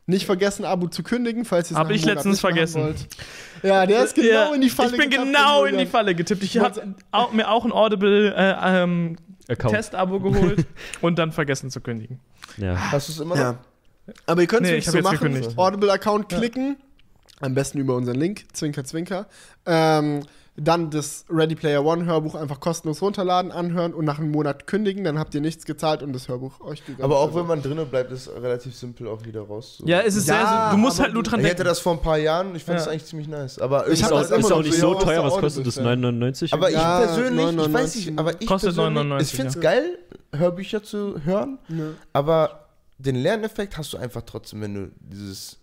[0.05, 2.83] nicht vergessen, Abo zu kündigen, falls ihr es Hab nach einem ich Monat letztens vergessen.
[2.83, 3.07] wollt.
[3.63, 6.15] Ja, der ist genau Ja, in die Falle Ich bin getappt, genau in die Falle
[6.15, 6.43] getippt.
[6.43, 6.81] Ich habe
[7.33, 9.17] mir auch ein Audible äh, ähm.
[9.47, 10.65] Testabo geholt
[11.01, 12.19] und dann vergessen zu kündigen.
[12.57, 12.91] Ja.
[12.91, 13.41] Hast du es immer noch?
[13.41, 13.57] Ja.
[14.25, 15.19] Aber ihr könnt es Nee, so machen.
[15.19, 15.57] gekündigt.
[15.57, 16.75] Audible-Account klicken.
[17.39, 19.27] Am besten über unseren Link, Zwinker, Zwinker.
[19.65, 20.23] Ähm,
[20.60, 25.03] dann das Ready Player One Hörbuch einfach kostenlos runterladen, anhören und nach einem Monat kündigen.
[25.03, 27.03] Dann habt ihr nichts gezahlt und das Hörbuch euch gegönnt.
[27.03, 29.84] Aber auch Also- wenn man drinnen bleibt, ist relativ simpel auch wieder raus.
[29.86, 31.70] Ja, es ist Ja, sehr, sehr, du musst halt nur dran Ich hätte denken.
[31.70, 32.82] das vor ein paar Jahren, ich fand Ja.
[32.86, 33.60] es eigentlich ziemlich nice.
[33.60, 35.24] Aber Ich Ist auch, das immer ist auch nicht so teuer.
[35.24, 35.78] Was kostet das?
[35.78, 36.51] Audible 9,99?
[36.53, 39.49] Aber ich Ja, persönlich, ich 99, weiß nicht, aber ich Kostet persönlich, 99, ich finde
[39.49, 39.62] es ja.
[39.62, 39.99] geil,
[40.36, 41.86] Hörbücher zu hören, Ja.
[42.14, 42.62] aber
[42.97, 45.57] den Lerneffekt hast du einfach trotzdem, wenn du dieses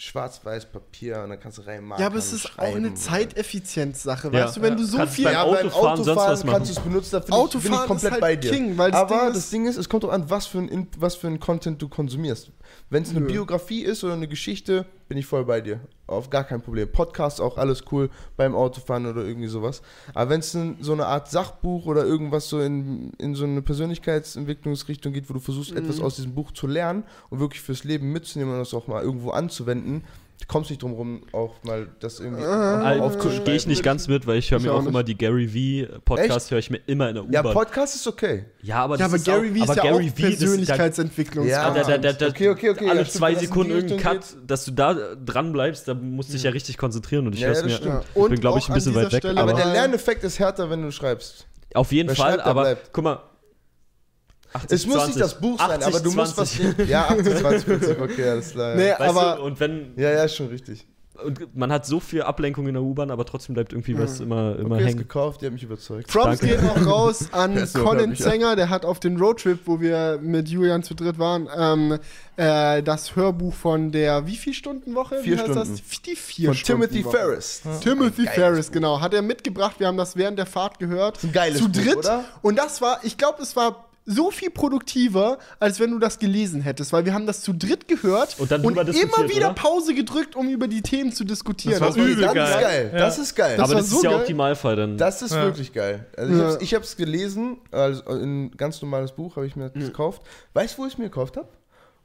[0.00, 2.00] schwarz-weiß Papier und dann kannst du reinmachen.
[2.00, 4.46] Ja, aber es ist auch eine Zeiteffizienzsache, Ja.
[4.46, 6.54] weißt du, wenn du so Kannst viel beim Ja, beim Autofahren sonst Autofahren was machen.
[6.56, 7.24] kannst du es benutzen, da ich,
[7.62, 8.50] bin ich komplett ist halt bei dir.
[8.50, 10.58] King, weil das Aber Ding ist- das Ding ist, es kommt auch an, was für
[10.58, 12.50] ein, In- was für ein Content du konsumierst.
[12.90, 13.28] Wenn es eine Nö.
[13.28, 15.78] Biografie ist oder eine Geschichte, bin ich voll bei dir.
[16.08, 16.90] Auf gar kein Problem.
[16.90, 19.80] Podcast auch alles cool beim Autofahren oder irgendwie sowas.
[20.12, 25.12] Aber wenn es so eine Art Sachbuch oder irgendwas so in, in so eine Persönlichkeitsentwicklungsrichtung
[25.12, 28.54] geht, wo du versuchst, etwas aus diesem Buch zu lernen und wirklich fürs Leben mitzunehmen
[28.54, 30.02] und das auch mal irgendwo anzuwenden,
[30.40, 32.98] Du kommst nicht drum rum, auch mal das irgendwie Ah.
[32.98, 33.44] aufzuschreiben.
[33.44, 34.88] Gehe ich nicht ganz mit, weil ich höre mir auch auch nicht.
[34.88, 37.52] immer die Gary V-Podcast, höre ich mir immer in der Ja, U-Bahn.
[37.52, 38.46] Podcast ist okay.
[38.62, 40.22] Ja, aber, Ja, das aber ist Gary auch, V ist aber ja Gary auch V,
[40.22, 41.46] Persönlichkeitsentwicklung.
[41.46, 44.48] Ja, da, da, da, da, Okay, okay, okay, alle ja, zwei Sekunden irgendeinen Richtung Cut,
[44.48, 47.48] dass du da dran bleibst, da musst du dich ja richtig konzentrieren und ich Ja,
[47.48, 47.70] höre ja, mir.
[47.70, 47.94] stimmt.
[47.94, 48.22] Ja.
[48.22, 49.18] Ich bin, glaube ich, ein bisschen weit weg.
[49.20, 51.46] Stelle Aber Aber der Lerneffekt ist härter, wenn du schreibst.
[51.74, 52.90] auf jeden Fall, aber bleibt.
[52.92, 53.18] guck mal.
[54.52, 56.88] 80, Es muss 20, nicht das Buch sein, 80, aber du musst was 20.
[56.88, 58.74] Ja, 28 Prinzip, okay, alles klar.
[58.76, 60.86] Nee, Ja, Weißt aber du, und wenn ja, ja, ist schon richtig.
[61.24, 64.56] und man hat so viel Ablenkung in der U-Bahn, aber trotzdem bleibt irgendwie was immer,
[64.58, 64.98] immer Okay, hängen.
[64.98, 66.08] gekauft, die hat mich überzeugt.
[66.08, 66.46] Props Danke.
[66.56, 68.16] gehen auch raus an Ja, so, Colin ja.
[68.16, 71.98] Zenger, der hat auf den Roadtrip, wo wir mit Julian zu dritt waren, ähm,
[72.36, 75.16] äh, das Hörbuch von der wie viel Stunden Woche?
[75.22, 75.58] Vier wie heißt Stunden.
[75.76, 75.82] Das?
[76.04, 77.16] Die vier Von Stunden Timothy Woche.
[77.18, 77.62] Ferris.
[77.82, 78.72] Timothy Geiles Ferris, Buch.
[78.72, 79.00] genau.
[79.02, 79.76] Hat er mitgebracht.
[79.78, 81.22] Wir haben das während der Fahrt gehört.
[81.22, 81.96] ein geiles Zu Buch, dritt.
[81.98, 82.24] oder?
[82.40, 86.60] Und das war, ich glaube, es war so viel produktiver, als wenn du das gelesen
[86.62, 89.54] hättest, weil wir haben das zu dritt gehört Und dann drüber immer wieder oder?
[89.54, 91.78] Pause gedrück, um über die Themen zu diskutieren.
[91.78, 92.48] Das war war übel Das geil.
[92.50, 92.90] ist geil.
[92.92, 92.98] Ja.
[92.98, 93.56] Das ist geil.
[93.56, 94.20] Das aber das so ist ja geil.
[94.20, 94.96] Optimalfall dann.
[94.98, 95.44] Das ist Ja.
[95.44, 96.06] wirklich geil.
[96.16, 100.22] Also ich ich hab's gelesen, also ein ganz normales Buch habe ich mir gekauft.
[100.54, 101.48] Weißt du, wo ich es mir gekauft habe?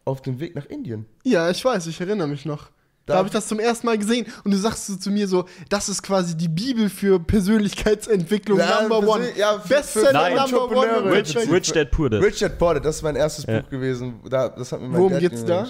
[0.06, 1.06] Auf dem Weg nach Indien.
[1.24, 2.70] Ja, ich weiß, ich erinnere mich noch.
[3.06, 5.28] Da, Da- habe ich das zum ersten Mal gesehen und du sagst so zu mir
[5.28, 9.28] so, das ist quasi die Bibel für Persönlichkeitsentwicklung Ja, Number One.
[9.38, 10.36] ja, für- Bestseller Nein.
[10.36, 11.12] Number One.
[11.12, 12.24] Rich, Rich- Rich Dad Poor Dad.
[12.24, 13.62] Richard Porter, das ist mein erstes Ja.
[13.62, 14.16] Buch gewesen.
[14.30, 15.68] Da, das hat mir mein Worum Dad geht's da?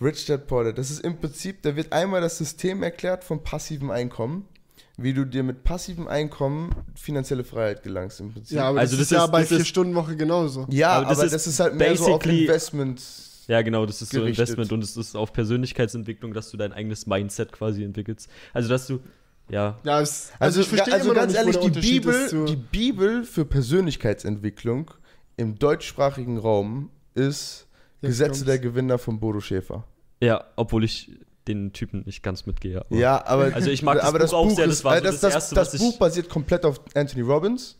[0.00, 3.90] Rich Dad Porter, das ist im Prinzip, da wird einmal das System erklärt vom passiven
[3.90, 4.46] Einkommen,
[4.98, 8.56] wie du dir mit passivem Einkommen finanzielle Freiheit gelangst im Prinzip.
[8.56, 10.66] Ja, aber Also das, das ist ja ist- bei das vier ist- Stunden Woche genauso.
[10.68, 13.02] Ja, Aber aber das das, ist ist halt mehr so auf basically- Investment.
[13.46, 14.40] Ja, genau, das ist so gerichtet.
[14.48, 18.28] Investment und es ist auf Persönlichkeitsentwicklung, dass du dein eigenes Mindset quasi entwickelst.
[18.52, 19.00] Also, dass du,
[19.50, 23.44] ja, Ja, es, Also, ich verstehe also ganz nicht, ehrlich, die Bibel, die Bibel für
[23.44, 24.90] Persönlichkeitsentwicklung
[25.36, 27.66] im deutschsprachigen Raum ist
[28.00, 28.44] Jetzt Gesetze kommt's.
[28.44, 29.84] der Gewinner von Bodo Schäfer.
[30.20, 31.10] ja, obwohl ich
[31.48, 32.80] den Typen nicht ganz mitgehe.
[32.80, 35.04] aber- Ja, aber, Also ich mag das aber Buch auch sehr, das war äh, so
[35.04, 37.76] das, das das, Erste, das was ich- Buch basiert komplett auf Anthony Robbins,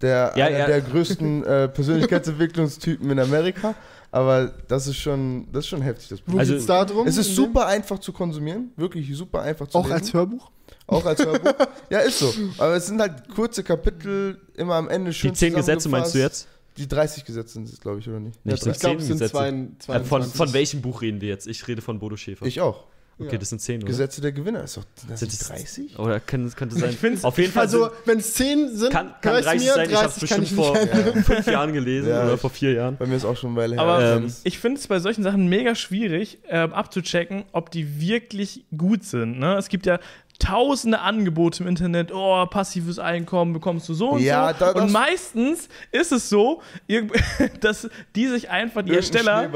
[0.00, 0.66] der Ja, einer ja.
[0.66, 3.74] der größten äh, Persönlichkeitsentwicklungstypen in Amerika.
[4.16, 6.38] Aber das ist schon, das ist schon heftig, das Buch.
[6.38, 7.06] Also, geht's da drum?
[7.06, 9.92] es ist super einfach zu konsumieren, wirklich super einfach zu Auch lesen.
[9.94, 10.50] als Hörbuch?
[10.86, 11.52] Auch als Hörbuch.
[11.90, 12.32] ja, ist so.
[12.56, 16.18] Aber es sind halt kurze Kapitel, immer am Ende schön Die zehn Gesetze meinst du
[16.18, 16.48] jetzt?
[16.78, 18.44] Die 30 Gesetze sind es, glaube ich, oder nicht?
[18.46, 19.32] Nicht, ja, Ich glaube, es sind Gesetze.
[19.32, 20.34] zwei, Äh, von, 22.
[20.36, 21.46] von welchem Buch reden wir jetzt?
[21.46, 22.46] Ich rede von Bodo Schäfer.
[22.46, 22.84] Ich auch.
[23.18, 23.38] Okay, Ja.
[23.38, 23.86] das sind zehn, oder?
[23.86, 25.98] Gesetze der Gewinner ist doch das Sind sind es 30?
[25.98, 26.90] Oder kann, könnte sein.
[26.90, 29.74] Ich find's- Auf jeden Fall Also, wenn es 10 sind, kann, kann ich's 30 mir,
[29.74, 29.90] sein.
[29.90, 31.24] Ich habe es 30 kann bestimmt vor nennen.
[31.24, 32.96] fünf Jahren gelesen Ja, oder vor vier Jahren.
[32.96, 33.82] Bei mir ist auch schon eine Weile her.
[33.82, 38.64] Aber Ähm, ich finde es bei solchen Sachen mega schwierig ähm, abzuchecken, ob die wirklich
[38.76, 39.38] gut sind.
[39.38, 39.56] Ne?
[39.56, 39.98] Es gibt ja
[40.38, 44.58] tausende Angebote im Internet, oh, passives Einkommen bekommst du so und Ja, so.
[44.58, 46.60] da- und meistens ist es so,
[47.60, 49.50] dass die sich einfach, die Ersteller,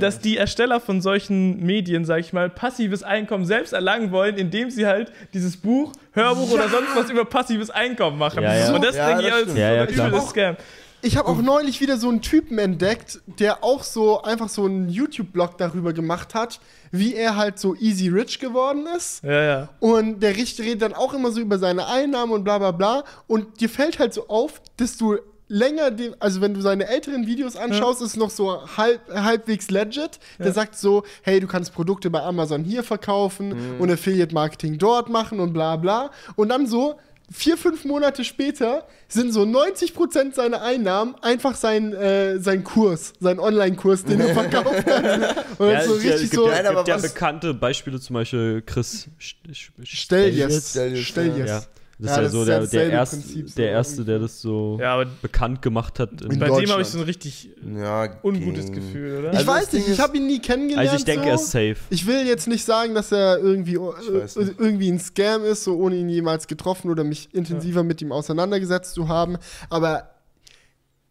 [0.00, 4.70] dass die Ersteller von solchen Medien, sag ich mal, passives Einkommen selbst erlangen wollen, indem
[4.70, 8.42] sie halt dieses Buch, Hörbuch oder sonst was über passives Einkommen machen.
[8.42, 8.74] Ja, ja.
[8.74, 9.54] Und das Ja, denke ich als.
[9.56, 10.56] Ja, ja, übles Scam.
[11.02, 14.88] Ich habe auch neulich wieder so einen Typen entdeckt, der auch so einfach so einen
[14.88, 19.24] YouTube-Blog darüber gemacht hat, wie er halt so easy rich geworden ist.
[19.24, 19.68] Ja, ja.
[19.80, 23.04] Und der Richter redet dann auch immer so über seine Einnahmen und bla bla bla.
[23.26, 25.16] Und dir fällt halt so auf, dass du
[25.48, 30.20] länger, den, also wenn du seine älteren Videos anschaust, ist noch so halb, halbwegs legit.
[30.38, 35.40] Der sagt so, hey, du kannst Produkte bei Amazon hier verkaufen und Affiliate-Marketing dort machen
[35.40, 36.10] und bla bla.
[36.36, 36.98] Und dann so
[37.32, 43.38] vier, fünf Monate später sind so 90% seiner Einnahmen einfach sein, äh, sein Kurs, sein
[43.38, 45.46] Online-Kurs, den er verkauft hat.
[45.58, 48.14] Und Ja, das so richtig gibt, so, ja, Nein, aber gibt ja bekannte Beispiele, zum
[48.14, 51.62] Beispiel Chris Sch- Sch- stell jetzt, Stell jetzt, stell ja.
[52.00, 54.04] Das Ja, ist ja das so ist ja der, der, erste, Prinzip, so der Erste,
[54.04, 56.20] der das so Ja, aber bekannt gemacht hat.
[56.22, 58.72] In bei dem habe ich so ein richtig ja, ungutes.
[58.72, 59.32] Gefühl, oder?
[59.32, 60.88] Ich Also weiß nicht, ich habe ihn nie kennengelernt.
[60.88, 61.28] Also ich denke, so.
[61.28, 61.76] er ist safe.
[61.90, 64.26] Ich will jetzt nicht sagen, dass er irgendwie, äh,
[64.58, 68.94] irgendwie ein Scam ist, so ohne ihn jemals getroffen oder mich intensiver mit ihm auseinandergesetzt
[68.94, 69.36] zu haben.
[69.68, 70.10] Aber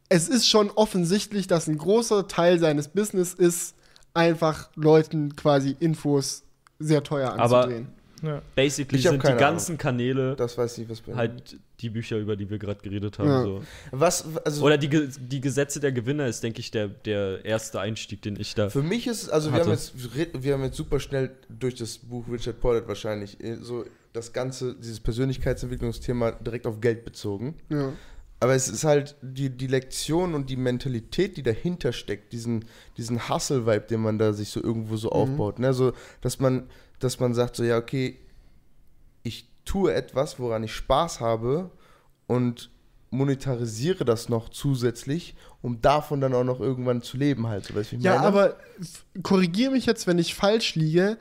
[0.09, 3.75] es ist schon offensichtlich, dass ein großer Teil seines Business ist,
[4.13, 6.43] einfach Leuten quasi Infos
[6.79, 7.89] sehr teuer Aber- anzudrehen.
[8.21, 8.41] Ja.
[8.55, 12.59] Basically sind die ganzen Kanäle Das weiß ich, was halt die Bücher, über die wir
[12.59, 13.29] gerade geredet haben.
[13.29, 13.43] Ja.
[13.43, 13.63] So.
[13.91, 18.21] Was, also Oder die, die Gesetze der Gewinner ist, denke ich, der, der erste Einstieg,
[18.21, 18.69] den ich da.
[18.69, 19.93] Für mich ist, also wir haben, jetzt,
[20.43, 24.75] wir haben jetzt super schnell durch das Buch Richard Portet wahrscheinlich äh, so das ganze,
[24.75, 27.55] dieses Persönlichkeitsentwicklungsthema direkt auf Geld bezogen.
[27.69, 27.93] Ja.
[28.41, 32.65] Aber es ist halt die, die Lektion und die Mentalität, die dahinter steckt, diesen,
[32.95, 35.59] diesen Hustle-Vibe, den man da sich so irgendwo so aufbaut.
[35.59, 35.73] Ne?
[35.73, 35.91] So,
[36.21, 36.69] dass man,
[36.99, 38.19] dass man sagt, so, ja, okay,
[39.23, 41.71] ich tue etwas, woran ich Spaß habe
[42.27, 42.69] und
[43.11, 47.65] monetarisiere das noch zusätzlich, um davon dann auch noch irgendwann zu leben halt.
[47.65, 48.27] So, weißt Ja, meine?
[48.27, 48.57] aber
[49.23, 51.17] korrigiere mich jetzt, wenn ich falsch liege.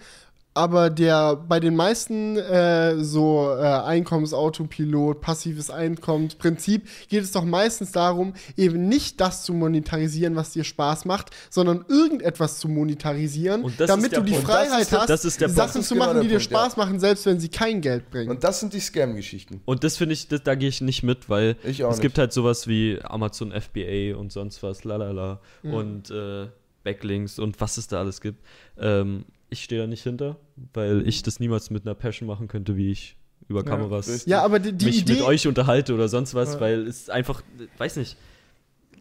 [0.58, 7.44] Aber der bei den meisten äh, so äh, Einkommensautopilot, passives Einkommen, Prinzip geht es doch
[7.44, 13.72] meistens darum, eben nicht das zu monetarisieren, was dir Spaß macht, sondern irgendetwas zu monetarisieren,
[13.78, 14.46] damit du die Punkt.
[14.48, 15.58] Freiheit Das ist hast, das ist der Punkt.
[15.58, 16.58] Sachen zu genau machen, der die dir Punkt, ja.
[16.58, 18.30] Spaß machen, selbst wenn sie kein Geld bringen.
[18.30, 19.60] Und das sind die Scam-Geschichten.
[19.64, 22.02] Und das finde ich, das, da gehe ich nicht mit, weil Ich auch es nicht.
[22.02, 26.48] gibt halt sowas wie Amazon FBA und sonst was, lalala, und äh,
[26.82, 28.44] Backlinks und was es da alles gibt.
[28.76, 30.36] Ähm, ich stehe da nicht hinter,
[30.74, 33.16] weil ich das niemals mit einer Passion machen könnte, wie ich
[33.48, 36.60] über Kameras ja, aber die, die mich Idee, mit euch unterhalte oder sonst was, Ja.
[36.60, 37.42] weil es einfach,
[37.78, 38.16] weiß nicht,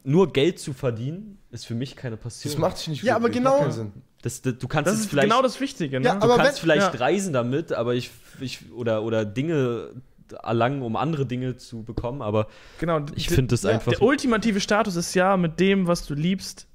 [0.03, 2.51] nur Geld zu verdienen ist für mich keine Passion.
[2.53, 3.91] Das macht sich nicht Ja, aber genau- macht keinen Sinn.
[4.21, 6.05] das, das, du kannst Das es ist vielleicht genau das Wichtige, ne?
[6.05, 6.99] Ja, Du aber kannst wenn- vielleicht ja.
[6.99, 9.89] reisen damit, aber ich, ich oder, oder Dinge
[10.43, 12.47] erlangen, um andere Dinge zu bekommen, aber
[12.79, 13.01] genau.
[13.15, 13.91] ich finde das einfach.
[13.93, 16.66] Der ultimative Status ist ja, mit dem, was du liebst,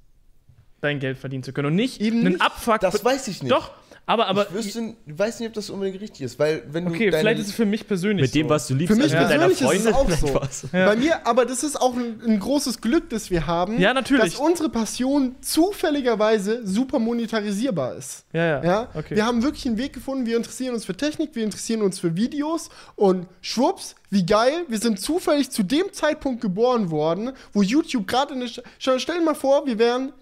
[0.83, 1.68] dein Geld verdienen zu können.
[1.68, 2.43] Und nicht Eben einen nicht.
[2.43, 2.80] Abfuck.
[2.80, 3.51] Das weiß ich nicht.
[3.53, 3.70] Doch,
[4.05, 7.16] aber, aber ich wüsste, weiß nicht, ob das unbedingt richtig ist, weil wenn okay, du
[7.18, 9.30] vielleicht ist es für mich persönlich mit dem, was du liebst, Für mich also mit
[9.30, 10.37] deiner persönlich ist es Freundin.
[10.37, 10.68] auch so.
[10.76, 10.87] Ja.
[10.87, 14.35] Bei mir, aber das ist auch ein, ein großes Glück, das wir haben, Ja, natürlich.
[14.35, 18.24] dass unsere Passion zufälligerweise super monetarisierbar ist.
[18.33, 18.64] Ja, ja.
[18.64, 19.14] Ja, Okay.
[19.16, 20.26] wir haben wirklich einen Weg gefunden.
[20.26, 24.78] Wir interessieren uns für Technik, wir interessieren uns für Videos und schwupps, wie geil, wir
[24.78, 28.49] sind zufällig zu dem Zeitpunkt geboren worden, wo YouTube gerade in der.
[28.49, 30.12] Sch- Stell stell dir mal vor, wir wären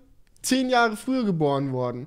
[0.43, 2.07] zehn Jahre früher geboren worden.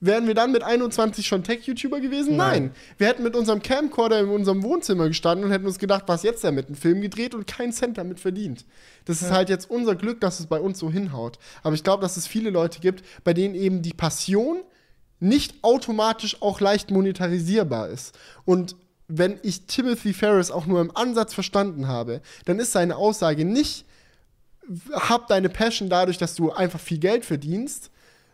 [0.00, 2.36] Wären wir dann mit 21 schon Tech-YouTuber gewesen?
[2.36, 2.70] Nein.
[2.98, 6.44] Wir hätten mit unserem Camcorder in unserem Wohnzimmer gestanden und hätten uns gedacht, was jetzt
[6.44, 6.66] damit?
[6.66, 8.64] Einen Film gedreht und keinen Cent damit verdient.
[9.06, 11.40] Das ist halt jetzt unser Glück, dass es bei uns so hinhaut.
[11.64, 14.58] Aber ich glaube, dass es viele Leute gibt, bei denen eben die Passion
[15.18, 18.16] nicht automatisch auch leicht monetarisierbar ist.
[18.44, 18.76] Und
[19.08, 23.84] wenn ich Timothy Ferris auch nur im Ansatz verstanden habe, dann ist seine Aussage nicht,
[24.92, 27.90] hab deine Passion dadurch, dass du einfach viel Geld verdienst,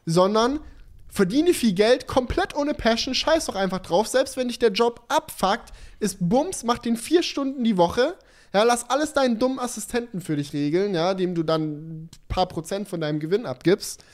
[0.07, 0.61] sondern
[1.09, 5.05] verdiene viel Geld komplett ohne Passion, scheiß doch einfach drauf, selbst wenn dich der Job
[5.09, 8.17] abfuckt, ist Bums, mach den vier Stunden die Woche,
[8.53, 12.47] ja, lass alles deinen dummen Assistenten für dich regeln, ja, dem du dann ein paar
[12.47, 14.05] Prozent von deinem Gewinn abgibst.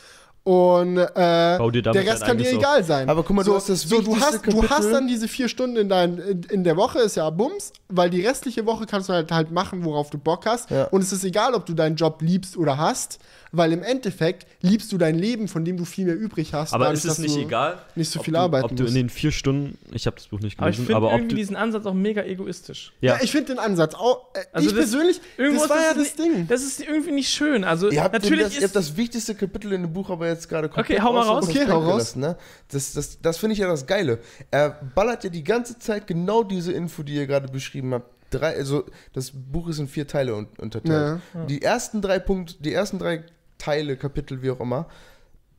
[0.42, 3.10] Und äh, Bau dir damit der Rest kann dir egal sein.
[3.10, 5.48] Aber guck mal, du so, hast das so, du hast, du hast dann diese vier
[5.48, 9.10] Stunden in, dein, in, in der Woche, ist ja Bums, weil die restliche Woche kannst
[9.10, 10.70] du halt, halt machen, worauf du Bock hast.
[10.70, 10.84] Ja.
[10.84, 13.18] Und es ist egal, ob du deinen Job liebst oder hast,
[13.52, 16.72] weil im Endeffekt liebst du dein Leben, von dem du viel mehr übrig hast.
[16.72, 18.84] Aber dadurch, ist es dass nicht du egal, nicht so viel du, arbeiten ob du
[18.84, 21.12] in den vier Stunden, ich habe das Buch nicht aber ich gelesen, finde aber, ob
[21.14, 22.92] irgendwie du, diesen Ansatz auch mega egoistisch.
[23.00, 24.26] Ja, ja, ich finde den Ansatz auch.
[24.34, 26.46] Äh, Also ich das- persönlich, Irgendwo das war ist ja das Ding.
[26.48, 27.64] Das ist irgendwie nicht schön.
[27.64, 30.28] Also Ihr habt, natürlich das, ihr ist habt das wichtigste Kapitel in dem Buch aber
[30.28, 31.48] jetzt gerade komplett Okay, hau mal raus.
[31.48, 32.16] Okay, hau raus.
[32.16, 32.36] Ne?
[32.70, 34.18] Das, das, das finde ich ja das Geile.
[34.50, 38.10] Er ballert ja die ganze Zeit genau diese Info, die ihr gerade beschrieben habt.
[38.30, 41.20] Drei, also das Buch ist in vier Teile un unterteilt.
[41.48, 43.24] Die ersten drei Punkte, die ersten drei
[43.60, 44.86] Teile, Kapitel, wie auch immer,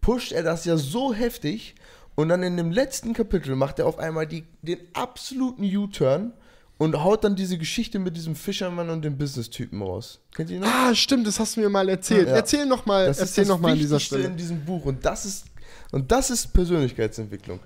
[0.01, 1.75] pusht er das ja so heftig
[2.15, 6.33] und dann in dem letzten Kapitel macht er auf einmal die, den absoluten U-Turn
[6.77, 10.19] und haut dann diese Geschichte mit diesem Fischermann und dem Business-Typen raus.
[10.35, 10.67] Kennt ihr noch?
[10.67, 12.27] Ah, stimmt, das hast du mir mal erzählt.
[12.27, 12.35] Ja.
[12.35, 14.25] Erzähl noch mal, Das ist das noch mal an dieser Stelle.
[14.25, 15.45] in diesem Buch und das ist
[15.91, 17.59] und das ist Persönlichkeitsentwicklung.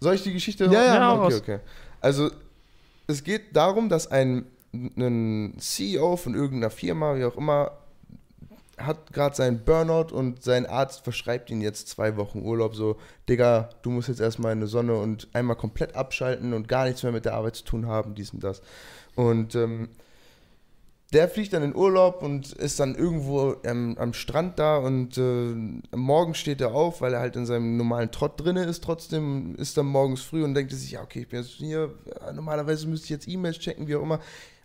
[0.00, 1.58] Soll ich die Geschichte Ja, ja, okay, okay.
[2.00, 2.30] Also
[3.06, 7.70] es geht darum, dass ein, ein CEO von irgendeiner Firma, wie auch immer,
[8.86, 12.74] hat gerade seinen Burnout und sein Arzt verschreibt ihm jetzt zwei Wochen Urlaub.
[12.74, 12.96] So,
[13.28, 17.02] Digga, du musst jetzt erstmal in die Sonne und einmal komplett abschalten und gar nichts
[17.02, 18.62] mehr mit der Arbeit zu tun haben, dies und das.
[19.14, 19.88] Und ähm,
[21.12, 25.54] der fliegt dann in Urlaub und ist dann irgendwo ähm, am Strand da und äh,
[25.94, 29.76] Morgen steht er auf, weil er halt in seinem normalen Trott drinne ist trotzdem, ist
[29.76, 31.94] dann morgens früh und denkt sich, ja okay, ich bin jetzt hier,
[32.34, 34.20] normalerweise müsste ich jetzt E-Mails checken, wie auch immer,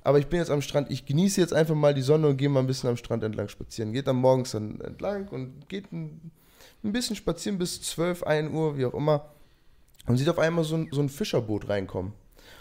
[0.08, 2.48] aber ich bin jetzt am Strand, ich genieße jetzt einfach mal die Sonne und gehe
[2.48, 3.92] mal ein bisschen am Strand entlang spazieren.
[3.92, 6.32] Geht dann morgens dann entlang und geht ein,
[6.82, 9.32] ein bisschen spazieren bis 12, 1 Uhr, wie auch immer
[10.06, 12.14] und sieht auf einmal so ein, so ein Fischerboot reinkommen.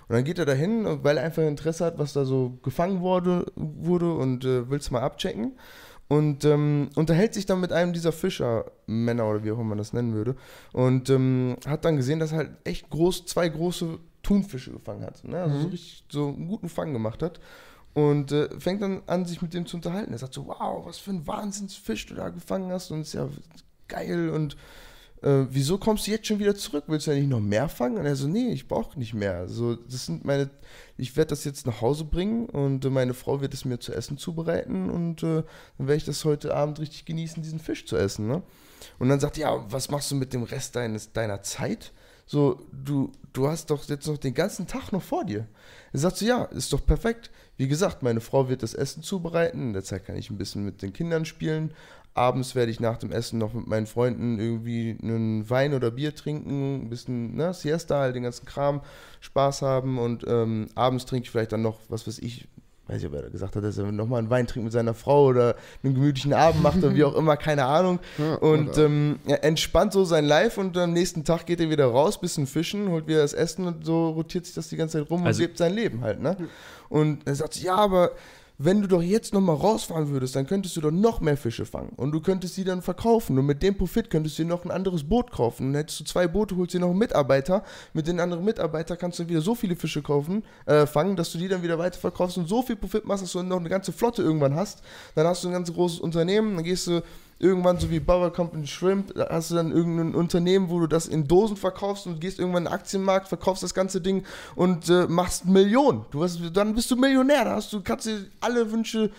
[0.09, 3.47] Und dann geht er dahin, weil er einfach Interesse hat, was da so gefangen wurde,
[3.55, 5.53] wurde und äh, will es mal abchecken.
[6.09, 9.93] Und ähm, unterhält sich dann mit einem dieser Fischermänner oder wie auch immer man das
[9.93, 10.37] nennen würde.
[10.73, 15.25] Und ähm, hat dann gesehen, dass er halt echt groß, zwei große Thunfische gefangen hat.
[15.25, 15.41] Ne?
[15.41, 17.41] Also so richtig so einen guten Fang gemacht hat.
[17.95, 20.13] Und äh, fängt dann an, sich mit dem zu unterhalten.
[20.13, 22.91] Er sagt so, wow, was für ein Wahnsinnsfisch du da gefangen hast.
[22.91, 23.29] Und ist ja
[23.89, 24.57] geil und
[25.23, 26.85] äh, wieso kommst du jetzt schon wieder zurück?
[26.87, 27.99] Willst du ja nicht noch mehr fangen?
[27.99, 29.37] Und er so, nee, ich brauche nicht mehr.
[29.37, 30.51] Also, das sind meine,
[30.97, 33.93] ich werde das jetzt nach Hause bringen und äh, meine Frau wird es mir zu
[33.95, 35.43] essen zubereiten und äh,
[35.79, 38.27] dann werde ich das heute Abend richtig genießen, diesen Fisch zu essen.
[38.27, 38.43] Ne?
[38.99, 41.93] Und dann sagt er, ja, was machst du mit dem Rest deines, deiner Zeit?
[42.29, 45.47] So, du, du hast doch jetzt noch den ganzen Tag noch vor dir.
[45.93, 47.31] Er sagt so, ja, ist doch perfekt.
[47.57, 49.69] Wie gesagt, meine Frau wird das Essen zubereiten.
[49.69, 51.73] In der Zeit kann ich ein bisschen mit den Kindern spielen.
[52.17, 56.15] Abends werde ich nach dem Essen noch mit meinen Freunden irgendwie einen Wein oder Bier
[56.15, 58.81] trinken, ein bisschen ne, Siesta, halt den ganzen Kram,
[59.21, 62.49] Spaß haben und ähm, abends trinke ich vielleicht dann noch, was weiß ich,
[62.89, 65.27] weiß ich, ob er gesagt hat, dass er nochmal einen Wein trinkt mit seiner Frau
[65.27, 67.99] oder einen gemütlichen Abend macht oder wie auch immer, keine Ahnung.
[68.19, 71.87] Ja, und ähm, er entspannt so sein Life und am nächsten Tag geht er wieder
[71.87, 75.11] raus, bisschen fischen, holt wieder das Essen und so rotiert sich das die ganze Zeit
[75.11, 76.37] rum Also- und lebt sein Leben halt, ne?
[76.89, 78.13] Und er sagt, ja, aber
[78.59, 81.93] wenn du doch jetzt nochmal rausfahren würdest, dann könntest du doch noch mehr Fische fangen
[81.97, 84.71] und du könntest sie dann verkaufen und mit dem Profit könntest du dir noch ein
[84.71, 85.67] anderes Boot kaufen.
[85.67, 87.65] Und dann hättest du zwei Boote, holst dir noch einen Mitarbeiter.
[87.93, 91.39] Mit den anderen Mitarbeitern kannst du wieder so viele Fische kaufen, äh, fangen, dass du
[91.39, 94.23] die dann wieder weiterverkaufst und so viel Profit machst, dass du noch eine ganze Flotte
[94.23, 94.83] irgendwann hast.
[95.15, 97.03] Dann hast du ein ganz großes Unternehmen, dann gehst du
[97.39, 101.07] irgendwann so wie Bauer Company Shrimp, da hast du dann irgendein Unternehmen, wo du das
[101.07, 104.25] in Dosen verkaufst und gehst irgendwann in den Aktienmarkt, verkaufst das ganze Ding
[104.55, 106.07] und äh, machst Millionen.
[106.11, 109.11] Du hast, dann bist du Millionär, da hast du, kannst dir alle Wünsche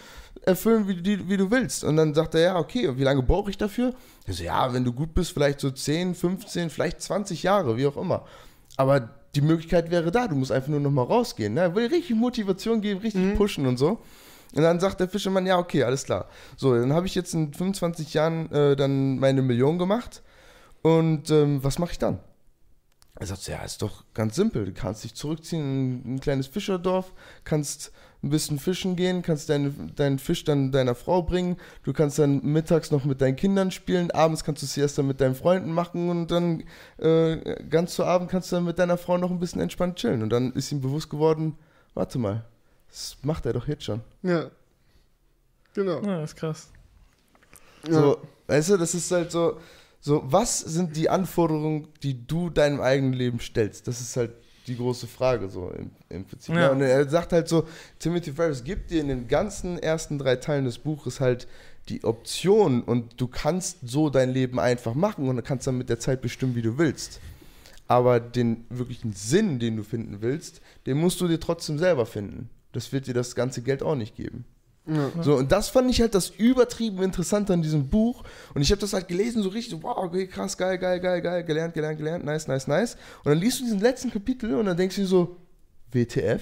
[0.43, 1.83] erfüllen, wie, du die, wie du willst.
[1.83, 3.93] Und dann sagt er, ja, okay, wie lange brauche ich dafür?
[4.25, 7.85] Er so, ja, wenn du gut bist, vielleicht so 10, 15, vielleicht 20 Jahre, wie
[7.85, 8.25] auch immer.
[8.77, 11.53] Aber die Möglichkeit wäre da, du musst einfach nur noch mal rausgehen.
[11.53, 11.61] Ne?
[11.61, 13.99] Er will richtig Motivation geben, richtig pushen und so.
[14.55, 16.27] Und dann sagt der Fischermann, ja, okay, alles klar.
[16.55, 20.23] So, dann habe ich jetzt in 25 Jahren äh, dann meine Million gemacht.
[20.81, 22.19] Und ähm, was mache ich dann?
[23.19, 24.65] Er sagt, ja, ist doch ganz simpel.
[24.65, 27.91] Du kannst dich zurückziehen in ein kleines Fischerdorf, kannst
[28.23, 32.43] ein bisschen fischen gehen, kannst deine, deinen Fisch dann deiner Frau bringen, du kannst dann
[32.43, 36.31] mittags noch mit deinen Kindern spielen, abends kannst du Siesta mit deinen Freunden machen und
[36.31, 36.63] dann
[36.97, 40.21] äh, ganz zu Abend kannst du dann mit deiner Frau noch ein bisschen entspannt chillen.
[40.21, 41.57] Und dann ist ihm bewusst geworden,
[41.95, 42.45] warte mal,
[42.89, 44.01] das macht er doch jetzt schon.
[44.23, 44.49] Ja.
[45.73, 46.01] Genau.
[46.01, 46.69] Ja, ist krass.
[47.87, 48.17] So,
[48.47, 49.59] weißt du, das ist halt so,
[49.99, 53.87] so, was sind die Anforderungen, die du deinem eigenen Leben stellst?
[53.87, 54.31] Das ist halt
[54.67, 56.55] die große Frage, so im, im Prinzip.
[56.55, 56.61] Ja.
[56.61, 56.71] Ja.
[56.71, 57.67] Und er sagt halt so,
[57.99, 61.47] Timothy Ferris gibt dir in den ganzen ersten drei Teilen des Buches halt
[61.89, 65.99] die Option und du kannst so dein Leben einfach machen und kannst dann mit der
[65.99, 67.21] Zeit bestimmen, wie du willst.
[67.87, 72.49] Aber den wirklichen Sinn, den du finden willst, den musst du dir trotzdem selber finden.
[72.71, 74.45] Das wird dir das ganze Geld auch nicht geben.
[74.87, 75.11] Ja.
[75.21, 78.23] So, und das fand ich halt das übertrieben Interessante an diesem Buch.
[78.53, 81.43] Und ich habe das halt gelesen, so richtig, wow, okay, krass, geil, geil, geil, geil,
[81.43, 82.95] gelernt, gelernt, gelernt, nice, nice, nice.
[83.23, 85.37] Und dann liest du diesen letzten Kapitel und dann denkst du dir so,
[85.91, 86.41] WTF?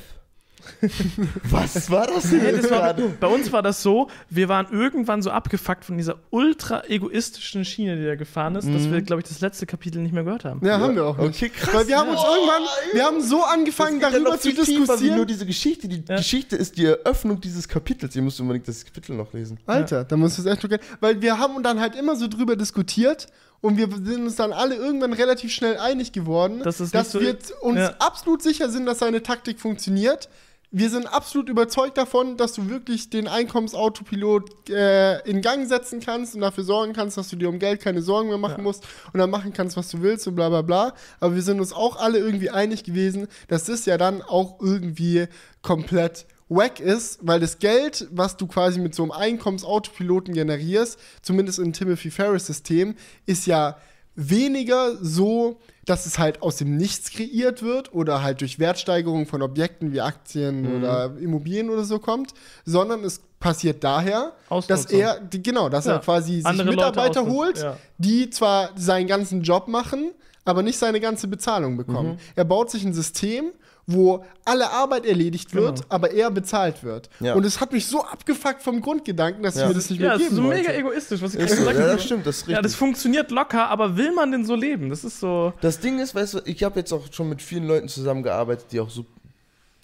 [1.49, 3.09] Was war das denn jetzt das war, gerade?
[3.19, 7.97] bei uns war das so, wir waren irgendwann so abgefuckt von dieser ultra egoistischen Schiene,
[7.97, 10.65] die da gefahren ist, dass wir, glaube ich, das letzte Kapitel nicht mehr gehört haben.
[10.65, 11.27] Ja, haben wir auch nicht.
[11.35, 11.73] Okay, krass.
[11.73, 14.75] Weil wir haben uns irgendwann, wir haben so angefangen, ja darüber zu tiefer wie
[15.11, 15.27] nur diskutieren.
[15.27, 15.87] diese Geschichte.
[15.87, 16.17] Die Ja.
[16.17, 18.15] Geschichte ist die Eröffnung dieses Kapitels.
[18.15, 19.59] Ihr müsst unbedingt das Kapitel noch lesen.
[19.65, 22.55] Alter, da musst du es echt noch Weil wir haben dann halt immer so drüber
[22.55, 23.27] diskutiert
[23.65, 27.19] und wir sind uns dann alle irgendwann relativ schnell einig geworden, Dass es dass so
[27.19, 27.95] wir uns Ja.
[27.99, 30.29] absolut sicher sind, dass seine Taktik funktioniert.
[30.71, 36.35] Wir sind absolut überzeugt davon, dass du wirklich den Einkommensautopilot äh, in Gang setzen kannst
[36.35, 38.63] und dafür sorgen kannst, dass du dir um Geld keine Sorgen mehr machen Ja.
[38.63, 40.93] musst und dann machen kannst, was du willst und bla bla bla.
[41.19, 45.27] Aber wir sind uns auch alle irgendwie einig gewesen, dass das ja dann auch irgendwie
[45.61, 51.59] komplett wack ist, weil das Geld, was du quasi mit so einem Einkommenspautopiloten generierst, zumindest
[51.59, 53.77] im Timothy Ferris System, ist ja
[54.15, 59.41] weniger so, dass es halt aus dem Nichts kreiert wird oder halt durch Wertsteigerung von
[59.41, 60.75] Objekten wie Aktien Mhm.
[60.77, 62.33] oder Immobilien oder so kommt,
[62.63, 64.33] sondern es passiert daher,
[64.67, 65.93] dass er, genau, dass Ja.
[65.93, 67.77] er quasi sich Andere Mitarbeiter holt, ja.
[67.97, 70.11] die zwar seinen ganzen Job machen,
[70.45, 72.13] aber nicht seine ganze Bezahlung bekommen.
[72.13, 72.17] Mhm.
[72.35, 73.51] Er baut sich ein System,
[73.87, 75.87] wo alle Arbeit erledigt wird, Genau.
[75.89, 77.07] aber er bezahlt wird.
[77.19, 77.35] Ja.
[77.35, 79.63] Und es hat mich so abgefuckt vom Grundgedanken, dass Ja.
[79.63, 80.57] ich mir das nicht mehr Ja, es ist geben so wollte.
[80.61, 81.93] mega egoistisch, was ich gerade so, gesagt ja, habe.
[81.93, 82.55] das stimmt, das ist richtig.
[82.55, 84.89] Ja, das funktioniert locker, aber will man denn so leben?
[84.89, 85.53] Das ist so.
[85.61, 88.79] Das Ding ist, weißt du, ich habe jetzt auch schon mit vielen Leuten zusammengearbeitet, die
[88.79, 89.05] auch so,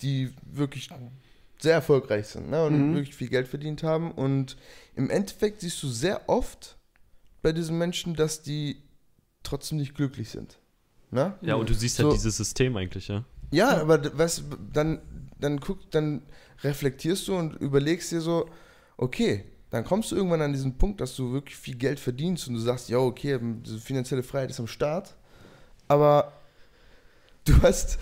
[0.01, 0.89] die wirklich
[1.59, 4.11] sehr erfolgreich sind ne, und wirklich viel Geld verdient haben.
[4.13, 4.57] Und
[4.95, 6.75] im Endeffekt siehst du sehr oft
[7.43, 8.77] bei diesen Menschen, dass die
[9.43, 10.57] trotzdem nicht glücklich sind.
[11.11, 11.35] Ne?
[11.41, 12.13] Ja, und du siehst halt So.
[12.13, 13.23] dieses System eigentlich, ja.
[13.51, 15.01] Ja, aber d- weißt, du, dann,
[15.39, 16.21] dann guck, dann
[16.63, 18.49] reflektierst du und überlegst dir so,
[18.97, 22.55] okay, dann kommst du irgendwann an diesen Punkt, dass du wirklich viel Geld verdienst und
[22.55, 25.15] du sagst, ja, okay, diese finanzielle Freiheit ist am Start,
[25.87, 26.33] aber
[27.45, 27.97] du hast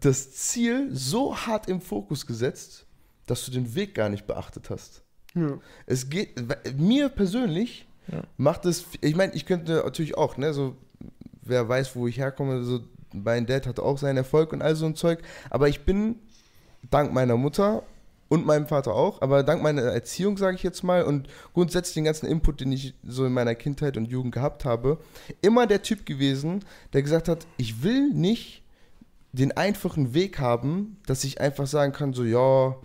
[0.00, 2.86] das Ziel so hart im Fokus gesetzt,
[3.26, 5.02] dass du den Weg gar nicht beachtet hast.
[5.34, 5.58] Ja.
[5.86, 6.30] Es geht,
[6.78, 8.22] mir persönlich Ja.
[8.38, 10.76] macht es, ich meine, ich könnte natürlich auch, ne, so,
[11.42, 12.80] wer weiß, wo ich herkomme, so,
[13.12, 15.20] mein Dad hatte auch seinen Erfolg und all so ein Zeug,
[15.50, 16.16] aber ich bin
[16.90, 17.82] dank meiner Mutter
[18.28, 22.04] und meinem Vater auch, aber dank meiner Erziehung, sage ich jetzt mal, und grundsätzlich den
[22.04, 24.98] ganzen Input, den ich so in meiner Kindheit und Jugend gehabt habe,
[25.40, 28.62] immer der Typ gewesen, der gesagt hat, ich will nicht
[29.32, 32.76] den einfachen Weg haben, dass ich einfach sagen kann, so, ja,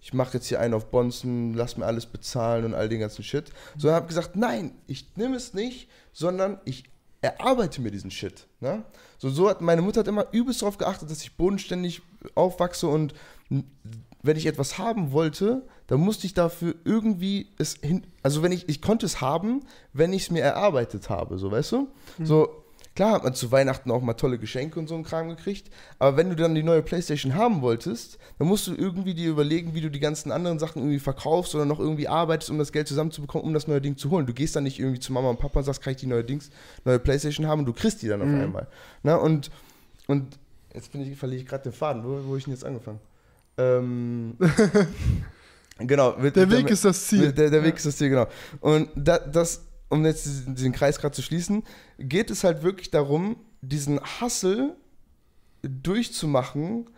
[0.00, 3.24] ich mache jetzt hier einen auf Bonzen, lass mir alles bezahlen und all den ganzen
[3.24, 3.50] Shit.
[3.76, 6.84] Sondern habe gesagt, nein, ich nehme es nicht, sondern ich
[7.20, 8.46] erarbeite mir diesen Shit.
[8.60, 8.84] Ne?
[9.18, 12.02] So, so hat meine Mutter hat immer übelst darauf geachtet, dass ich bodenständig
[12.34, 13.14] aufwachse und
[14.22, 18.68] wenn ich etwas haben wollte, dann musste ich dafür irgendwie es hin, also wenn ich,
[18.68, 19.60] ich konnte es haben,
[19.92, 21.88] wenn ich es mir erarbeitet habe, so weißt du?
[22.24, 22.64] So,
[22.98, 25.70] klar hat man zu Weihnachten auch mal tolle Geschenke und so einen Kram gekriegt,
[26.00, 29.72] aber wenn du dann die neue Playstation haben wolltest, dann musst du irgendwie dir überlegen,
[29.72, 32.88] wie du die ganzen anderen Sachen irgendwie verkaufst oder noch irgendwie arbeitest, um das Geld
[32.88, 34.26] zusammenzubekommen, um das neue Ding zu holen.
[34.26, 36.24] Du gehst dann nicht irgendwie zu Mama und Papa und sagst, kann ich die neue
[36.24, 36.50] Dings,
[36.84, 38.66] neue Playstation haben und du kriegst die dann auf einmal.
[39.04, 39.48] Na, und,
[40.08, 40.36] und
[40.74, 42.98] jetzt bin ich, verliere ich gerade den Faden, wo, wo hab ich denn jetzt angefangen?
[43.58, 44.36] Ähm,
[45.78, 46.16] genau.
[46.18, 47.32] mit- Der mit Weg ist das Ziel.
[47.32, 48.26] Der, der Weg ist das Ziel, genau.
[48.60, 51.62] Und da, das, um jetzt diesen, Kreis gerade zu schließen,
[51.98, 54.76] geht es halt wirklich darum, diesen Hustle
[55.62, 56.88] durchzumachen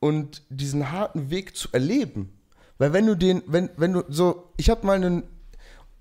[0.00, 2.32] und diesen harten Weg zu erleben.
[2.78, 5.22] Weil wenn du den, wenn, wenn du so, ich habe mal einen,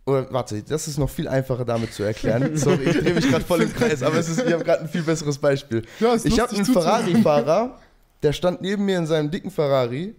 [0.05, 2.55] oder warte, das ist noch viel einfacher damit zu erklären.
[2.57, 4.89] Sorry, ich drehe mich gerade voll im Kreis, aber es ist, ich habe gerade ein
[4.89, 5.83] viel besseres Beispiel.
[5.99, 6.65] Ja, Ich habe einen.
[6.65, 7.79] Ferrari-Fahrer,
[8.23, 10.15] der stand neben mir in seinem dicken Ferrari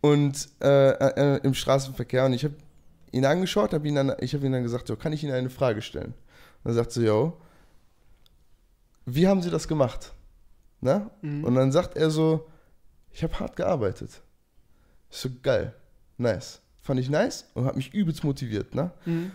[0.00, 2.54] und äh, äh, im Straßenverkehr und ich habe
[3.12, 5.50] ihn angeschaut, hab ihn dann, ich habe ihm dann gesagt, so, kann ich Ihnen eine
[5.50, 6.14] Frage stellen?
[6.64, 7.40] Und er sagt so, yo,
[9.06, 10.12] wie haben Sie das gemacht?
[10.80, 11.10] Na?
[11.20, 11.44] Mhm.
[11.44, 12.48] Und dann sagt er so,
[13.12, 14.22] ich habe hart gearbeitet.
[15.10, 15.74] Ich so, geil,
[16.16, 16.60] nice.
[16.80, 18.90] Fand ich nice und hat mich übelst motiviert, ne?
[19.04, 19.30] Mhm.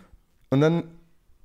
[0.49, 0.83] Und dann,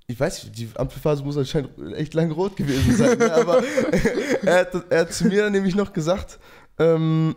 [0.07, 3.33] ich weiß nicht, die Ampelphase muss anscheinend echt lang rot gewesen sein, ne?
[3.33, 3.63] aber
[4.43, 6.39] er hat, er hat zu mir dann nämlich noch gesagt,
[6.79, 7.37] ähm,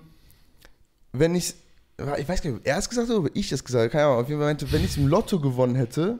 [1.11, 1.53] wenn ich,
[1.97, 4.05] ich weiß gar nicht, ob er es gesagt hat oder ich das gesagt habe, keine
[4.05, 6.19] Ahnung, auf jeden Fall meinte, wenn ich es im Lotto gewonnen hätte,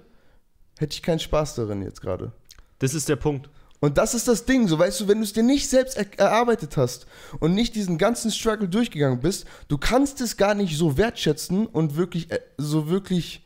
[0.77, 2.31] hätte ich keinen Spaß darin jetzt gerade.
[2.79, 3.49] Das ist der Punkt.
[3.81, 6.07] Und das ist das Ding, so weißt du, wenn du es dir nicht selbst er
[6.17, 7.05] erarbeitet hast
[7.39, 11.95] und nicht diesen ganzen Struggle durchgegangen bist, du kannst es gar nicht so wertschätzen und
[11.97, 13.45] wirklich äh, so wirklich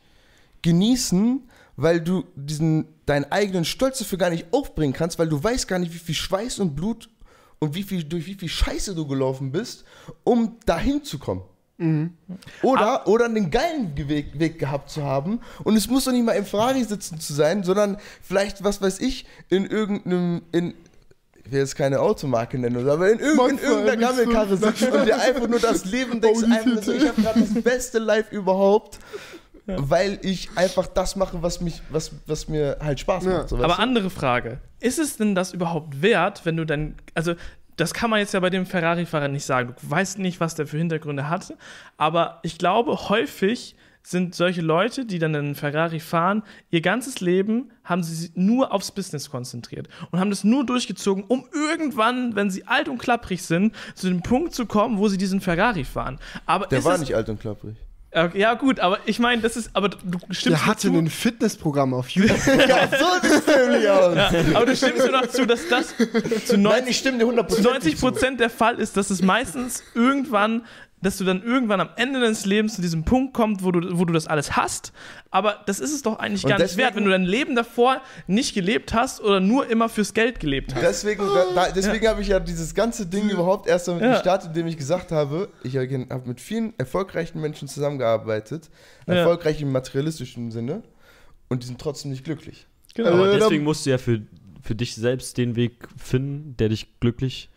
[0.62, 5.66] genießen, weil du diesen deinen eigenen Stolz dafür gar nicht aufbringen kannst, weil du weißt
[5.66, 7.10] gar nicht, wie viel Schweiß und Blut
[7.58, 9.84] und wie viel durch wie viel Scheiße du gelaufen bist,
[10.22, 11.42] um dahin zu kommen.
[12.62, 15.40] Oder, oder einen geilen Weg, Weg gehabt zu haben.
[15.64, 19.00] Und es muss doch nicht mal im Ferrari sitzen zu sein, sondern vielleicht, was weiß
[19.00, 20.74] ich, in irgendeinem, in,
[21.44, 24.16] ich will jetzt keine Automarke nennen, aber in, irgend, in irgendeiner MX5.
[24.16, 27.40] Gammelkarre sitzen und dir einfach nur das Leben denkst, Audi einfach so, ich habe gerade
[27.40, 28.98] das beste Life überhaupt,
[29.66, 33.30] weil ich einfach das mache, was, mich, was, was mir halt Spaß Ja.
[33.38, 33.48] macht.
[33.50, 33.78] So, Aber du?
[33.78, 34.58] andere Frage.
[34.80, 37.34] Ist es denn das überhaupt wert, wenn du dann, also
[37.76, 39.74] das kann man jetzt ja bei dem Ferrari-Fahrer nicht sagen.
[39.80, 41.56] Du weißt nicht, was der für Hintergründe hatte.
[41.96, 47.70] Aber ich glaube, häufig sind solche Leute, die dann einen Ferrari fahren, ihr ganzes Leben
[47.84, 52.66] haben sie nur aufs Business konzentriert und haben das nur durchgezogen, um irgendwann, wenn sie
[52.66, 56.18] alt und klapprig sind, zu dem Punkt zu kommen, wo sie diesen Ferrari fahren.
[56.46, 57.76] Aber Der war nicht alt und klapprig.
[58.12, 61.08] Okay, Ja, gut, aber ich meine, das ist, aber du stimmst Der hatte zu, ein
[61.08, 62.36] Fitnessprogramm auf YouTube.
[62.68, 64.16] ja, so sieht es nämlich aus.
[64.16, 65.94] ja, aber du stimmst mir doch zu, dass das
[66.46, 68.00] zu 90 Nein, ich stimme dir 100% zu 90 zu.
[68.00, 70.64] Prozent der Fall ist, dass es meistens irgendwann,
[71.02, 74.04] dass du dann irgendwann am Ende deines Lebens zu diesem Punkt kommst, wo du, wo
[74.04, 74.92] du das alles hast.
[75.30, 77.54] Aber das ist es doch eigentlich Und gar nicht deswegen- wert, wenn du dein Leben
[77.56, 80.82] davor nicht gelebt hast oder nur immer fürs Geld gelebt hast.
[80.82, 81.22] Deswegen,
[81.54, 84.12] da, deswegen habe ich ja dieses ganze Ding überhaupt erst damit Ja.
[84.12, 88.68] gestartet, indem ich gesagt habe, ich habe mit vielen erfolgreichen Menschen zusammengearbeitet,
[89.06, 89.14] Ja.
[89.14, 90.82] erfolgreich im materialistischen Sinne,
[91.48, 92.66] und die sind trotzdem nicht glücklich.
[92.94, 93.10] Genau.
[93.10, 94.20] Aber Äh, deswegen musst du ja für,
[94.62, 97.48] für dich selbst den Weg finden, der dich glücklich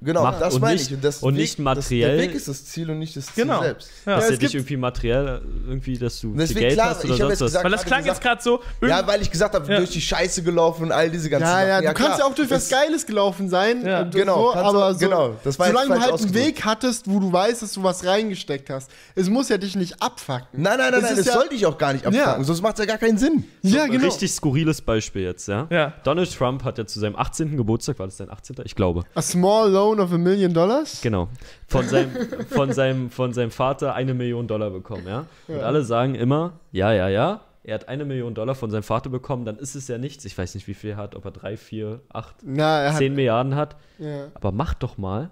[0.00, 0.94] Genau, Macht das und meine nicht- ich.
[0.94, 3.26] Und, das und Weg, nicht materiell- Das, der Weg ist das Ziel und nicht das
[3.26, 3.62] Ziel Genau.
[3.62, 3.90] selbst.
[4.06, 4.14] Ja.
[4.16, 7.20] dass es er dich irgendwie materiell irgendwie, dass du Deswegen, Geld klar, hast oder sonst
[7.30, 7.46] jetzt was.
[7.46, 8.60] gesagt- Weil das klang jetzt gerade so.
[8.80, 9.78] Ja, weil ich gesagt habe, Ja.
[9.78, 11.86] durch die Scheiße gelaufen und all diese ganzen Ja, ja, Sachen.
[11.94, 13.84] du kannst ja auch durch was Geiles gelaufen sein.
[13.84, 14.02] Ja.
[14.02, 16.34] und Genau, so, aber so, genau, das war solange du halt einen.
[16.34, 18.90] Weg hattest, wo du weißt, dass du was reingesteckt hast.
[19.16, 20.46] Es muss ja dich nicht abfacken.
[20.52, 22.44] Nein, nein, nein, Es nein, ja- soll dich auch gar nicht abfangen, Ja.
[22.44, 23.44] sonst macht es ja gar keinen Sinn.
[23.62, 24.04] Ja, Ein genau.
[24.06, 25.66] Richtig skurriles Beispiel jetzt, ja?
[25.70, 25.92] Ja.
[26.04, 27.56] Donald Trump hat ja zu seinem 18.
[27.56, 28.64] Geburtstag, war das sein 18.?
[28.64, 29.02] Ich glaube.
[29.14, 31.00] A small loan of a million dollars?
[31.02, 31.28] Genau.
[31.68, 32.10] Von seinem,
[32.48, 35.26] von seinem, von seinem Vater eine Million Dollar bekommen, ja?
[35.48, 35.62] Und Ja.
[35.62, 39.44] alle sagen immer, ja, ja, ja, er hat eine Million Dollar von seinem Vater bekommen,
[39.44, 40.24] dann ist es ja nichts.
[40.24, 42.98] Ich weiß nicht, wie viel er hat, ob er drei, vier, acht, Na, er hat.
[42.98, 43.76] zehn Milliarden hat.
[43.98, 44.28] Ja.
[44.34, 45.30] Aber mach doch mal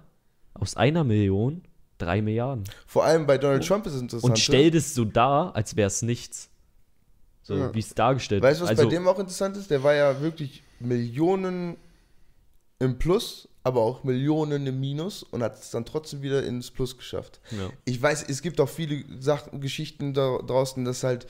[0.53, 1.61] aus einer Million
[1.97, 2.63] drei Milliarden.
[2.87, 4.31] Vor allem bei Donald Trump ist es interessant.
[4.31, 6.49] Und stell das so dar, als wäre es nichts.
[7.43, 7.73] So, Ja.
[7.73, 9.69] wie es dargestellt Weißt du, was also, bei dem auch interessant ist?
[9.69, 11.75] Der war ja wirklich Millionen
[12.81, 16.97] im Plus, aber auch Millionen im Minus und hat es dann trotzdem wieder ins Plus
[16.97, 17.39] geschafft.
[17.51, 17.69] Ja.
[17.85, 21.27] Ich weiß, es gibt auch viele Sachen, Geschichten da draußen, dass halt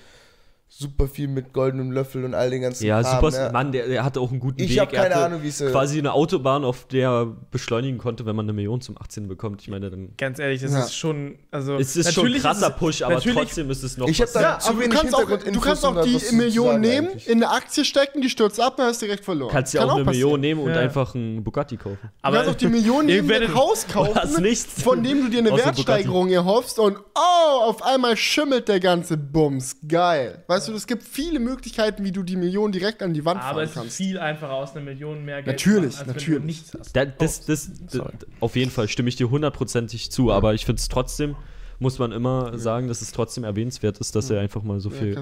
[0.73, 3.49] super viel mit goldenem Löffel und all den ganzen Ja, Kram, super, ne?
[3.51, 4.79] Mann, der, der hatte auch einen guten Ich Weg.
[4.79, 8.37] habe Er keine Ahnung, wie es Quasi eine Autobahn, auf der er beschleunigen konnte, wenn
[8.37, 9.61] man eine Million zum 18 bekommt.
[9.61, 10.79] Ich meine, dann Ganz ehrlich, das Ja.
[10.85, 11.35] ist schon.
[11.51, 14.07] Also, es ist schon ein natürlich krasser ist es- Push, aber trotzdem ist es noch
[14.07, 14.33] Ich hab was.
[14.33, 17.27] da- Ja, zu aber du wenig kannst, auch, du kannst auch die Million nehmen, eigentlich.
[17.27, 19.51] in eine Aktie stecken, die stürzt ab, dann hast du direkt verloren.
[19.51, 20.39] kannst ja Kann auch eine passieren.
[20.39, 20.77] Million nehmen und Ja.
[20.79, 21.99] einfach einen Bugatti kaufen.
[22.01, 24.81] Du Aber kannst auch die Million nehmen, ein Haus hast kaufen, nichts.
[24.81, 29.75] von dem du dir eine Wertsteigerung erhoffst und oh, auf einmal schimmelt der ganze Bums.
[29.85, 30.43] Geil.
[30.47, 33.53] Weißt du, es gibt viele Möglichkeiten, wie du die Million direkt an die Wand aber
[33.53, 33.97] fahren es ist kannst.
[33.97, 36.27] viel einfacher aus einer Million mehr Geld Natürlich, zu machen, als natürlich.
[36.35, 36.95] wenn du nichts hast.
[36.95, 38.13] Da, das, das, das, sorry.
[38.39, 41.35] auf jeden Fall stimme ich dir hundertprozentig zu, aber ich finde es trotzdem,
[41.79, 44.97] muss man immer sagen, dass es trotzdem erwähnenswert ist, dass er einfach mal so Ja,
[44.97, 45.21] viel.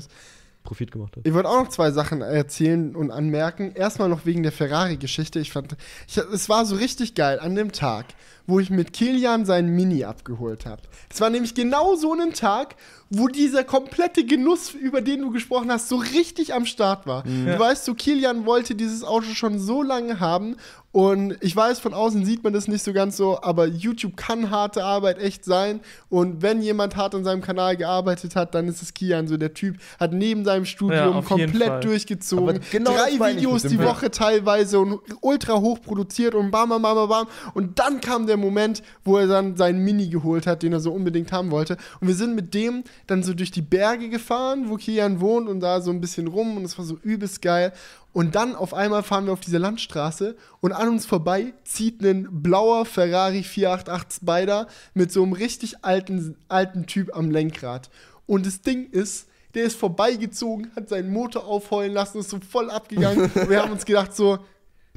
[0.64, 1.26] Profit gemacht hat.
[1.26, 3.72] Ich wollte auch noch zwei Sachen erzählen und anmerken.
[3.76, 5.40] Erstmal noch wegen der Ferrari-Geschichte.
[5.40, 8.08] Ich fand, ich, es war so richtig geil an dem Tag,
[8.50, 10.82] wo ich mit Kilian seinen Mini abgeholt habe.
[11.10, 12.76] Es war nämlich genau so ein Tag,
[13.10, 17.24] wo dieser komplette Genuss, über den du gesprochen hast, so richtig am Start war.
[17.24, 20.58] Du weißt, so Kilian wollte dieses Auto schon so lange haben
[20.92, 24.50] und ich weiß, von außen sieht man das nicht so ganz so, aber YouTube kann
[24.50, 28.82] harte Arbeit echt sein und wenn jemand hart an seinem Kanal gearbeitet hat, dann ist
[28.82, 31.38] es Kilian, so der Typ, hat neben seinem Studium Fall.
[31.40, 33.80] komplett durchgezogen, Aber genau drei Videos die.
[33.80, 37.28] Woche teilweise und ultra hoch produziert und bam, bam, bam, bam, bam.
[37.54, 40.92] Und dann kam der Moment, wo er dann seinen Mini geholt hat, den er so
[40.92, 41.78] unbedingt haben wollte.
[42.02, 45.60] Und wir sind mit dem dann so durch die Berge gefahren, wo Kian wohnt und
[45.62, 47.74] da so ein bisschen rum und es war so übelst geil.
[48.12, 52.28] Und dann auf einmal fahren wir auf diese Landstraße und an uns vorbei zieht ein
[52.42, 57.90] blauer Ferrari 488 Spider mit so einem richtig alten, alten Typ am Lenkrad.
[58.26, 62.70] Und das Ding ist, der ist vorbeigezogen, hat seinen Motor aufheulen lassen, ist so voll
[62.70, 63.32] abgegangen.
[63.36, 64.40] Und wir haben uns gedacht, so,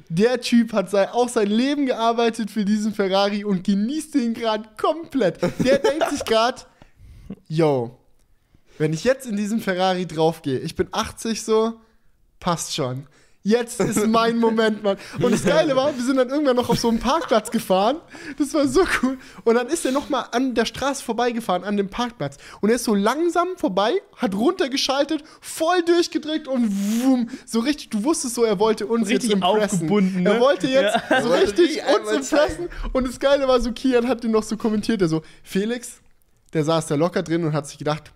[0.09, 4.69] der Typ hat sei, auch sein Leben gearbeitet für diesen Ferrari und genießt den gerade
[4.81, 5.41] komplett.
[5.65, 6.63] Der denkt sich gerade,
[7.49, 7.99] yo,
[8.79, 11.81] wenn ich jetzt in diesen Ferrari draufgehe, ich bin 80 so,
[12.43, 13.07] passt schon.
[13.45, 14.97] Jetzt ist mein Moment, Mann.
[15.21, 17.97] Und das Geile war, wir sind dann irgendwann noch auf so einen Parkplatz gefahren.
[18.39, 19.19] Das war so cool.
[19.43, 22.37] Und dann ist er noch mal an der Straße vorbeigefahren, an dem Parkplatz.
[22.61, 26.71] Und er ist so langsam vorbei, hat runtergeschaltet, voll durchgedrückt und
[27.03, 27.31] wumm.
[27.45, 29.75] So richtig, du wusstest so, er wollte uns Richtig jetzt impressen.
[29.75, 30.35] aufgebunden, ne?
[30.35, 31.23] Er wollte jetzt Ja.
[31.23, 32.69] so richtig uns impressen.
[32.93, 36.01] Und das Geile war so, Kian hat den noch so kommentiert, er so, Felix,
[36.53, 38.13] der saß da locker drin und hat sich gedacht,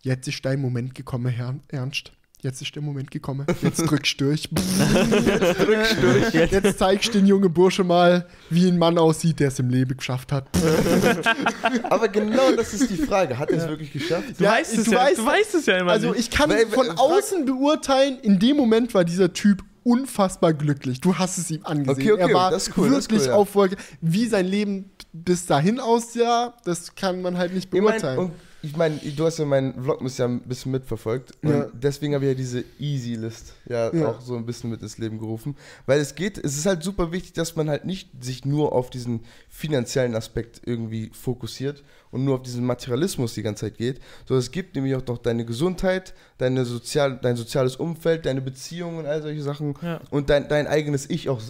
[0.00, 2.12] jetzt ist dein Moment gekommen, Herr Ernst.
[2.46, 3.44] Jetzt ist der Moment gekommen.
[3.60, 4.42] Jetzt drückst du durch.
[4.44, 6.32] Jetzt drückst du durch.
[6.52, 9.96] Jetzt zeigst du den jungen Bursche mal, wie ein Mann aussieht, der es im Leben
[9.96, 10.46] geschafft hat.
[11.90, 13.36] Aber genau das ist die Frage.
[13.36, 14.38] Hat er es wirklich geschafft?
[14.38, 16.48] Du, Ja, weißt es du ja, weißt- du weißt es ja immer Also ich kann
[16.50, 21.00] Weil- von außen beurteilen, in dem Moment war dieser Typ unfassbar glücklich.
[21.00, 21.90] Du hast es ihm angesehen.
[21.96, 23.34] Okay, okay, er war cool, wirklich cool, ja.
[23.34, 23.76] auf Wolke.
[24.00, 28.18] Wie sein Leben bis dahin aussah, das kann man halt nicht Ich mein, beurteilen.
[28.18, 28.32] und
[28.66, 31.32] ich meine, du hast ja meinen Vlogmas ja ein bisschen mitverfolgt.
[31.42, 31.66] Und Ja.
[31.72, 34.08] deswegen habe ich ja diese Easy-List ja, Ja.
[34.08, 35.56] auch so ein bisschen mit ins Leben gerufen.
[35.86, 38.90] Weil es geht, es ist halt super wichtig, dass man halt nicht sich nur auf
[38.90, 44.00] diesen finanziellen Aspekt irgendwie fokussiert und nur auf diesen Materialismus die ganze Zeit geht.
[44.26, 48.98] So, es gibt nämlich auch noch deine Gesundheit, deine sozial, dein soziales Umfeld, deine Beziehungen
[48.98, 50.00] und all solche Sachen Ja.
[50.10, 51.40] und dein, dein eigenes Ich auch.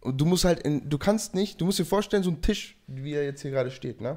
[0.00, 2.76] Und du musst halt, in, du kannst nicht, du musst dir vorstellen, so ein Tisch,
[2.86, 4.16] wie er jetzt hier gerade steht, ne?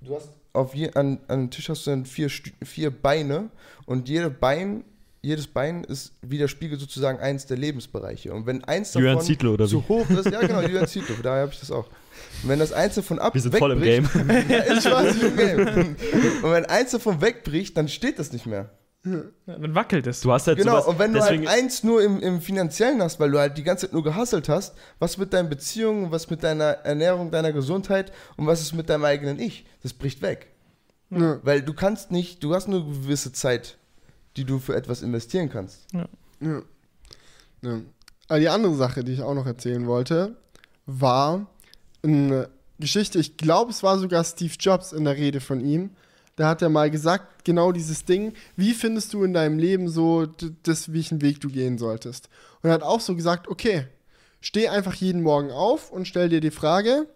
[0.00, 2.30] Du hast auf je, an, an dem Tisch hast du dann vier,
[2.64, 3.50] vier Beine
[3.86, 4.84] und jede Bein,
[5.22, 8.32] jedes Bein ist widerspiegelt sozusagen eins der Lebensbereiche.
[8.32, 11.52] Und wenn eins davon Zietlow, oder zu hoch ist, ja genau, Julian Zietlow, daher habe
[11.52, 11.86] ich das auch.
[12.42, 14.08] Und wenn das eins davon ab Wir sind voll im Game.
[14.48, 15.96] ja, ich im Game.
[16.42, 18.70] Und wenn eins davon wegbricht, dann steht das nicht mehr.
[19.46, 20.20] Dann wackelt es.
[20.20, 23.02] Du hast halt Genau, sowas, und wenn du deswegen, halt eins nur im, im Finanziellen
[23.02, 26.28] hast, weil du halt die ganze Zeit nur gehasselt hast, was mit deinen Beziehungen, was
[26.30, 29.66] mit deiner Ernährung, deiner Gesundheit und was ist mit deinem eigenen Ich?
[29.82, 30.48] Das bricht weg.
[31.10, 31.40] Ja.
[31.42, 33.78] Weil du kannst nicht, du hast nur eine gewisse Zeit,
[34.36, 35.86] die du für etwas investieren kannst.
[35.92, 36.08] Ja.
[37.62, 37.80] Ja.
[38.28, 40.36] Aber die andere Sache, die ich auch noch erzählen wollte,
[40.86, 41.46] war
[42.02, 42.48] eine
[42.78, 45.90] Geschichte, ich glaube, es war sogar Steve Jobs in der Rede von ihm.
[46.38, 50.24] Da hat er mal gesagt, genau dieses Ding, wie findest du in deinem Leben so
[50.62, 52.28] das, welchen Weg du gehen solltest?
[52.62, 53.88] Und er hat auch so gesagt, okay,
[54.40, 57.08] steh einfach jeden Morgen auf und stell dir die Frage,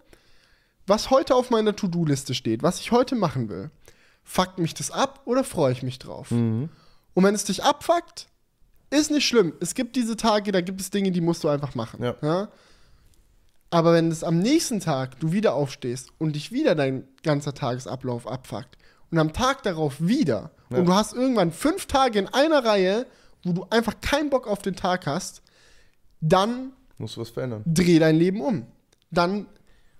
[0.88, 3.70] was heute auf meiner To-Do-Liste steht, was ich heute machen will.
[4.24, 6.32] Fuckt mich das ab oder freue ich mich drauf?
[6.32, 6.70] Und
[7.14, 8.26] wenn es dich abfuckt,
[8.90, 9.52] ist nicht schlimm.
[9.60, 12.02] Es gibt diese Tage, da gibt es Dinge, die musst du einfach machen.
[12.02, 12.48] Ja.
[13.70, 18.26] Aber wenn es am nächsten Tag du wieder aufstehst und dich wieder dein ganzer Tagesablauf
[18.26, 18.78] abfuckt
[19.12, 20.78] und am Tag darauf wieder Ja.
[20.78, 23.06] und du hast irgendwann fünf Tage in einer Reihe,
[23.44, 25.43] wo du einfach keinen Bock auf den Tag hast,
[26.20, 27.62] dann Musst du was verändern.
[27.66, 28.66] dreh dein Leben um.
[29.10, 29.47] Dann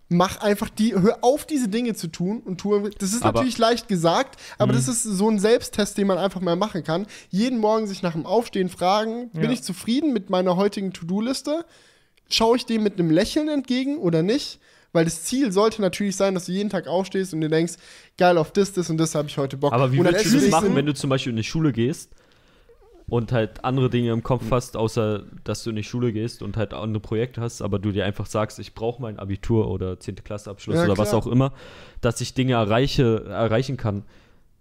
[0.09, 2.91] mach einfach die, hör auf, diese Dinge zu tun und tue.
[2.99, 6.41] Das ist Aber- natürlich leicht gesagt, aber das ist so ein Selbsttest, den man einfach
[6.41, 7.07] mal machen kann.
[7.31, 9.51] Jeden Morgen sich nach dem Aufstehen fragen, bin Ja.
[9.51, 11.65] ich zufrieden mit meiner heutigen To-Do-Liste?
[12.29, 14.61] Schaue ich dem mit einem Lächeln entgegen oder nicht?
[14.93, 17.75] Weil das Ziel sollte natürlich sein, dass du jeden Tag aufstehst und dir denkst,
[18.19, 19.73] geil, auf das, das und das habe ich heute Bock.
[19.73, 21.73] Aber wie und würdest du das natürlich machen, wenn du zum Beispiel in die Schule
[21.73, 22.11] gehst
[23.09, 26.57] und halt andere Dinge im Kopf hast, außer dass du in die Schule gehst und
[26.57, 30.17] halt andere Projekte hast, aber du dir einfach sagst, ich brauche mein Abitur oder 10.
[30.17, 31.23] Klasseabschluss Ja, oder was klar.
[31.23, 31.53] auch immer,
[32.01, 34.05] dass ich Dinge erreiche, erreichen kann.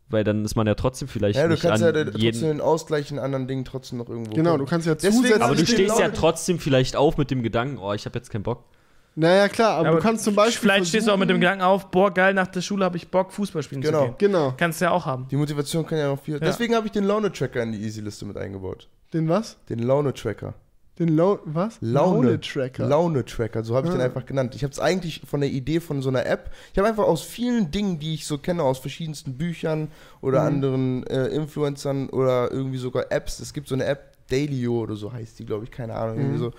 [0.09, 2.41] Weil dann ist man ja trotzdem vielleicht Ja, du nicht kannst ja an trotzdem jeden,
[2.41, 4.33] den Ausgleich in anderen Dingen trotzdem noch irgendwo.
[4.33, 4.65] Genau, kommen.
[4.65, 5.41] du kannst ja zusätzlich.
[5.41, 8.43] aber du stehst ja trotzdem vielleicht auf mit dem Gedanken, oh, ich habe jetzt keinen
[8.43, 8.65] Bock.
[9.15, 10.61] Naja, klar, aber, Aber du kannst zum Beispiel.
[10.69, 13.09] Vielleicht stehst du auch mit dem Gedanken auf, boah, geil, nach der Schule habe ich
[13.09, 13.99] Bock, Fußball spielen Genau.
[13.99, 14.15] zu gehen.
[14.31, 14.53] Genau.
[14.57, 15.27] Kannst du ja auch haben.
[15.29, 16.39] Die Motivation kann ja noch viel.
[16.39, 18.87] Deswegen habe ich den Laune-Tracker in die Easy-Liste mit eingebaut.
[19.13, 19.57] Den was?
[19.69, 20.53] Den Laune-Tracker.
[20.99, 21.77] Den Lau was?
[21.81, 22.39] Laune.
[22.39, 22.85] Tracker.
[22.87, 24.05] Laune-Tracker, so habe ich den Ah.
[24.05, 24.53] einfach genannt.
[24.55, 26.51] Ich habe es eigentlich von der Idee von so einer App.
[26.71, 29.87] Ich habe einfach aus vielen Dingen, die ich so kenne, aus verschiedensten Büchern
[30.21, 30.47] oder Mhm.
[30.47, 33.39] anderen äh, Influencern oder irgendwie sogar Apps.
[33.39, 36.17] Es gibt so eine App, Dailyo oder so heißt die, glaube ich, keine Ahnung.
[36.17, 36.43] Irgendwie Mhm.
[36.43, 36.51] so.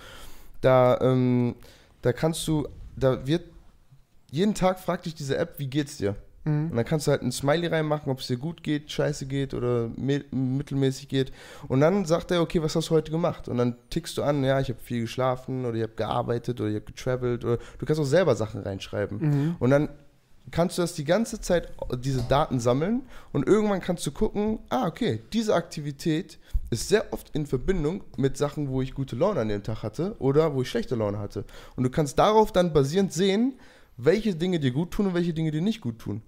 [0.61, 1.55] Da, ähm,
[2.03, 3.45] da kannst du, da wird
[4.29, 6.15] jeden Tag fragt dich diese App, wie geht's dir?
[6.43, 6.71] Mhm.
[6.71, 9.53] Und dann kannst du halt ein Smiley reinmachen, ob es dir gut geht, scheiße geht
[9.53, 11.31] oder mittelmäßig geht.
[11.67, 13.47] Und dann sagt er, okay, was hast du heute gemacht?
[13.47, 16.69] Und dann tickst du an, ja, ich habe viel geschlafen oder ich habe gearbeitet oder
[16.69, 19.19] ich habe getravelt oder du kannst auch selber Sachen reinschreiben.
[19.19, 19.55] Mhm.
[19.59, 19.89] Und dann
[20.51, 24.87] kannst du das die ganze Zeit, diese Daten sammeln und irgendwann kannst du gucken, ah,
[24.87, 26.37] okay, diese Aktivität
[26.69, 30.15] ist sehr oft in Verbindung mit Sachen, wo ich gute Laune an dem Tag hatte
[30.19, 31.45] oder wo ich schlechte Laune hatte.
[31.75, 33.53] Und du kannst darauf dann basierend sehen,
[33.97, 36.23] welche Dinge dir gut tun und welche Dinge dir nicht gut tun.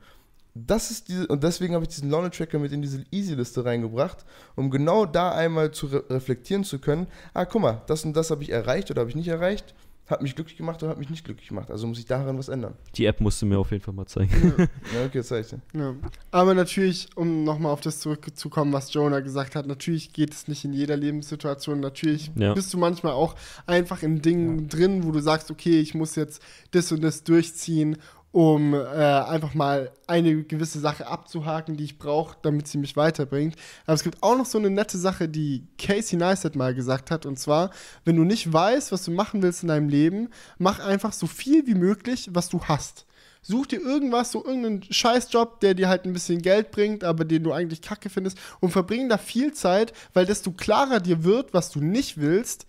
[0.54, 4.24] Das ist diese, und deswegen habe ich diesen Laune-Tracker mit in diese Easy-Liste reingebracht,
[4.56, 8.32] um genau da einmal zu re reflektieren zu können, ah, guck mal, das und das
[8.32, 9.74] habe ich erreicht oder habe ich nicht erreicht,
[10.08, 11.72] hat mich glücklich gemacht oder hat mich nicht glücklich gemacht.
[11.72, 12.76] Also muss ich daran was ändern.
[12.96, 14.54] Die App musst du mir auf jeden Fall mal zeigen.
[14.94, 15.62] Ja, okay, das zeig ich dir.
[15.74, 15.96] Ja.
[16.32, 20.64] Aber natürlich, um nochmal auf das zurückzukommen, was Jonah gesagt hat, natürlich geht es nicht
[20.64, 21.80] in jeder Lebenssituation.
[21.80, 22.54] Natürlich Ja.
[22.54, 26.42] bist du manchmal auch einfach in Dingen drin, wo du sagst, okay, ich muss jetzt
[26.72, 27.98] das und das durchziehen,
[28.36, 33.56] um äh, einfach mal eine gewisse Sache abzuhaken, die ich brauche, damit sie mich weiterbringt.
[33.86, 37.26] Aber es gibt auch noch so eine nette Sache, die Casey Neistat mal gesagt hat,
[37.26, 37.70] und zwar,
[38.04, 41.66] wenn du nicht weißt, was du machen willst in deinem Leben, mach einfach so viel
[41.66, 43.06] wie möglich, was du hast.
[43.42, 47.42] Such dir irgendwas, so irgendeinen Scheißjob, der dir halt ein bisschen Geld bringt, aber den
[47.42, 51.72] du eigentlich kacke findest und verbring da viel Zeit, weil desto klarer dir wird, was
[51.72, 52.68] du nicht willst,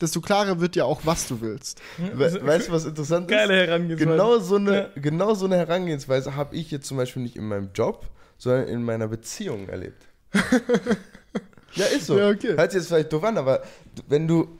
[0.00, 1.80] desto klarer wird dir auch, was du willst.
[1.98, 3.68] We weißt du, was interessant Geile ist?
[3.68, 4.10] Herangehensweise.
[4.10, 7.70] Genau so eine, genau so eine Herangehensweise habe ich jetzt zum Beispiel nicht in meinem
[7.74, 8.06] Job,
[8.38, 10.06] sondern in meiner Beziehung erlebt.
[11.74, 12.18] ja, ist so.
[12.18, 12.56] Ja, okay.
[12.56, 13.62] Hört sich jetzt vielleicht doof an, aber
[14.08, 14.58] wenn du,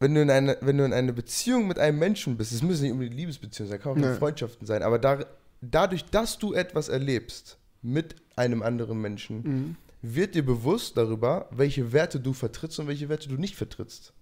[0.00, 2.82] wenn du in eine, wenn du in eine Beziehung mit einem Menschen bist, es müssen
[2.82, 4.16] nicht unbedingt Liebesbeziehungen sein, kann auch nur Nee.
[4.18, 5.18] Freundschaften sein, aber da,
[5.60, 9.76] dadurch, dass du etwas erlebst mit einem anderen Menschen, Mhm.
[10.02, 14.12] wird dir bewusst darüber, welche Werte du vertrittst und welche Werte du nicht vertrittst.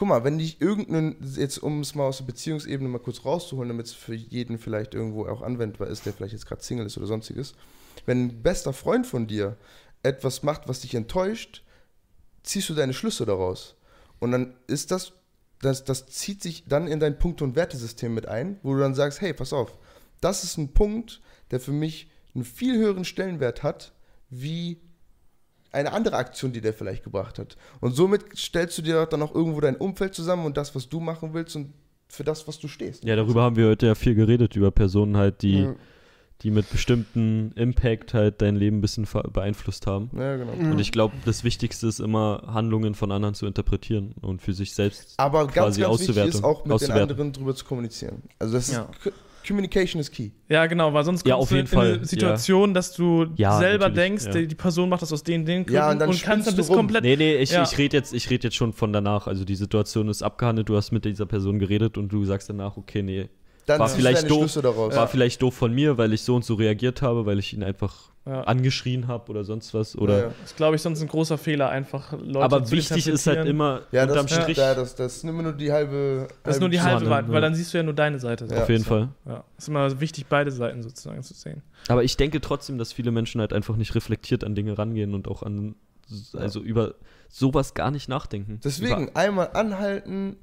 [0.00, 3.68] Guck mal, wenn dich irgendein, jetzt um es mal aus der Beziehungsebene mal kurz rauszuholen,
[3.68, 6.96] damit es für jeden vielleicht irgendwo auch anwendbar ist, der vielleicht jetzt gerade Single ist
[6.96, 7.52] oder sonstiges,
[8.06, 9.58] wenn ein bester Freund von dir
[10.02, 11.62] etwas macht, was dich enttäuscht,
[12.42, 13.76] ziehst du deine Schlüsse daraus.
[14.20, 15.12] Und dann ist das,
[15.60, 18.94] das, das zieht sich dann in dein Punkt- und Wertesystem mit ein, wo du dann
[18.94, 19.76] sagst, hey, pass auf,
[20.22, 21.20] das ist ein Punkt,
[21.50, 23.92] der für mich einen viel höheren Stellenwert hat,
[24.30, 24.80] wie
[25.72, 27.56] eine andere Aktion, die der vielleicht gebracht hat.
[27.80, 31.00] Und somit stellst du dir dann auch irgendwo dein Umfeld zusammen und das, was du
[31.00, 31.72] machen willst und
[32.08, 33.04] für das, was du stehst.
[33.04, 35.74] Ja, darüber haben wir heute ja viel geredet, über Personen halt, die, Ja.
[36.42, 40.10] die mit bestimmten Impact halt dein Leben ein bisschen beeinflusst haben.
[40.16, 40.54] Ja, genau.
[40.54, 40.72] Mhm.
[40.72, 44.74] Und ich glaube, das Wichtigste ist immer, Handlungen von anderen zu interpretieren und für sich
[44.74, 45.14] selbst.
[45.18, 47.02] Aber ganz, Quasi ganz wichtig ist auch mit den auszuwerten.
[47.02, 48.22] anderen drüber zu kommunizieren.
[48.40, 48.88] Also das Ja.
[49.04, 49.12] ist,
[49.46, 50.30] Communication is key.
[50.48, 53.26] Ja, genau, weil sonst Ja, kommst auf du jeden in Fall, eine Situation, dass du
[53.36, 54.30] Ja, selber denkst, ja.
[54.32, 56.68] die, die Person macht das aus den, den Gründen Ja, und dann kannst dann bis
[56.68, 56.76] rum.
[56.76, 57.02] komplett.
[57.04, 57.62] Nee, nee, ich, Ja.
[57.62, 59.26] ich rede jetzt, ich red jetzt schon von danach.
[59.26, 62.76] Also die Situation ist abgehandelt, du hast mit dieser Person geredet und du sagst danach,
[62.76, 63.28] okay, nee,
[63.66, 64.56] Dann War vielleicht deine doof.
[64.56, 67.62] War vielleicht doof von mir, weil ich so und so reagiert habe, weil ich ihn
[67.62, 68.42] einfach Ja.
[68.42, 69.96] angeschrien habe oder sonst was.
[69.96, 70.28] Oder Ja, ja.
[70.40, 73.48] Das ist, glaube ich, sonst ein großer Fehler, einfach Leute Aber zu wichtig ist halt
[73.48, 74.58] immer Ja, unterm das, Strich.
[74.58, 76.28] ja, das, das ist immer nur die halbe.
[76.42, 77.28] Das ist nur die halbe ja.
[77.28, 78.46] weil dann siehst du ja nur deine Seite.
[78.46, 78.62] Ja.
[78.62, 78.90] auf jeden so.
[78.90, 79.08] Fall.
[79.26, 79.44] Ja.
[79.56, 81.62] Ist immer wichtig, beide Seiten sozusagen zu sehen.
[81.88, 85.26] Aber ich denke trotzdem, dass viele Menschen halt einfach nicht reflektiert an Dinge rangehen und
[85.26, 85.74] auch an,
[86.34, 86.96] also über
[87.30, 88.60] sowas gar nicht nachdenken.
[88.62, 90.36] Deswegen einmal anhalten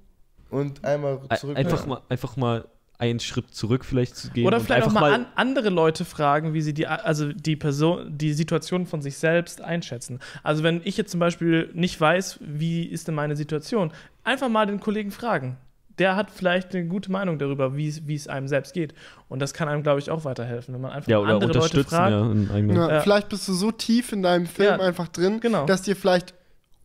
[0.49, 1.57] und einmal Über, zurück.
[1.57, 2.65] einfach, mal, einfach mal
[2.99, 4.48] einen Schritt zurück vielleicht zu gehen.
[4.48, 8.18] Oder vielleicht auch einfach mal, an, andere Leute fragen, wie sie die, also die Person,
[8.18, 10.19] die Situation von sich selbst einschätzen.
[10.44, 13.91] Also wenn ich jetzt zum Beispiel nicht weiß, wie ist denn meine Situation,
[14.24, 15.57] einfach mal den Kollegen fragen.
[15.99, 18.94] Der hat vielleicht eine gute Meinung darüber, wie es- wie es einem selbst geht.
[19.30, 21.53] Und das kann einem, glaube ich, auch weiterhelfen, wenn man einfach ja, mal oder andere
[21.60, 22.11] Leute fragt.
[22.11, 23.02] ja, Ja, Ja.
[23.02, 25.65] Vielleicht bist du so tief in deinem Film Ja, einfach drin, genau.
[25.65, 26.36] dass dir vielleicht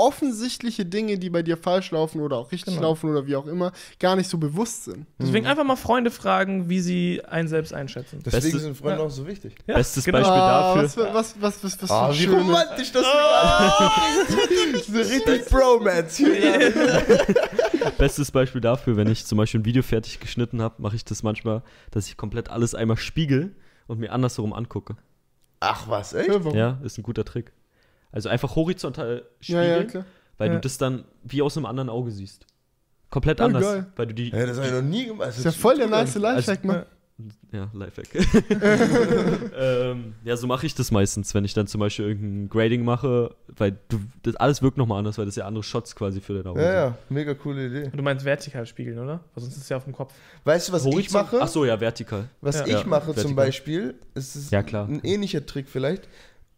[0.03, 2.89] offensichtliche Dinge, die bei dir falsch laufen oder auch richtig Genau.
[2.89, 5.07] laufen oder wie auch immer, gar nicht so bewusst sind.
[5.21, 8.21] Deswegen einfach mal Freunde fragen, wie sie einen selbst einschätzen.
[8.25, 9.07] Deswegen Beste- sind Freunde Ja.
[9.07, 9.55] auch so wichtig.
[9.67, 10.19] Ja, Bestes genau.
[10.19, 10.83] Beispiel Ah, dafür.
[10.85, 14.87] was, für- was, was, was, was Ah, für wie romantisch das ist.
[14.89, 16.25] so richtig Bromance.
[17.99, 21.23] Bestes Beispiel dafür, wenn ich zum Beispiel ein Video fertig geschnitten habe, mache ich das
[21.23, 23.55] manchmal, dass ich komplett alles einmal spiegel
[23.87, 24.97] und mir andersherum angucke.
[25.61, 26.29] Ach was, echt?
[26.55, 27.53] Ja, ist ein guter Trick.
[28.13, 30.05] Also einfach horizontal ja, spiegeln, ja, klar.
[30.39, 30.55] weil Ja.
[30.55, 32.47] du das dann wie aus einem anderen Auge siehst.
[33.11, 33.87] Komplett Oh, anders, geil.
[33.97, 35.29] weil du die Ja, das habe ich noch nie gemacht.
[35.29, 36.85] Das Ist ja voll der nice Lifehack, Mann.
[37.53, 38.09] Ja, Lifehack.
[39.57, 43.35] ähm, ja, so mache ich das meistens, wenn ich dann zum Beispiel irgendein Grading mache,
[43.49, 46.47] weil du, das alles wirkt nochmal anders, weil das ja andere Shots quasi für dein
[46.47, 47.91] Auge Ja, ja, mega coole Idee.
[47.95, 49.21] Du meinst vertikal spiegeln, oder?
[49.35, 50.15] Weil sonst ist es ja auf dem Kopf.
[50.45, 50.99] Weißt du, was sind.
[50.99, 51.39] ich mache?
[51.41, 52.29] Ach so, ja, vertikal.
[52.41, 52.67] Was Ja.
[52.67, 53.35] ich Ja, mache zum vertikal.
[53.47, 54.89] Beispiel, es ist Ja, klar.
[54.89, 56.09] ein ähnlicher Trick vielleicht.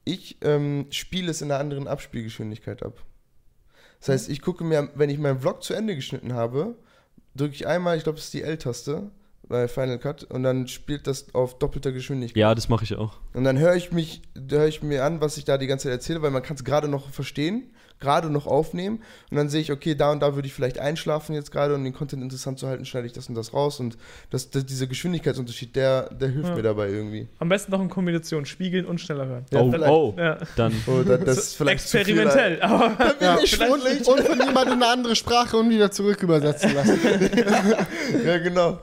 [0.05, 3.03] Ich ähm, spiele es in einer anderen Abspielgeschwindigkeit ab.
[4.01, 6.77] Das heißt, ich gucke mir, wenn ich meinen Vlog zu Ende geschnitten habe,
[7.35, 9.11] drücke ich einmal, ich glaube, es ist die L-Taste
[9.49, 12.41] bei Final Cut und dann spielt das auf doppelter Geschwindigkeit.
[12.41, 13.19] Ja, das mache ich auch.
[13.33, 15.93] Und dann höre ich mich, höre ich mir an, was ich da die ganze Zeit
[15.93, 19.73] erzähle, weil man kann es gerade noch verstehen, gerade noch aufnehmen und dann sehe ich,
[19.73, 22.66] okay, da und da würde ich vielleicht einschlafen jetzt gerade, um den Content interessant zu
[22.66, 23.97] halten, schneide ich das und das raus und
[24.31, 26.55] das, das, dieser Geschwindigkeitsunterschied, der, der hilft Ja.
[26.57, 27.29] mir dabei irgendwie.
[27.39, 29.47] Am besten noch in Kombination spiegeln und schneller hören.
[29.51, 29.73] Ja, oh,
[30.15, 30.39] oh, Ja.
[30.57, 30.75] dann.
[30.87, 33.39] Oh, das, das ist vielleicht zu viel, Experimentell, aber Ja.
[33.43, 34.07] ich schwundelig.
[34.07, 36.99] Und von jemandem eine andere Sprache und wieder zurück übersetzen lassen.
[38.25, 38.81] Ja, genau.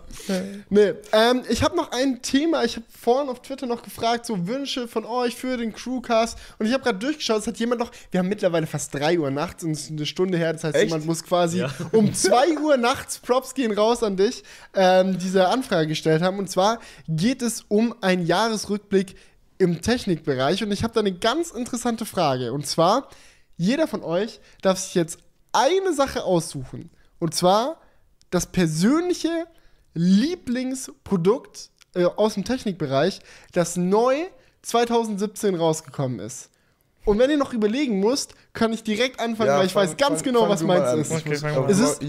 [0.69, 2.63] Nee, ähm, ich habe noch ein Thema.
[2.63, 6.37] Ich habe vorhin auf Twitter noch gefragt, so Wünsche von euch für den Crewcast.
[6.59, 9.31] Und ich habe gerade durchgeschaut, es hat jemand noch, wir haben mittlerweile fast 3 Uhr
[9.31, 10.53] nachts und es ist eine Stunde her.
[10.53, 10.85] Das heißt, Echt?
[10.85, 11.71] jemand muss quasi Ja.
[11.91, 14.43] um 2 Uhr nachts, Props gehen raus an dich,
[14.75, 16.37] ähm, diese Anfrage gestellt haben.
[16.37, 19.15] Und zwar geht es um einen Jahresrückblick
[19.57, 20.63] im Technikbereich.
[20.63, 22.53] Und ich habe da eine ganz interessante Frage.
[22.53, 23.09] Und zwar,
[23.57, 25.19] jeder von euch darf sich jetzt
[25.51, 26.91] eine Sache aussuchen.
[27.19, 27.81] Und zwar
[28.29, 29.45] das persönliche
[29.93, 33.19] Lieblingsprodukt äh, aus dem Technikbereich,
[33.51, 34.15] das neu
[34.61, 36.50] 2017 rausgekommen ist.
[37.05, 39.97] Und wenn ihr noch überlegen müsst, kann ich direkt anfangen, Ja, weil ich fang- weiß
[39.97, 41.11] ganz fang- genau, fang was meins ist.
[41.11, 41.33] Okay,
[41.67, 42.01] Es ist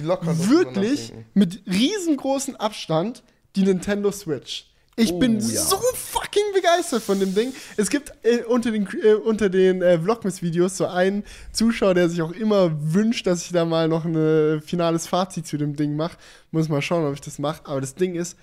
[0.51, 3.23] wirklich mit riesengroßem Abstand
[3.57, 4.67] die Nintendo Switch.
[4.95, 5.41] Ich Oh, bin ja.
[5.63, 7.55] so fucking begeistert von dem Ding.
[7.79, 12.21] Es gibt äh, unter den, äh, unter den äh, Vlogmas-Videos so einen Zuschauer, der sich
[12.21, 15.97] auch immer wünscht, dass ich da mal noch ein äh, finales Fazit zu dem Ding
[15.97, 16.19] mache.
[16.51, 17.63] Muss mal schauen, ob ich das mache.
[17.65, 18.37] Aber das Ding ist,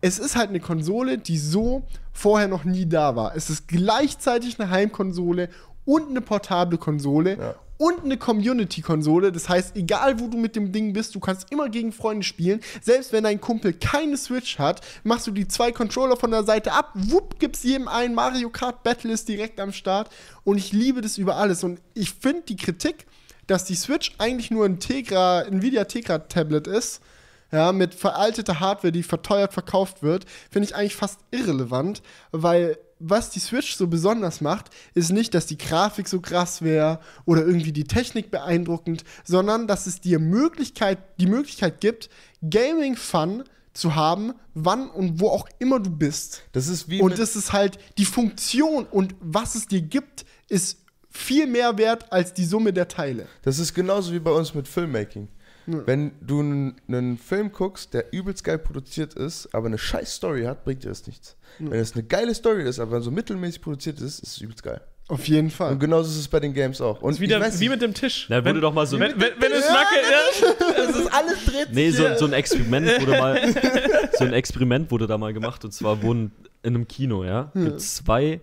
[0.00, 1.82] es ist halt eine Konsole, die so
[2.12, 3.36] vorher noch nie da war.
[3.36, 5.48] Es ist gleichzeitig eine Heimkonsole
[5.84, 7.54] und eine portable Konsole Ja.
[7.78, 9.32] und eine Community-Konsole.
[9.32, 12.60] Das heißt, egal wo du mit dem Ding bist, du kannst immer gegen Freunde spielen.
[12.82, 16.72] Selbst wenn dein Kumpel keine Switch hat, machst du die zwei Controller von der Seite
[16.72, 18.14] ab, wupp, gibst jedem ein.
[18.14, 20.10] Mario Kart Battle ist direkt am Start.
[20.44, 21.64] Und ich liebe das über alles.
[21.64, 23.06] Und ich finde die Kritik,
[23.46, 27.00] dass die Switch eigentlich nur ein Tegra, Nvidia Tegra-Tablet ist,
[27.52, 32.02] ja, mit veralteter Hardware, die verteuert verkauft wird, finde ich eigentlich fast irrelevant,
[32.32, 37.00] weil was die Switch so besonders macht, ist nicht, dass die Grafik so krass wäre
[37.24, 42.10] oder irgendwie die Technik beeindruckend, sondern dass es dir Möglichkeit, die Möglichkeit gibt,
[42.48, 46.42] Gaming-Fun zu haben, wann und wo auch immer du bist.
[46.52, 50.78] Das ist wie Und das ist halt die Funktion und was es dir gibt, ist
[51.08, 53.26] viel mehr wert als die Summe der Teile.
[53.42, 55.28] das ist genauso wie bei uns mit Filmmaking.
[55.66, 60.64] Wenn du einen Film guckst, der übelst geil produziert ist, aber eine scheiß Story hat,
[60.64, 61.36] bringt dir das nichts.
[61.58, 64.80] Wenn es eine geile Story ist, aber so mittelmäßig produziert ist, ist es übelst geil.
[65.08, 65.72] Auf jeden Fall.
[65.72, 67.02] Und genauso ist es bei den Games auch.
[67.02, 68.26] Und ist wieder weiß wie mit dem Tisch.
[68.28, 70.74] Na, wurde doch mal so- Wenn, wenn, wenn es wackelt, ja.
[70.76, 73.40] das ist alles dreht Nee, so, so ein Experiment wurde mal,
[74.16, 76.30] so ein Experiment wurde da mal gemacht und zwar wurden
[76.62, 78.40] in einem Kino, ja, gibt zwei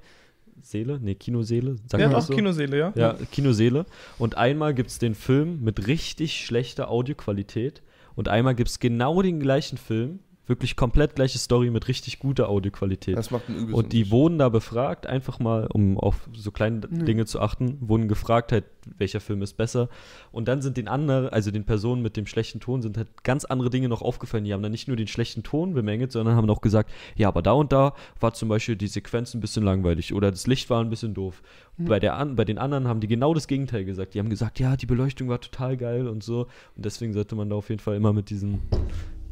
[0.69, 2.33] Säle, nee, Kinosäle, sagt Ja, man doch, so?
[2.33, 2.93] Kinoseele, ja.
[2.95, 3.85] Ja, Kinoseele.
[4.17, 7.81] Und einmal gibt es den Film mit richtig schlechter Audioqualität
[8.15, 12.49] und einmal gibt es genau den gleichen Film, wirklich komplett gleiche Story mit richtig guter
[12.49, 13.17] Audioqualität.
[13.17, 16.79] Das macht einen übelst Und die wurden da befragt, einfach mal, um auf so kleine
[16.79, 18.65] Dinge zu achten, wurden gefragt, halt,
[18.97, 19.89] welcher Film ist besser.
[20.31, 23.45] Und dann sind den anderen, also den Personen mit dem schlechten Ton, sind halt ganz
[23.45, 24.45] andere Dinge noch aufgefallen.
[24.45, 27.41] Die haben dann nicht nur den schlechten Ton bemängelt, sondern haben auch gesagt, ja, aber
[27.41, 30.81] da und da war zum Beispiel die Sequenz ein bisschen langweilig oder das Licht war
[30.81, 31.41] ein bisschen doof.
[31.79, 34.15] Bei, der bei den anderen haben die genau das Gegenteil gesagt.
[34.15, 36.47] Die haben gesagt, ja, die Beleuchtung war total geil und so.
[36.75, 38.61] Und deswegen sollte man da auf jeden Fall immer mit diesen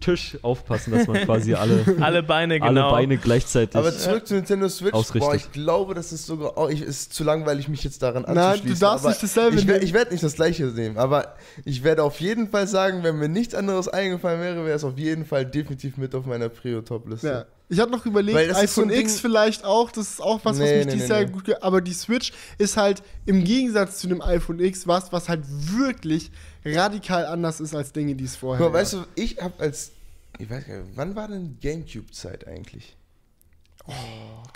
[0.06, 2.90] Tisch aufpassen, dass man quasi alle, Alle Beine, genau.
[2.90, 3.76] alle Beine gleichzeitig.
[3.76, 4.94] Aber zurück zu Nintendo Switch.
[4.94, 5.22] Ausrichtet.
[5.30, 6.58] Boah, ich glaube, das ist sogar.
[6.58, 8.74] Oh, ich, ist zu langweilig, mich jetzt daran Nein, anzuschließen.
[8.76, 9.82] du darfst aber nicht dasselbe Ich, nehmen.
[9.82, 13.30] ich werde nicht das gleiche nehmen, aber ich werde auf jeden Fall sagen, wenn mir
[13.30, 17.28] nichts anderes eingefallen wäre, wäre es auf jeden Fall definitiv mit auf meiner Prio-Top-Liste.
[17.28, 17.46] Ja.
[17.68, 20.08] Ich hatte noch überlegt, Weil das ist so iPhone ein X Ding- vielleicht auch, das
[20.12, 21.32] ist auch was, was Nee, mich nee, dieses nee, Jahr nee.
[21.32, 25.42] gut aber die Switch ist halt im Gegensatz zu dem iPhone X was, was halt
[25.50, 26.30] wirklich
[26.64, 29.16] radikal anders ist als Dinge, die es vorher mal, weißt gab.
[29.16, 29.92] du, ich habe als.
[30.40, 32.96] Ich weiß gar nicht, wann war denn Gamecube-Zeit eigentlich?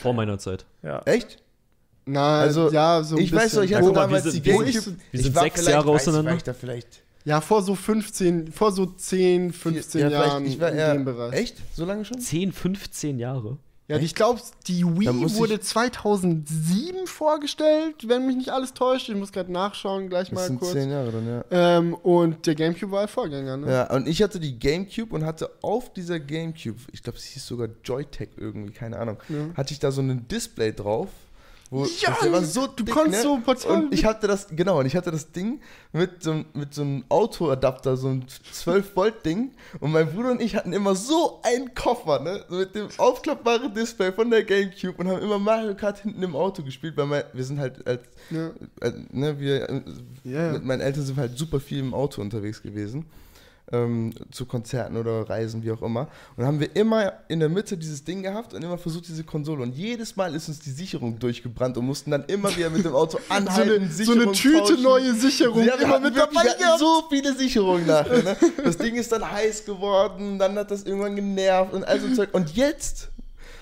[0.02, 0.66] vor meiner Zeit.
[0.82, 1.02] Ja.
[1.06, 1.38] Echt?
[2.06, 3.76] Na, Also, ja, so ein ich weiß doch, ich bisschen.
[3.76, 4.82] hatte guck mal, damals wir die sind- wir Gamecube.
[4.82, 6.36] sind- wir ich sind war sechs Jahre auseinander.
[6.36, 7.04] Ich da vielleicht.
[7.26, 11.06] Ja, vor so 15, vor so 10, 15 ja, Jahren ich war in eher, dem
[11.06, 11.34] Bereich.
[11.34, 11.58] Echt?
[11.76, 12.20] So lange schon?
[12.20, 13.58] 10, 15 Jahre.
[13.90, 15.08] Ja, ich glaube, die Wii
[15.38, 19.10] wurde 2007 vorgestellt, wenn mich nicht alles täuscht.
[19.10, 20.74] Ich muss gerade nachschauen, gleich Das mal sind kurz.
[20.74, 21.44] zehn Jahre dann, ja.
[21.50, 23.72] Ähm, und der Gamecube war Vorgänger, ne?
[23.72, 27.46] Ja, und ich hatte die Gamecube und hatte auf dieser Gamecube, ich glaube, es hieß
[27.48, 29.38] sogar Joytech irgendwie, keine Ahnung, Ja.
[29.56, 31.10] hatte ich da so ein Display drauf.
[31.72, 33.30] Wo, Ja, das war so du dick, konntest ne?
[33.30, 35.62] so Portal- Und ich hatte das, genau, und ich hatte das Ding
[35.94, 39.52] mit so, mit so einem Autoadapter, so ein 12-Volt-Ding.
[39.80, 42.44] Und mein Bruder und ich hatten immer so einen Koffer, ne?
[42.50, 46.64] Mit dem aufklappbaren Display von der Gamecube und haben immer Mario Kart hinten im Auto
[46.64, 48.48] gespielt, weil mein, wir sind halt als, Ja.
[48.82, 49.82] äh, ne, wir, äh,
[50.24, 50.52] Ja, ja.
[50.54, 53.06] mit meinen Eltern sind halt super viel im Auto unterwegs gewesen.
[53.72, 56.08] Ähm, zu Konzerten oder Reisen, wie auch immer.
[56.36, 59.62] Und haben wir immer in der Mitte dieses Ding gehabt und immer versucht, diese Konsole.
[59.62, 62.96] Und jedes Mal ist uns die Sicherung durchgebrannt und mussten dann immer wieder mit dem
[62.96, 64.82] Auto So anhalten, eine, so eine Tüte tauschen.
[64.82, 66.80] neue Sicherung Ja, wir immer mit dabei gehabt.
[66.80, 68.24] so viele Sicherungen nachher.
[68.24, 68.38] Ne?
[68.64, 72.30] Das Ding ist dann heiß geworden, dann hat das irgendwann genervt und all so Zeug.
[72.34, 73.10] Und jetzt,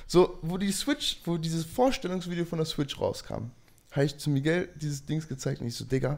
[0.08, 3.52] so, wo die Switch, wo dieses Vorstellungsvideo von der Switch rauskam,
[3.92, 6.18] habe ich zu Miguel dieses Dings gezeigt und ich so, Digga,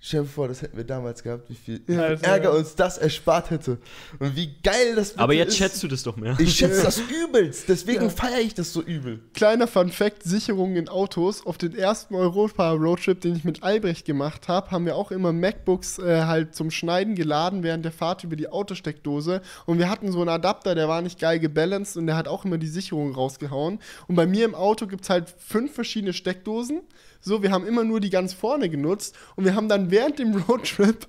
[0.00, 2.98] stell dir vor, das hätten wir damals gehabt, wie viel Ja, also- Ärger uns das
[2.98, 3.78] erspart hätte.
[4.18, 5.56] Und wie geil das Aber jetzt ist.
[5.58, 6.36] schätzt du das doch mehr.
[6.40, 8.08] Ich schätze das übelst, deswegen Ja.
[8.08, 9.20] feiere ich das so übel.
[9.34, 11.44] Kleiner Fun Fact: Sicherungen in Autos.
[11.46, 15.98] Auf den ersten Europa-Roadtrip, den ich mit Albrecht gemacht habe, haben wir auch immer MacBooks
[15.98, 19.42] äh, halt zum Schneiden geladen während der Fahrt über die Autosteckdose.
[19.66, 22.44] Und wir hatten so einen Adapter, der war nicht geil gebalanced und der hat auch
[22.44, 23.78] immer die Sicherung rausgehauen.
[24.08, 26.80] Und bei mir im Auto gibt es halt fünf verschiedene Steckdosen.
[27.20, 30.34] So, wir haben immer nur die ganz vorne genutzt und wir haben dann während dem
[30.34, 31.06] Roadtrip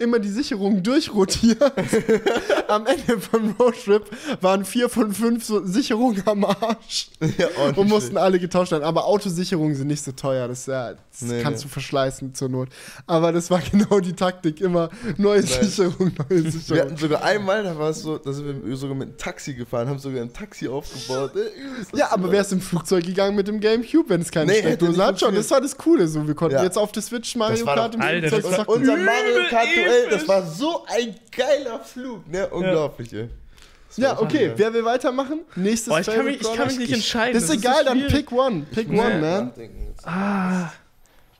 [0.00, 1.60] immer die Sicherungen durchrotiert.
[2.68, 4.04] am Ende vom Roadtrip
[4.40, 7.08] waren vier von fünf so Sicherungen am Arsch
[7.38, 8.82] Ja, und mussten alle getauscht werden.
[8.82, 10.48] Aber Autosicherungen sind nicht so teuer.
[10.48, 11.68] Das, ja, das Nee, kannst nee.
[11.68, 12.68] du verschleißen zur Not.
[13.06, 14.60] Aber das war genau die Taktik.
[14.60, 16.80] Immer neue Sicherung, neue Wir Sicherung.
[16.82, 19.88] hatten sogar einmal, da war es so, da sind wir sogar mit einem Taxi gefahren,
[19.88, 21.32] haben sogar ein Taxi aufgebaut.
[21.36, 22.32] Äh, Ja, aber lustig.
[22.32, 25.34] wärst im Flugzeug gegangen mit dem Gamecube, wenn es keine Nee, Steckdose hat schon.
[25.34, 26.08] Das war das Coole.
[26.08, 26.64] So, wir konnten Ja.
[26.64, 28.74] jetzt auf der Switch Mario Kart im Flugzeug zocken.
[28.74, 32.48] Unser Mario Duell, das war so ein geiler Flug, ne?
[32.48, 33.28] Unglaublich, ey.
[33.88, 34.52] Das Ja, okay.
[34.56, 35.40] Wer will weitermachen?
[35.54, 37.34] Nächstes Boah, ich kann mich, ich kann mich nicht entscheiden.
[37.34, 38.66] Das ist egal, so dann pick one.
[38.70, 38.98] Pick Nee.
[39.00, 39.52] one, man.
[40.04, 40.72] Ah,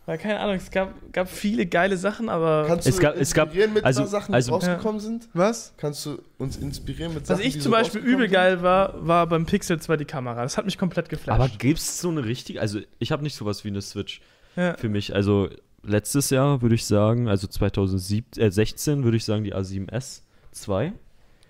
[0.05, 3.33] weil keine Ahnung, es gab, gab viele geile Sachen, aber Kannst Es du gab- es
[3.33, 5.29] gab- inspirieren mit also- Sachen, die also- rausgekommen sind?
[5.33, 5.73] Was?
[5.79, 8.33] Kannst du uns inspirieren mit was Sachen, ich die zum so Beispiel übel sind?
[8.33, 10.43] geil war, war beim Pixel 2 die Kamera.
[10.43, 11.41] Das hat mich komplett geflasht.
[11.41, 14.21] Aber gibt's so eine richtige, also ich habe nicht sowas wie eine Switch
[14.57, 14.75] ja.
[14.77, 15.15] für mich.
[15.15, 15.49] Also
[15.83, 20.21] letztes Jahr würde ich sagen, also 2016 würde ich sagen die A7S
[20.53, 20.93] 2,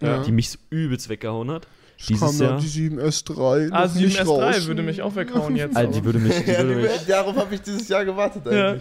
[0.01, 0.23] Ja.
[0.23, 1.67] die mich so übelst weggehauen hat.
[1.99, 2.59] Es Dieses Jahr.
[2.59, 3.69] die 7S3.
[3.71, 4.25] Ah, noch nicht 7S3
[4.57, 4.67] raus.
[4.67, 5.77] würde mich auch weghauen jetzt.
[5.77, 8.73] Also die würde mich, die Ja, würde mich darauf habe ich dieses Jahr gewartet Ja.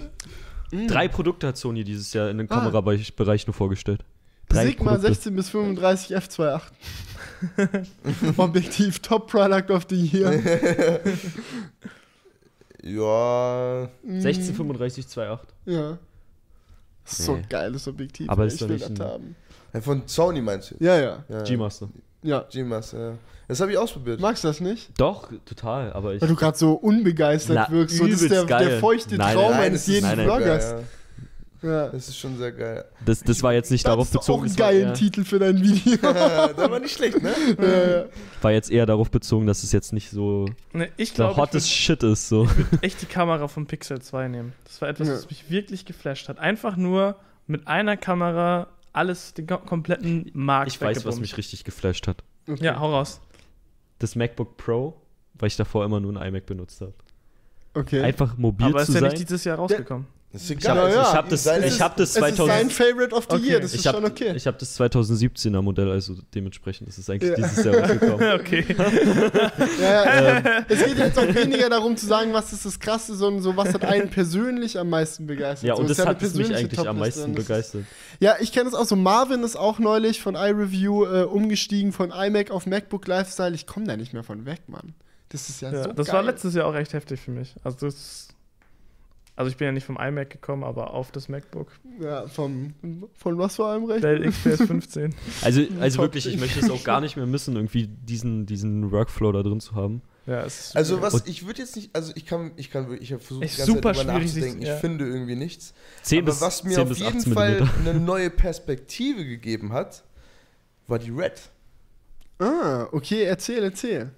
[0.71, 0.87] eigentlich.
[0.87, 2.55] Drei Produkte hat Sony dieses Jahr in dem Ah.
[2.55, 4.03] Kamerabereich Bereich nur vorgestellt.
[4.49, 5.07] Drei Sigma Produkte.
[5.13, 6.61] 16 bis 35 f2.8.
[8.37, 10.39] Objektiv Top Product of the Year.
[12.83, 15.39] Ja, 16, 35, 2,8.
[15.65, 15.97] Ja.
[17.03, 17.45] Das ist so ein Nee.
[17.49, 18.29] geiles Objektiv.
[18.29, 19.35] Aber ist ich doch will nicht das ein- haben.
[19.81, 20.75] Von Sony meinst du?
[20.83, 21.23] Ja, ja.
[21.29, 21.41] Ja.
[21.43, 21.89] G-Master.
[22.23, 22.45] Ja.
[22.51, 23.13] G-Master, ja.
[23.47, 24.19] Das habe ich ausprobiert.
[24.19, 24.89] Magst du das nicht?
[24.97, 26.21] Doch, total, aber ich.
[26.21, 27.97] Weil du gerade so unbegeistert Na, wirkst.
[27.97, 30.25] So, das ist der, der feuchte Nein, Traum nein, eines ist jeden nein, nein.
[30.25, 30.63] Vloggers.
[30.71, 30.83] Ja, ja.
[31.63, 31.89] Ja.
[31.89, 32.85] Das ist schon sehr geil.
[33.05, 34.43] Das, das war jetzt nicht Das darauf ist doch auch bezogen.
[34.45, 35.95] ein das war geilen eher, Titel für dein Video.
[36.01, 37.31] der war nicht schlecht, ne?
[37.59, 38.05] ja, ja.
[38.41, 41.37] war jetzt eher darauf bezogen, dass es jetzt nicht so Ne, ich der glaube, ich
[41.37, 42.29] hottest würde Shit ist.
[42.29, 42.47] So.
[42.81, 44.53] echt die Kamera vom Pixel 2 nehmen.
[44.65, 45.13] Das war etwas, Ja.
[45.13, 46.39] was mich wirklich geflasht hat.
[46.39, 47.15] Einfach nur
[47.45, 52.23] mit einer Kamera alles, den kom- kompletten Markt Ich weiß, was mich richtig geflasht hat.
[52.47, 52.63] Okay.
[52.65, 53.21] Ja, hau raus.
[53.99, 54.99] Das MacBook Pro,
[55.35, 56.93] weil ich davor immer nur ein iMac benutzt habe.
[57.75, 58.01] Okay.
[58.01, 59.11] Einfach mobil Aber ist zu ja sein.
[59.11, 60.07] nicht dieses Jahr rausgekommen.
[60.33, 60.77] Das ist Ich egal.
[60.77, 61.13] habe Ja, ja.
[61.13, 62.71] hab das, ich hab das Es ist sein 2000.
[62.71, 63.45] Favorite of the Okay.
[63.49, 64.33] Year, das ist Ich habe schon okay.
[64.35, 67.47] ich hab das 2017er Modell, also dementsprechend ist es eigentlich Ja.
[67.47, 68.31] dieses Jahr rausgekommen.
[68.39, 68.65] Okay.
[69.81, 70.63] Ja, ja.
[70.67, 73.73] es geht jetzt auch weniger darum zu sagen, was ist das Krasse, sondern so, was
[73.73, 75.67] hat einen persönlich am meisten begeistert.
[75.67, 77.83] Ja, so, und ist das eine hat es mich eigentlich am meisten das ist- begeistert.
[78.19, 78.95] Ja, ich kenne es auch so.
[78.95, 83.53] Marvin ist auch neulich von iReview äh, umgestiegen von iMac auf MacBook Lifestyle.
[83.55, 84.93] Ich komme da nicht mehr von weg, Mann.
[85.29, 86.15] Das ist ja, Ja, so das geil.
[86.15, 87.55] war letztes Jahr auch echt heftig für mich.
[87.63, 88.27] Also das.
[89.35, 91.71] Also ich bin ja nicht vom iMac gekommen, aber auf das MacBook.
[91.99, 92.73] Ja, vom,
[93.13, 94.03] von was vor allem recht?
[94.03, 95.15] Dell XPS 15.
[95.41, 99.31] Also, also wirklich, ich möchte es auch gar nicht mehr missen, irgendwie diesen, diesen Workflow
[99.31, 100.01] da drin zu haben.
[100.27, 103.11] Ja, es ist Also was, ich würde jetzt nicht, also ich kann, ich kann, ich
[103.11, 104.61] habe versucht, die ganze super Zeit drüber nachzudenken.
[104.61, 104.75] Ich ja.
[104.75, 105.73] finde irgendwie nichts.
[106.03, 110.03] 10 Aber bis, was mir 10 auf jeden 18 Fall eine neue Perspektive gegeben hat,
[110.87, 111.41] war die Red.
[112.37, 114.11] Ah, okay, erzähl, erzähl.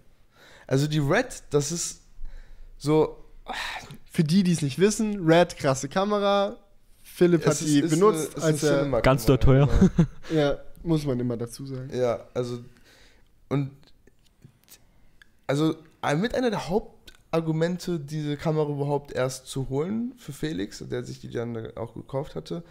[0.67, 2.01] Also die Red, das ist
[2.77, 3.23] so,
[4.15, 6.57] Für die, die es nicht wissen, Red, krasse Kamera.
[7.01, 9.01] Philipp hat es die ist- ist benutzt, eine- ist als eine er.
[9.01, 9.67] Ganz doll teuer.
[9.67, 10.07] genau.
[10.39, 11.89] Ja, muss man immer dazu sagen.
[11.91, 12.59] Ja, also
[13.49, 13.71] und
[15.47, 15.75] also
[16.17, 21.29] mit einer der Hauptargumente, diese Kamera überhaupt erst zu holen für Felix, der sich die
[21.31, 22.63] dann auch gekauft hatte.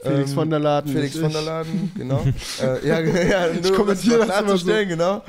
[0.00, 0.90] Felix Ähm, von der Laden.
[0.92, 1.32] Felix von ich.
[1.32, 2.24] der Laden, genau.
[2.62, 5.22] äh, ja, ja, nur kommentiere um das immer klarzustellen, genau.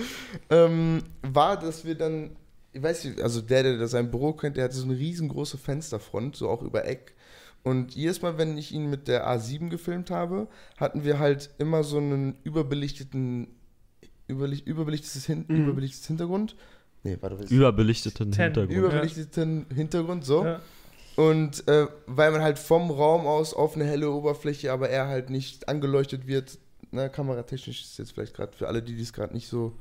[0.49, 2.35] Ähm, war, dass wir dann,
[2.73, 6.35] ich weiß nicht, also der, der sein Büro kennt, der hatte so eine riesengroße Fensterfront,
[6.35, 7.15] so auch über Eck.
[7.63, 10.47] Und jedes Mal, wenn ich ihn mit der A7 gefilmt habe,
[10.77, 13.47] hatten wir halt immer so einen überbelichteten,
[14.29, 15.63] überlicht, überbelichtetes, Hin Mhm.
[15.63, 16.55] überbelichtetes Hintergrund.
[17.03, 18.43] Nee, warte, was ist Überbelichteten Ten.
[18.45, 18.77] Hintergrund.
[18.77, 20.45] Überbelichteten Hintergrund, so.
[20.45, 20.61] Ja.
[21.15, 25.29] Und äh, weil man halt vom Raum aus auf eine helle Oberfläche, aber er halt
[25.29, 26.57] nicht angeleuchtet wird,
[26.91, 29.75] ne, kameratechnisch ist jetzt vielleicht gerade für alle, die dies gerade nicht so.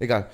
[0.00, 0.28] Egal.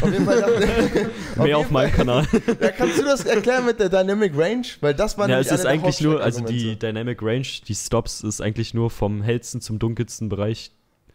[0.00, 0.40] Auf jeden Fall.
[1.36, 2.26] Mehr jeden auf meinem Kanal.
[2.60, 4.62] Ja, kannst du das erklären mit der Dynamic Range?
[4.80, 6.78] Weil das war Ja, es ist eigentlich nur, also die.
[6.78, 10.72] Dynamic Range, die Stops, ist eigentlich nur vom hellsten zum dunkelsten Bereich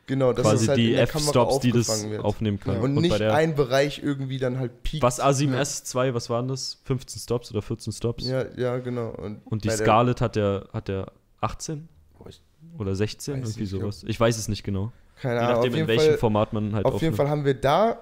[0.07, 2.23] Genau, das quasi ist halt die F-Stops, die das wird.
[2.23, 2.77] aufnehmen können.
[2.77, 2.81] Ja.
[2.83, 5.03] Und, bei nicht ein Bereich irgendwie dann halt piekt.
[5.03, 6.79] was A7S2, was waren das?
[6.85, 8.25] 15 Stops oder 14 Stops?
[8.25, 9.09] Ja, ja, genau.
[9.09, 12.41] Und, Und die Scarlett hat der, hat der 18 Boah, ich-
[12.79, 14.05] oder 16, Weiß irgendwie sowas.
[14.07, 14.93] Ich weiß es nicht genau.
[15.21, 15.55] Keine Je Ahnung.
[15.55, 17.15] nachdem, auf in welchem Fall, Format man halt Auf jeden aufnimmt.
[17.17, 17.97] Fall haben wir da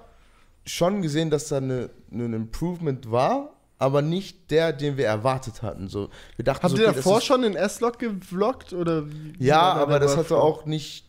[0.66, 5.88] schon gesehen, dass da eine, ein Improvement war, aber nicht der, den wir erwartet hatten.
[5.88, 8.72] So, wir dachten Habt so, ihr okay, davor schon den S-Log gevloggt?
[8.72, 9.04] Oder
[9.38, 11.04] Ja, aber das hatte auch nicht.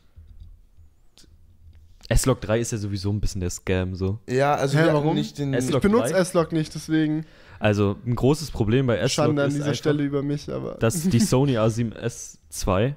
[2.10, 4.20] S-Log 3 ist ja sowieso ein bisschen der Scam so.
[4.30, 5.16] Ja, also Hä, wir warum?
[5.16, 5.54] nicht den.
[5.54, 6.20] S-Log Ich benutze 3?
[6.20, 7.26] S-Log nicht, deswegen
[7.60, 10.76] Also ein großes Problem bei S-Log Schande an ist dieser einfach, Stelle über mich, aber.
[10.76, 12.96] dass die Sony A7S II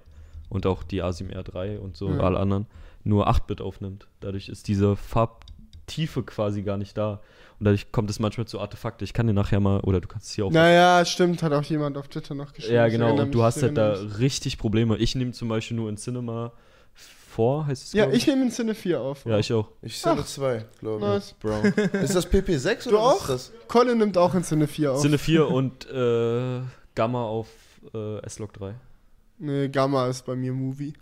[0.49, 2.21] und auch die A7R3 und so Ja.
[2.21, 2.67] alle anderen
[3.03, 4.07] nur 8-Bit aufnimmt.
[4.21, 4.95] Dadurch ist diese
[5.91, 7.21] Farbtiefe quasi gar nicht da.
[7.59, 9.05] Und dadurch kommt es manchmal zu Artefakte.
[9.05, 11.63] Ich kann dir nachher mal, oder du kannst es hier auch naja, stimmt, hat auch
[11.65, 12.75] jemand auf Twitter noch geschrieben.
[12.75, 13.15] Ja, Ich genau.
[13.21, 14.97] Und du hast ich halt da richtig Probleme.
[14.97, 16.53] Ich nehme zum Beispiel nur in Cinema
[16.95, 17.93] 4, heißt es?
[17.93, 19.25] Ja, ich nehme in Szene 4 auf.
[19.27, 19.69] Ja, ich auch.
[19.83, 21.35] Ich sehe zwei, glaube Nice.
[21.39, 21.63] Bro.
[21.65, 21.77] ich.
[22.03, 23.21] Ist das PP6 Du oder was auch?
[23.23, 23.53] ist das?
[23.69, 25.03] Colin nimmt auch in Szene 4 auf.
[25.03, 26.61] Cine 4 und äh,
[26.95, 27.49] Gamma auf
[27.95, 28.75] äh, S-Log 3.
[29.39, 30.93] Nee, Gamma ist bei mir Movie.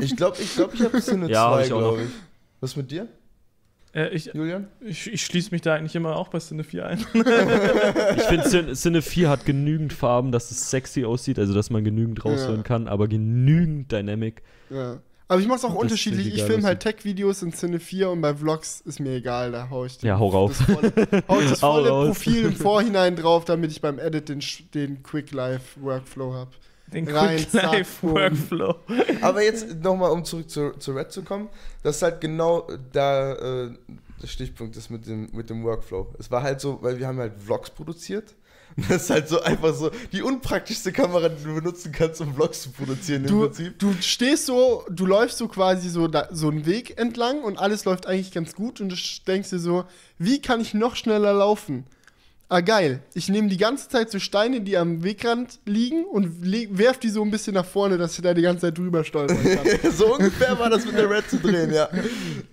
[0.00, 2.04] Ich glaube, ich, glaub, ich habe Szene Ja, hab 2, ich auch glaube noch.
[2.04, 2.10] ich.
[2.60, 3.08] Was mit dir,
[3.94, 4.68] Äh, ich Julian?
[4.80, 6.98] ich, ich schließe mich da eigentlich immer auch bei Cine 4 ein.
[8.16, 11.84] Ich finde, Cine, Cine 4 hat genügend Farben, dass es sexy aussieht, also dass man
[11.84, 12.62] genügend raushören Ja.
[12.62, 14.42] kann, aber genügend Dynamic.
[14.70, 14.98] Ja.
[15.28, 16.34] Aber ich mach's auch Das unterschiedlich.
[16.34, 19.84] Ich filme halt Tech-Videos in Szene 4 und bei Vlogs ist mir egal, da hau
[19.86, 20.58] ich den, Ja, hau rauf.
[20.58, 20.92] das volle,
[21.28, 21.88] hau ich das volle.
[22.06, 24.40] Profil im Vorhinein drauf, damit ich beim Edit den,
[24.74, 26.48] den Quick-Live-Workflow hab.
[26.92, 28.14] Den Rein, Quick zack, Life boom.
[28.14, 28.74] Workflow.
[29.20, 31.48] Aber jetzt nochmal, um zurück zu, zu Red zu kommen,
[31.82, 33.32] das ist halt genau da
[33.64, 33.70] äh,
[34.20, 36.14] der Stichpunkt ist mit dem, mit dem Workflow.
[36.18, 38.34] Es war halt so, weil wir haben halt Vlogs produziert.
[38.88, 42.62] Das ist halt so einfach so die unpraktischste Kamera, die du benutzen kannst, um Vlogs
[42.62, 43.78] zu produzieren im Du, Prinzip.
[43.78, 47.84] du stehst so, du läufst so quasi so, da, so einen Weg entlang und alles
[47.84, 48.96] läuft eigentlich ganz gut und du
[49.26, 49.84] denkst dir so,
[50.16, 51.84] wie kann ich noch schneller laufen?
[52.48, 53.02] Ah, geil.
[53.14, 57.22] Ich nehme die ganze Zeit so Steine, die am Wegrand liegen und werf die so
[57.22, 59.92] ein bisschen nach vorne, dass ich da die ganze Zeit drüber stolpern kann.
[59.92, 61.88] so ungefähr war das mit der Red zu drehen, ja.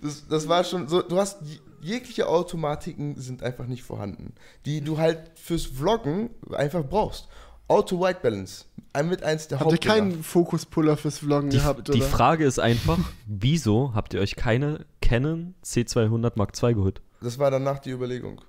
[0.00, 1.38] Das, das war schon so, du hast
[1.82, 4.34] jegliche Automatiken sind einfach nicht vorhanden,
[4.64, 7.28] die du halt fürs Vloggen einfach brauchst.
[7.68, 11.88] Auto White Balance, ein mit eins der Habt ihr keinen Fokuspuller fürs Vloggen Die, gehabt,
[11.88, 12.04] die oder?
[12.04, 17.00] Frage ist einfach, wieso habt ihr euch keine Canon C200 Mark II geholt?
[17.22, 18.40] Das war danach die Überlegung.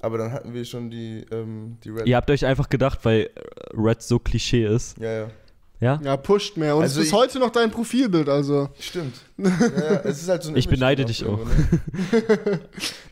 [0.00, 2.06] Aber dann hatten wir schon die, ähm, die Red.
[2.06, 3.30] Ihr habt euch einfach gedacht, weil
[3.72, 5.28] Red so Klischee ist, Ja, ja.
[5.78, 6.00] Ja?
[6.02, 6.74] Ja, pusht mehr.
[6.74, 8.70] Und Also es ist heute noch dein Profilbild, also.
[8.78, 9.14] Stimmt.
[9.38, 11.38] Ja, es ist halt so ein Ich beneide dich auch.
[11.44, 11.68] Ne?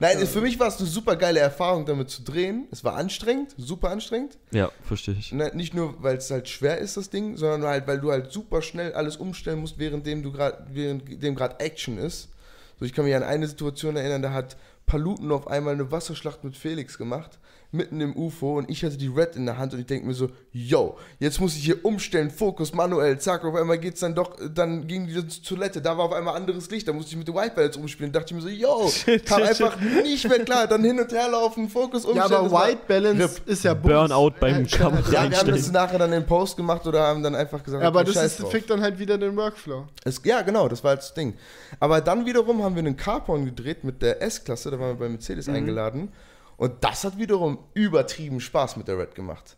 [0.01, 2.67] Nein, für mich war es eine super geile Erfahrung, damit zu drehen.
[2.71, 4.39] Es war anstrengend, super anstrengend.
[4.51, 5.33] Ja, verstehe ich.
[5.33, 8.33] Ne, Nicht nur, weil es halt schwer ist, das Ding, sondern halt, weil du halt
[8.33, 12.31] super schnell alles umstellen musst, währenddem du gerade, währenddem gerade Action ist.
[12.79, 14.57] So, ich kann mich an eine Situation erinnern, da hat
[14.87, 17.39] Paluten auf einmal eine Wasserschlacht mit Felix gemacht,
[17.75, 20.15] mitten im UFO und ich hatte die Red in der Hand und ich denke mir
[20.15, 24.37] so, yo, jetzt muss ich hier umstellen, Fokus, manuell, zack, auf einmal geht's dann doch,
[24.55, 27.29] dann ging die zur Toilette, da war auf einmal anderes Licht, da musste ich mit
[27.29, 28.91] der White Balance umspielen, dachte ich mir so, yo,
[29.27, 32.31] kam einfach nicht mehr klar, dann hin und her laufen, Fokus umstellen.
[32.31, 33.93] Ja, aber White Balance ist ja Bums.
[33.95, 37.35] Burnout beim Kamera ja, wir haben das nachher dann in Post gemacht oder haben dann
[37.35, 39.87] einfach gesagt, Ja, aber das ist, fickt dann halt wieder den Workflow.
[40.05, 41.35] Es, ja, genau, das war halt das Ding.
[41.81, 45.09] Aber dann wiederum haben wir einen Carporn gedreht mit der S-Klasse, da waren wir bei
[45.09, 45.55] Mercedes Mhm.
[45.55, 46.09] eingeladen.
[46.57, 49.57] Und das hat wiederum übertrieben Spaß mit der Red gemacht.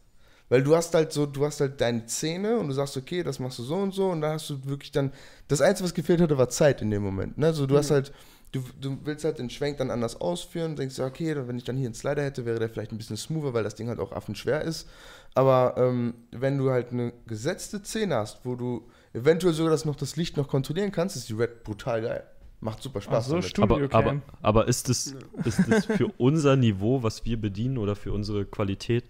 [0.48, 3.40] Weil du hast halt so, du hast halt deine Szene und du sagst, okay, das
[3.40, 5.12] machst du so und so und dann hast du wirklich dann,
[5.48, 7.36] das Einzige, was gefehlt hatte, war Zeit in dem Moment.
[7.36, 7.52] Ne?
[7.52, 8.12] So, du hast halt,
[8.52, 11.86] du, du willst halt den Schwenk dann anders ausführen, denkst okay, wenn ich dann hier
[11.86, 14.62] einen Slider hätte, wäre der vielleicht ein bisschen smoother, weil das Ding halt auch affenschwer
[14.62, 14.88] ist.
[15.34, 19.96] Aber ähm, wenn du halt eine gesetzte Szene hast, wo du eventuell sogar das noch
[19.96, 22.24] das Licht noch kontrollieren kannst, ist die Red brutal geil.
[22.66, 23.32] Macht super Spaß.
[23.32, 23.62] Ach so.
[23.62, 25.14] Aber, aber, aber ist das,
[25.44, 29.04] ist das für unser Niveau, was wir bedienen oder für unsere Qualität?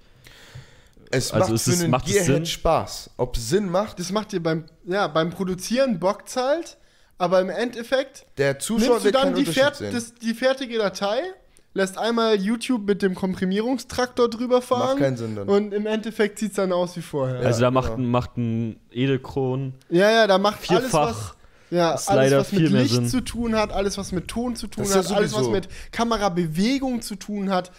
[1.11, 2.47] es also macht ist für es- einen macht es Gearhead Sinn?
[2.47, 3.11] Spaß.
[3.17, 6.77] Ob es Sinn macht, Das macht dir beim, ja, beim Produzieren bockt's halt,
[7.19, 11.21] aber im Endeffekt der Zuschauer nimmst du dann die, fert das, die fertige Datei,
[11.75, 15.49] lässt einmal YouTube mit dem Komprimierungstraktor drüber fahren Macht keinen Sinn dann.
[15.49, 17.39] und im Endeffekt sieht's dann aus wie vorher.
[17.41, 18.03] also da macht, genau.
[18.03, 21.35] ein, macht ein Edelkron Ja, ja, da macht alles was,
[21.71, 23.09] ja, alles, Slider was mit Licht Sinn.
[23.09, 25.69] zu tun hat, alles, was mit Ton zu tun Das hat, ja alles, was mit
[25.93, 27.73] Kamerabewegung zu tun hat,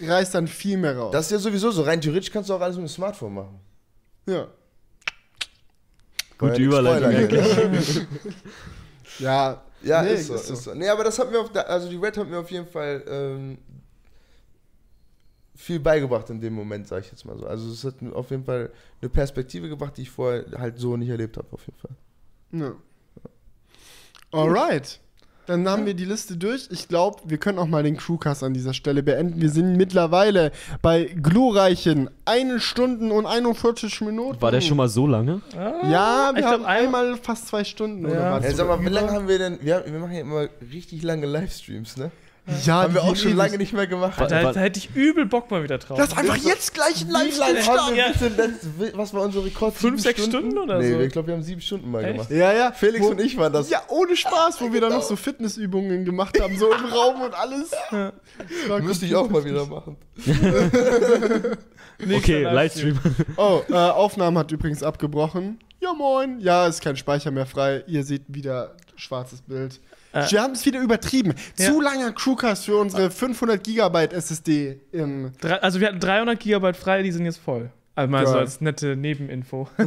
[0.00, 1.12] reißt dann viel mehr raus.
[1.12, 1.82] Das ist ja sowieso so.
[1.82, 3.60] Rein theoretisch kannst du auch alles mit dem Smartphone machen.
[4.26, 4.46] ja.
[6.38, 7.38] Gute ja Überleitung.
[9.18, 10.74] Ja, Ja, nee, ist so, ist so.
[10.74, 13.04] Nee, aber das hat mir auf, der- also die Red hat mir auf jeden Fall
[13.06, 13.58] ähm,
[15.54, 17.46] viel beigebracht in dem Moment, sag ich jetzt mal so.
[17.46, 18.70] Also es hat mir auf jeden Fall
[19.00, 21.96] eine Perspektive gebracht, die ich vorher halt so nicht erlebt habe, auf jeden Fall.
[22.52, 22.74] Ja.
[24.32, 24.98] Alright.
[25.46, 26.68] Dann haben wir die Liste durch.
[26.70, 29.40] Ich glaube, wir können auch mal den Crewcast an dieser Stelle beenden.
[29.40, 30.52] Wir sind mittlerweile
[30.82, 34.40] bei glorreichen 1 Stunden und 41 Minuten.
[34.40, 35.42] War der schon mal so lange?
[35.52, 38.04] Ja, wir Ich haben glaub, einmal- fast zwei Stunden.
[38.04, 38.10] Ja.
[38.12, 38.44] Oder was?
[38.44, 41.26] Ey, sag mal, wie lange haben wir denn, wir, wir machen ja immer richtig lange
[41.26, 42.12] Livestreams, ne?
[42.64, 44.20] Ja, haben wir auch schon lange nicht mehr gemacht.
[44.20, 45.96] Da, da hätte ich übel Bock mal wieder drauf.
[45.96, 47.96] Lass einfach jetzt gleich ein Wie lange Livestream starten.
[47.96, 48.98] Ja.
[48.98, 49.74] was war unser Rekord?
[49.74, 51.00] Fünf, sechs Stunden oder nee, so?
[51.00, 52.14] ich glaube, wir haben sieben Stunden mal Echt?
[52.14, 52.30] gemacht.
[52.32, 52.72] Ja, ja.
[52.72, 53.70] Felix wo, und ich waren das.
[53.70, 57.34] Ja, ohne Spaß, wo wir dann noch so Fitnessübungen gemacht haben, so im Raum und
[57.34, 57.70] alles.
[57.70, 58.12] Das
[58.68, 59.96] war Müsste ich auch mal wieder machen.
[62.12, 62.98] Okay, Livestream.
[63.36, 65.60] Oh, äh, Aufnahme hat übrigens abgebrochen.
[65.80, 66.40] Ja, moin.
[66.40, 67.84] Ja, ist kein Speicher mehr frei.
[67.86, 69.80] Ihr seht wieder schwarzes Bild.
[70.12, 70.30] Äh.
[70.30, 71.34] Wir haben es wieder übertrieben.
[71.58, 71.66] Ja.
[71.66, 75.32] Zu langer Crewcast für unsere 500 Gigabyte SSD im.
[75.40, 77.70] Drei, also wir hatten 300 Gigabyte frei, die sind jetzt voll.
[77.94, 79.68] Also mal so als nette Nebeninfo.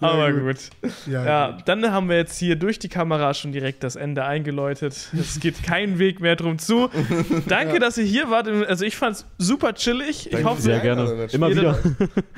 [0.00, 0.42] Aber gut.
[0.82, 0.92] gut.
[1.06, 5.08] Ja, dann haben wir jetzt hier durch die Kamera schon direkt das Ende eingeläutet.
[5.18, 6.88] Es geht kein Weg mehr drum zu.
[7.46, 8.48] Danke, dass ihr hier wart.
[8.48, 10.26] Also ich fand's super chillig.
[10.26, 11.02] Ich Danke hoffe, Sehr Ja, gerne.
[11.02, 11.78] also Immer wieder.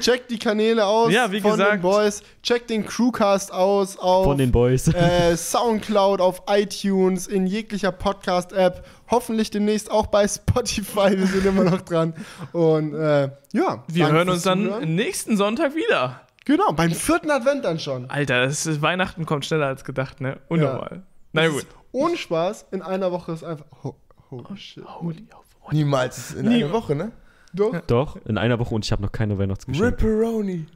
[0.01, 1.74] Checkt die Kanäle aus Ja, wie von gesagt.
[1.74, 2.23] den Boys.
[2.43, 4.89] Checkt den Crewcast aus auf Von den Boys.
[4.89, 8.85] äh, Soundcloud, auf iTunes, in jeglicher Podcast-App.
[9.11, 11.16] Hoffentlich demnächst auch bei Spotify.
[11.19, 12.15] Wir sind immer noch dran.
[12.53, 13.82] Und äh, ja.
[13.89, 14.95] wir hören uns dann Zuhören.
[14.95, 16.20] nächsten Sonntag wieder.
[16.45, 18.09] Genau, beim vierten Advent dann schon.
[18.11, 20.39] Alter, das ist, Weihnachten kommt schneller als gedacht, ne?
[20.49, 21.03] Unnormal.
[21.32, 21.66] Na Das gut.
[21.93, 23.66] Ohne Spaß, in einer Woche ist einfach.
[23.85, 23.95] Oh,
[24.31, 24.85] holy shit.
[24.87, 25.45] Holy auf.
[25.73, 27.12] Niemals in Nie- einer Woche, ne?
[27.53, 27.81] Doch.
[27.89, 29.89] Doch, in einer Woche und ich habe noch keine Weihnachtsgeschenke.
[29.89, 30.66] Ripperoni.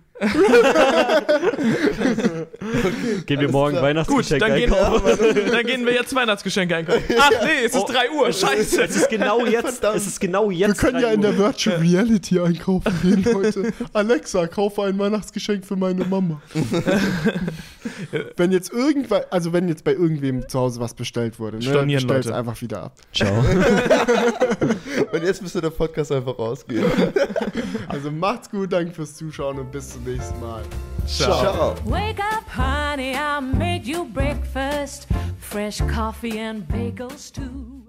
[3.26, 3.82] Gehen wir morgen klar.
[3.82, 5.18] Gut, Weihnachtsgeschenke dann gehen, einkaufen?
[5.52, 7.02] dann gehen wir jetzt Weihnachtsgeschenke einkaufen.
[7.18, 8.32] Ach nee, es ist 3 Uhr.
[8.32, 8.84] Scheiße.
[8.84, 9.78] Es ist genau jetzt.
[9.78, 9.96] Verdammt.
[9.96, 10.68] Es ist genau jetzt.
[10.68, 11.36] Wir können ja 3 in der.
[11.36, 13.72] Virtual Reality einkaufen gehen, Leute.
[13.92, 16.40] Alexa, kaufe ein Weihnachtsgeschenk für meine Mama.
[18.36, 22.02] wenn jetzt irgendwann, also wenn jetzt bei irgendwem zu Hause was bestellt wurde, ne, Stornieren,
[22.02, 22.38] bestell's Leute.
[22.38, 22.92] einfach wieder ab.
[23.12, 23.32] Ciao.
[25.12, 26.84] Und jetzt müsste der Podcast einfach rausgehen.
[27.88, 30.62] Also macht's gut, danke fürs Zuschauen und bis zum nächsten Mal.
[31.06, 31.74] Ciao.
[31.84, 35.06] Wake up, honey, I made you breakfast.
[35.38, 37.84] Fresh coffee and bagels, too.